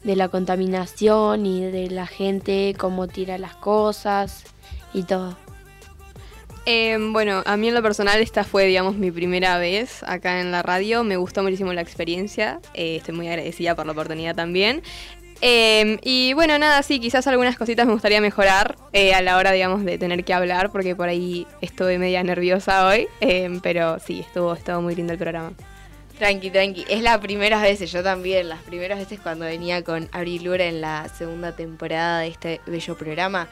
de 0.04 0.16
la 0.16 0.28
contaminación 0.28 1.46
y 1.46 1.62
de 1.62 1.90
la 1.90 2.06
gente, 2.06 2.74
cómo 2.78 3.06
tira 3.06 3.38
las 3.38 3.54
cosas 3.56 4.44
y 4.94 5.02
todo. 5.02 5.36
Eh, 6.66 6.98
bueno, 7.12 7.42
a 7.46 7.56
mí 7.56 7.68
en 7.68 7.74
lo 7.74 7.82
personal 7.82 8.20
esta 8.20 8.44
fue, 8.44 8.66
digamos, 8.66 8.96
mi 8.96 9.10
primera 9.10 9.58
vez 9.58 10.02
acá 10.02 10.40
en 10.40 10.52
la 10.52 10.62
radio. 10.62 11.04
Me 11.04 11.16
gustó 11.16 11.42
muchísimo 11.42 11.72
la 11.72 11.80
experiencia. 11.80 12.60
Eh, 12.74 12.96
estoy 12.96 13.14
muy 13.14 13.28
agradecida 13.28 13.74
por 13.74 13.86
la 13.86 13.92
oportunidad 13.92 14.34
también. 14.34 14.82
Eh, 15.42 15.98
y 16.02 16.32
bueno, 16.34 16.58
nada, 16.58 16.82
sí, 16.82 17.00
quizás 17.00 17.26
algunas 17.26 17.56
cositas 17.56 17.86
me 17.86 17.92
gustaría 17.92 18.20
mejorar 18.20 18.76
eh, 18.92 19.14
a 19.14 19.22
la 19.22 19.36
hora, 19.36 19.52
digamos, 19.52 19.84
de 19.84 19.96
tener 19.98 20.24
que 20.24 20.34
hablar, 20.34 20.70
porque 20.70 20.94
por 20.94 21.08
ahí 21.08 21.46
estuve 21.60 21.98
media 21.98 22.22
nerviosa 22.22 22.86
hoy. 22.86 23.08
Eh, 23.20 23.58
pero 23.62 23.98
sí, 23.98 24.20
estuvo, 24.20 24.52
estuvo 24.54 24.82
muy 24.82 24.94
lindo 24.94 25.12
el 25.12 25.18
programa. 25.18 25.52
Tranqui, 26.18 26.50
tranqui. 26.50 26.84
Es 26.90 27.00
la 27.00 27.18
primera 27.18 27.62
vez, 27.62 27.80
yo 27.90 28.02
también, 28.02 28.50
las 28.50 28.60
primeras 28.60 28.98
veces 28.98 29.18
cuando 29.20 29.46
venía 29.46 29.82
con 29.82 30.06
Abril 30.12 30.44
Lura 30.44 30.66
en 30.66 30.82
la 30.82 31.08
segunda 31.08 31.56
temporada 31.56 32.20
de 32.20 32.28
este 32.28 32.60
bello 32.66 32.94
programa, 32.98 33.48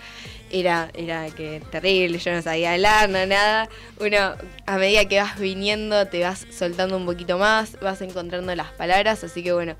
era, 0.50 0.90
era 0.92 1.30
que 1.30 1.62
terrible, 1.70 2.18
yo 2.18 2.30
no 2.30 2.42
sabía 2.42 2.74
hablar, 2.74 3.08
no 3.08 3.24
nada. 3.24 3.70
Uno, 3.98 4.34
a 4.66 4.76
medida 4.76 5.06
que 5.06 5.18
vas 5.18 5.38
viniendo, 5.38 6.08
te 6.08 6.22
vas 6.22 6.46
soltando 6.50 6.98
un 6.98 7.06
poquito 7.06 7.38
más, 7.38 7.80
vas 7.80 8.02
encontrando 8.02 8.54
las 8.54 8.70
palabras, 8.72 9.24
así 9.24 9.42
que 9.42 9.54
bueno. 9.54 9.74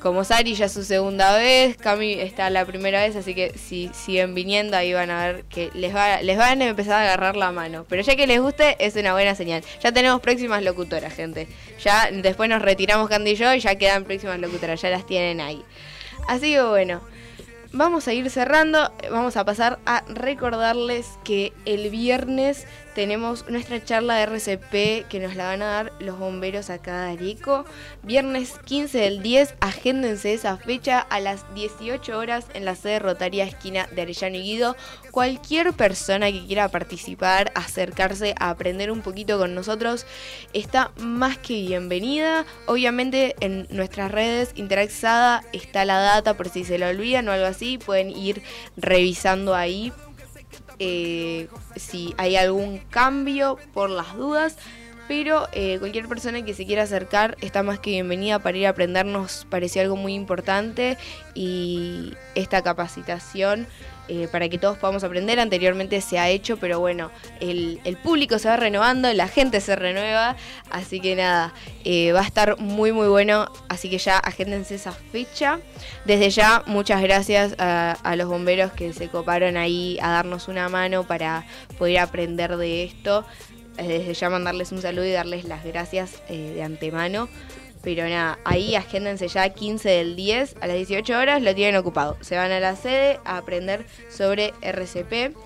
Como 0.00 0.22
Sari 0.22 0.54
ya 0.54 0.66
es 0.66 0.72
su 0.72 0.84
segunda 0.84 1.36
vez, 1.36 1.76
Cami 1.76 2.12
está 2.12 2.50
la 2.50 2.64
primera 2.64 3.02
vez, 3.02 3.16
así 3.16 3.34
que 3.34 3.58
si 3.58 3.90
siguen 3.92 4.32
viniendo 4.32 4.76
ahí 4.76 4.92
van 4.92 5.10
a 5.10 5.26
ver 5.26 5.44
que 5.44 5.70
les, 5.74 5.94
va, 5.94 6.22
les 6.22 6.38
van 6.38 6.62
a 6.62 6.66
empezar 6.66 6.94
a 6.94 7.02
agarrar 7.02 7.36
la 7.36 7.50
mano. 7.50 7.84
Pero 7.88 8.02
ya 8.02 8.14
que 8.14 8.28
les 8.28 8.40
guste, 8.40 8.76
es 8.78 8.94
una 8.94 9.12
buena 9.12 9.34
señal. 9.34 9.64
Ya 9.82 9.90
tenemos 9.90 10.20
próximas 10.20 10.62
locutoras, 10.62 11.12
gente. 11.12 11.48
Ya 11.82 12.10
después 12.12 12.48
nos 12.48 12.62
retiramos 12.62 13.08
Candy 13.08 13.32
y 13.32 13.34
yo 13.34 13.52
y 13.54 13.58
ya 13.58 13.74
quedan 13.74 14.04
próximas 14.04 14.38
locutoras, 14.38 14.80
ya 14.80 14.90
las 14.90 15.04
tienen 15.04 15.40
ahí. 15.40 15.64
Así 16.28 16.52
que 16.52 16.62
bueno, 16.62 17.00
vamos 17.72 18.06
a 18.06 18.12
ir 18.12 18.30
cerrando. 18.30 18.92
Vamos 19.10 19.36
a 19.36 19.44
pasar 19.44 19.80
a 19.84 20.04
recordarles 20.08 21.06
que 21.24 21.52
el 21.64 21.90
viernes 21.90 22.66
tenemos 22.98 23.48
nuestra 23.48 23.84
charla 23.84 24.16
de 24.16 24.24
RCP 24.24 25.08
que 25.08 25.20
nos 25.20 25.36
la 25.36 25.46
van 25.46 25.62
a 25.62 25.66
dar 25.66 25.92
los 26.00 26.18
bomberos 26.18 26.68
acá 26.68 27.04
de 27.04 27.12
Arico. 27.12 27.64
Viernes 28.02 28.54
15 28.64 28.98
del 28.98 29.22
10, 29.22 29.54
agéndense 29.60 30.34
esa 30.34 30.56
fecha 30.56 30.98
a 30.98 31.20
las 31.20 31.44
18 31.54 32.18
horas 32.18 32.46
en 32.54 32.64
la 32.64 32.74
sede 32.74 32.98
Rotaria 32.98 33.44
Esquina 33.44 33.86
de 33.94 34.02
Arellano 34.02 34.34
y 34.34 34.42
Guido. 34.42 34.76
Cualquier 35.12 35.74
persona 35.74 36.32
que 36.32 36.44
quiera 36.44 36.70
participar, 36.70 37.52
acercarse 37.54 38.34
a 38.36 38.50
aprender 38.50 38.90
un 38.90 39.02
poquito 39.02 39.38
con 39.38 39.54
nosotros, 39.54 40.04
está 40.52 40.90
más 40.98 41.38
que 41.38 41.54
bienvenida. 41.54 42.46
Obviamente 42.66 43.36
en 43.38 43.68
nuestras 43.70 44.10
redes 44.10 44.50
Interaxada 44.56 45.44
está 45.52 45.84
la 45.84 46.00
data 46.00 46.36
por 46.36 46.48
si 46.48 46.64
se 46.64 46.78
la 46.78 46.88
olvidan 46.88 47.28
o 47.28 47.32
algo 47.32 47.46
así, 47.46 47.78
pueden 47.78 48.10
ir 48.10 48.42
revisando 48.76 49.54
ahí 49.54 49.92
eh, 50.78 51.48
si 51.76 52.14
hay 52.18 52.36
algún 52.36 52.78
cambio 52.90 53.58
por 53.74 53.90
las 53.90 54.14
dudas. 54.14 54.56
Pero 55.08 55.48
eh, 55.52 55.78
cualquier 55.78 56.06
persona 56.06 56.44
que 56.44 56.52
se 56.52 56.66
quiera 56.66 56.82
acercar 56.82 57.36
está 57.40 57.62
más 57.62 57.78
que 57.80 57.90
bienvenida 57.90 58.38
para 58.38 58.58
ir 58.58 58.66
a 58.66 58.70
aprender. 58.70 59.06
Nos 59.06 59.46
pareció 59.48 59.80
algo 59.80 59.96
muy 59.96 60.12
importante 60.14 60.98
y 61.34 62.12
esta 62.34 62.62
capacitación 62.62 63.66
eh, 64.08 64.28
para 64.30 64.48
que 64.48 64.58
todos 64.58 64.78
podamos 64.78 65.04
aprender. 65.04 65.40
Anteriormente 65.40 66.00
se 66.02 66.18
ha 66.18 66.28
hecho, 66.28 66.58
pero 66.58 66.78
bueno, 66.78 67.10
el, 67.40 67.80
el 67.84 67.96
público 67.96 68.38
se 68.38 68.48
va 68.48 68.56
renovando, 68.56 69.12
la 69.14 69.28
gente 69.28 69.60
se 69.62 69.76
renueva. 69.76 70.36
Así 70.70 71.00
que 71.00 71.16
nada, 71.16 71.54
eh, 71.84 72.12
va 72.12 72.20
a 72.20 72.26
estar 72.26 72.58
muy 72.58 72.92
muy 72.92 73.08
bueno. 73.08 73.50
Así 73.68 73.88
que 73.88 73.96
ya 73.96 74.18
agéndense 74.18 74.74
esa 74.74 74.92
fecha. 74.92 75.60
Desde 76.04 76.28
ya, 76.28 76.62
muchas 76.66 77.00
gracias 77.00 77.54
a, 77.58 77.92
a 78.02 78.16
los 78.16 78.28
bomberos 78.28 78.72
que 78.72 78.92
se 78.92 79.08
coparon 79.08 79.56
ahí 79.56 79.98
a 80.02 80.10
darnos 80.10 80.48
una 80.48 80.68
mano 80.68 81.06
para 81.06 81.46
poder 81.78 81.98
aprender 81.98 82.56
de 82.58 82.84
esto. 82.84 83.24
Desde 83.78 84.12
ya 84.12 84.30
mandarles 84.30 84.72
un 84.72 84.82
saludo 84.82 85.06
y 85.06 85.12
darles 85.12 85.44
las 85.44 85.64
gracias 85.64 86.22
eh, 86.28 86.52
de 86.54 86.62
antemano 86.62 87.28
Pero 87.82 88.08
nada, 88.08 88.38
ahí 88.44 88.74
agéndense 88.74 89.28
ya 89.28 89.48
15 89.48 89.88
del 89.88 90.16
10 90.16 90.56
a 90.60 90.66
las 90.66 90.76
18 90.76 91.18
horas, 91.18 91.42
lo 91.42 91.54
tienen 91.54 91.76
ocupado. 91.76 92.16
Se 92.20 92.36
van 92.36 92.50
a 92.50 92.60
la 92.60 92.76
sede 92.76 93.20
a 93.24 93.38
aprender 93.38 93.86
sobre 94.10 94.52
RCP. 94.62 95.36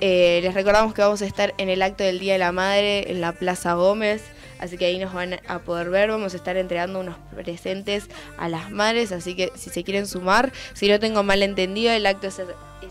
Eh, 0.00 0.40
les 0.42 0.54
recordamos 0.54 0.92
que 0.92 1.02
vamos 1.02 1.22
a 1.22 1.26
estar 1.26 1.54
en 1.58 1.68
el 1.68 1.82
acto 1.82 2.04
del 2.04 2.18
Día 2.18 2.34
de 2.34 2.38
la 2.38 2.52
Madre 2.52 3.10
en 3.10 3.20
la 3.20 3.32
Plaza 3.32 3.74
Gómez. 3.74 4.22
Así 4.58 4.78
que 4.78 4.86
ahí 4.86 4.98
nos 4.98 5.12
van 5.12 5.38
a 5.46 5.58
poder 5.60 5.90
ver, 5.90 6.10
vamos 6.10 6.32
a 6.32 6.36
estar 6.36 6.56
entregando 6.56 7.00
unos 7.00 7.16
presentes 7.34 8.08
a 8.38 8.48
las 8.48 8.70
madres, 8.70 9.12
así 9.12 9.36
que 9.36 9.52
si 9.54 9.68
se 9.68 9.84
quieren 9.84 10.06
sumar, 10.06 10.50
si 10.72 10.88
no 10.88 10.98
tengo 10.98 11.22
mal 11.22 11.42
entendido, 11.42 11.92
el 11.92 12.06
acto 12.06 12.28
es, 12.28 12.40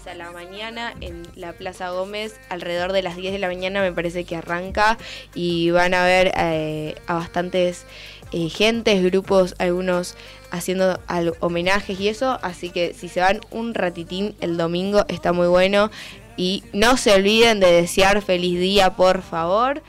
a 0.07 0.15
la 0.15 0.31
mañana 0.31 0.93
en 1.01 1.23
la 1.35 1.53
Plaza 1.53 1.89
Gómez, 1.89 2.35
alrededor 2.49 2.91
de 2.91 3.01
las 3.01 3.15
10 3.15 3.33
de 3.33 3.39
la 3.39 3.47
mañana 3.47 3.81
me 3.81 3.91
parece 3.91 4.23
que 4.23 4.35
arranca 4.35 4.97
y 5.33 5.71
van 5.71 5.93
a 5.93 6.03
ver 6.03 6.31
eh, 6.37 6.95
a 7.07 7.15
bastantes 7.15 7.85
eh, 8.31 8.49
gentes, 8.49 9.03
grupos, 9.03 9.55
algunos 9.57 10.15
haciendo 10.51 10.99
homenajes 11.39 11.99
y 11.99 12.09
eso, 12.09 12.39
así 12.43 12.69
que 12.69 12.93
si 12.93 13.09
se 13.09 13.19
van 13.19 13.41
un 13.51 13.73
ratitín 13.73 14.35
el 14.41 14.57
domingo 14.57 15.05
está 15.07 15.33
muy 15.33 15.47
bueno 15.47 15.89
y 16.37 16.63
no 16.73 16.97
se 16.97 17.13
olviden 17.13 17.59
de 17.59 17.71
desear 17.71 18.21
feliz 18.21 18.59
día, 18.59 18.95
por 18.95 19.21
favor. 19.21 19.81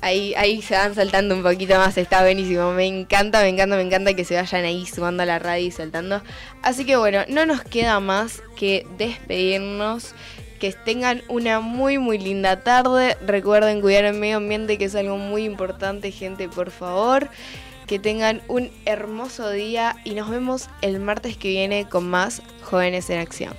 Ahí, 0.00 0.34
ahí 0.36 0.60
se 0.60 0.74
van 0.74 0.94
saltando 0.94 1.34
un 1.34 1.42
poquito 1.42 1.76
más, 1.76 1.96
está 1.96 2.22
buenísimo. 2.22 2.72
Me 2.72 2.86
encanta, 2.86 3.40
me 3.40 3.48
encanta, 3.48 3.76
me 3.76 3.82
encanta 3.82 4.14
que 4.14 4.24
se 4.24 4.34
vayan 4.34 4.64
ahí 4.64 4.86
sumando 4.86 5.22
a 5.22 5.26
la 5.26 5.38
radio 5.38 5.66
y 5.66 5.70
saltando. 5.70 6.22
Así 6.62 6.84
que 6.84 6.96
bueno, 6.96 7.20
no 7.28 7.46
nos 7.46 7.62
queda 7.62 8.00
más 8.00 8.42
que 8.56 8.86
despedirnos. 8.98 10.14
Que 10.60 10.72
tengan 10.72 11.22
una 11.28 11.60
muy 11.60 11.98
muy 11.98 12.18
linda 12.18 12.62
tarde. 12.62 13.16
Recuerden 13.26 13.80
cuidar 13.80 14.04
el 14.04 14.14
medio 14.14 14.38
ambiente 14.38 14.78
que 14.78 14.86
es 14.86 14.94
algo 14.94 15.18
muy 15.18 15.44
importante, 15.44 16.10
gente, 16.10 16.48
por 16.48 16.70
favor. 16.70 17.28
Que 17.86 17.98
tengan 17.98 18.40
un 18.48 18.70
hermoso 18.86 19.50
día 19.50 19.96
y 20.04 20.14
nos 20.14 20.30
vemos 20.30 20.70
el 20.80 21.00
martes 21.00 21.36
que 21.36 21.48
viene 21.48 21.86
con 21.88 22.08
más 22.08 22.42
Jóvenes 22.62 23.10
en 23.10 23.18
Acción. 23.18 23.52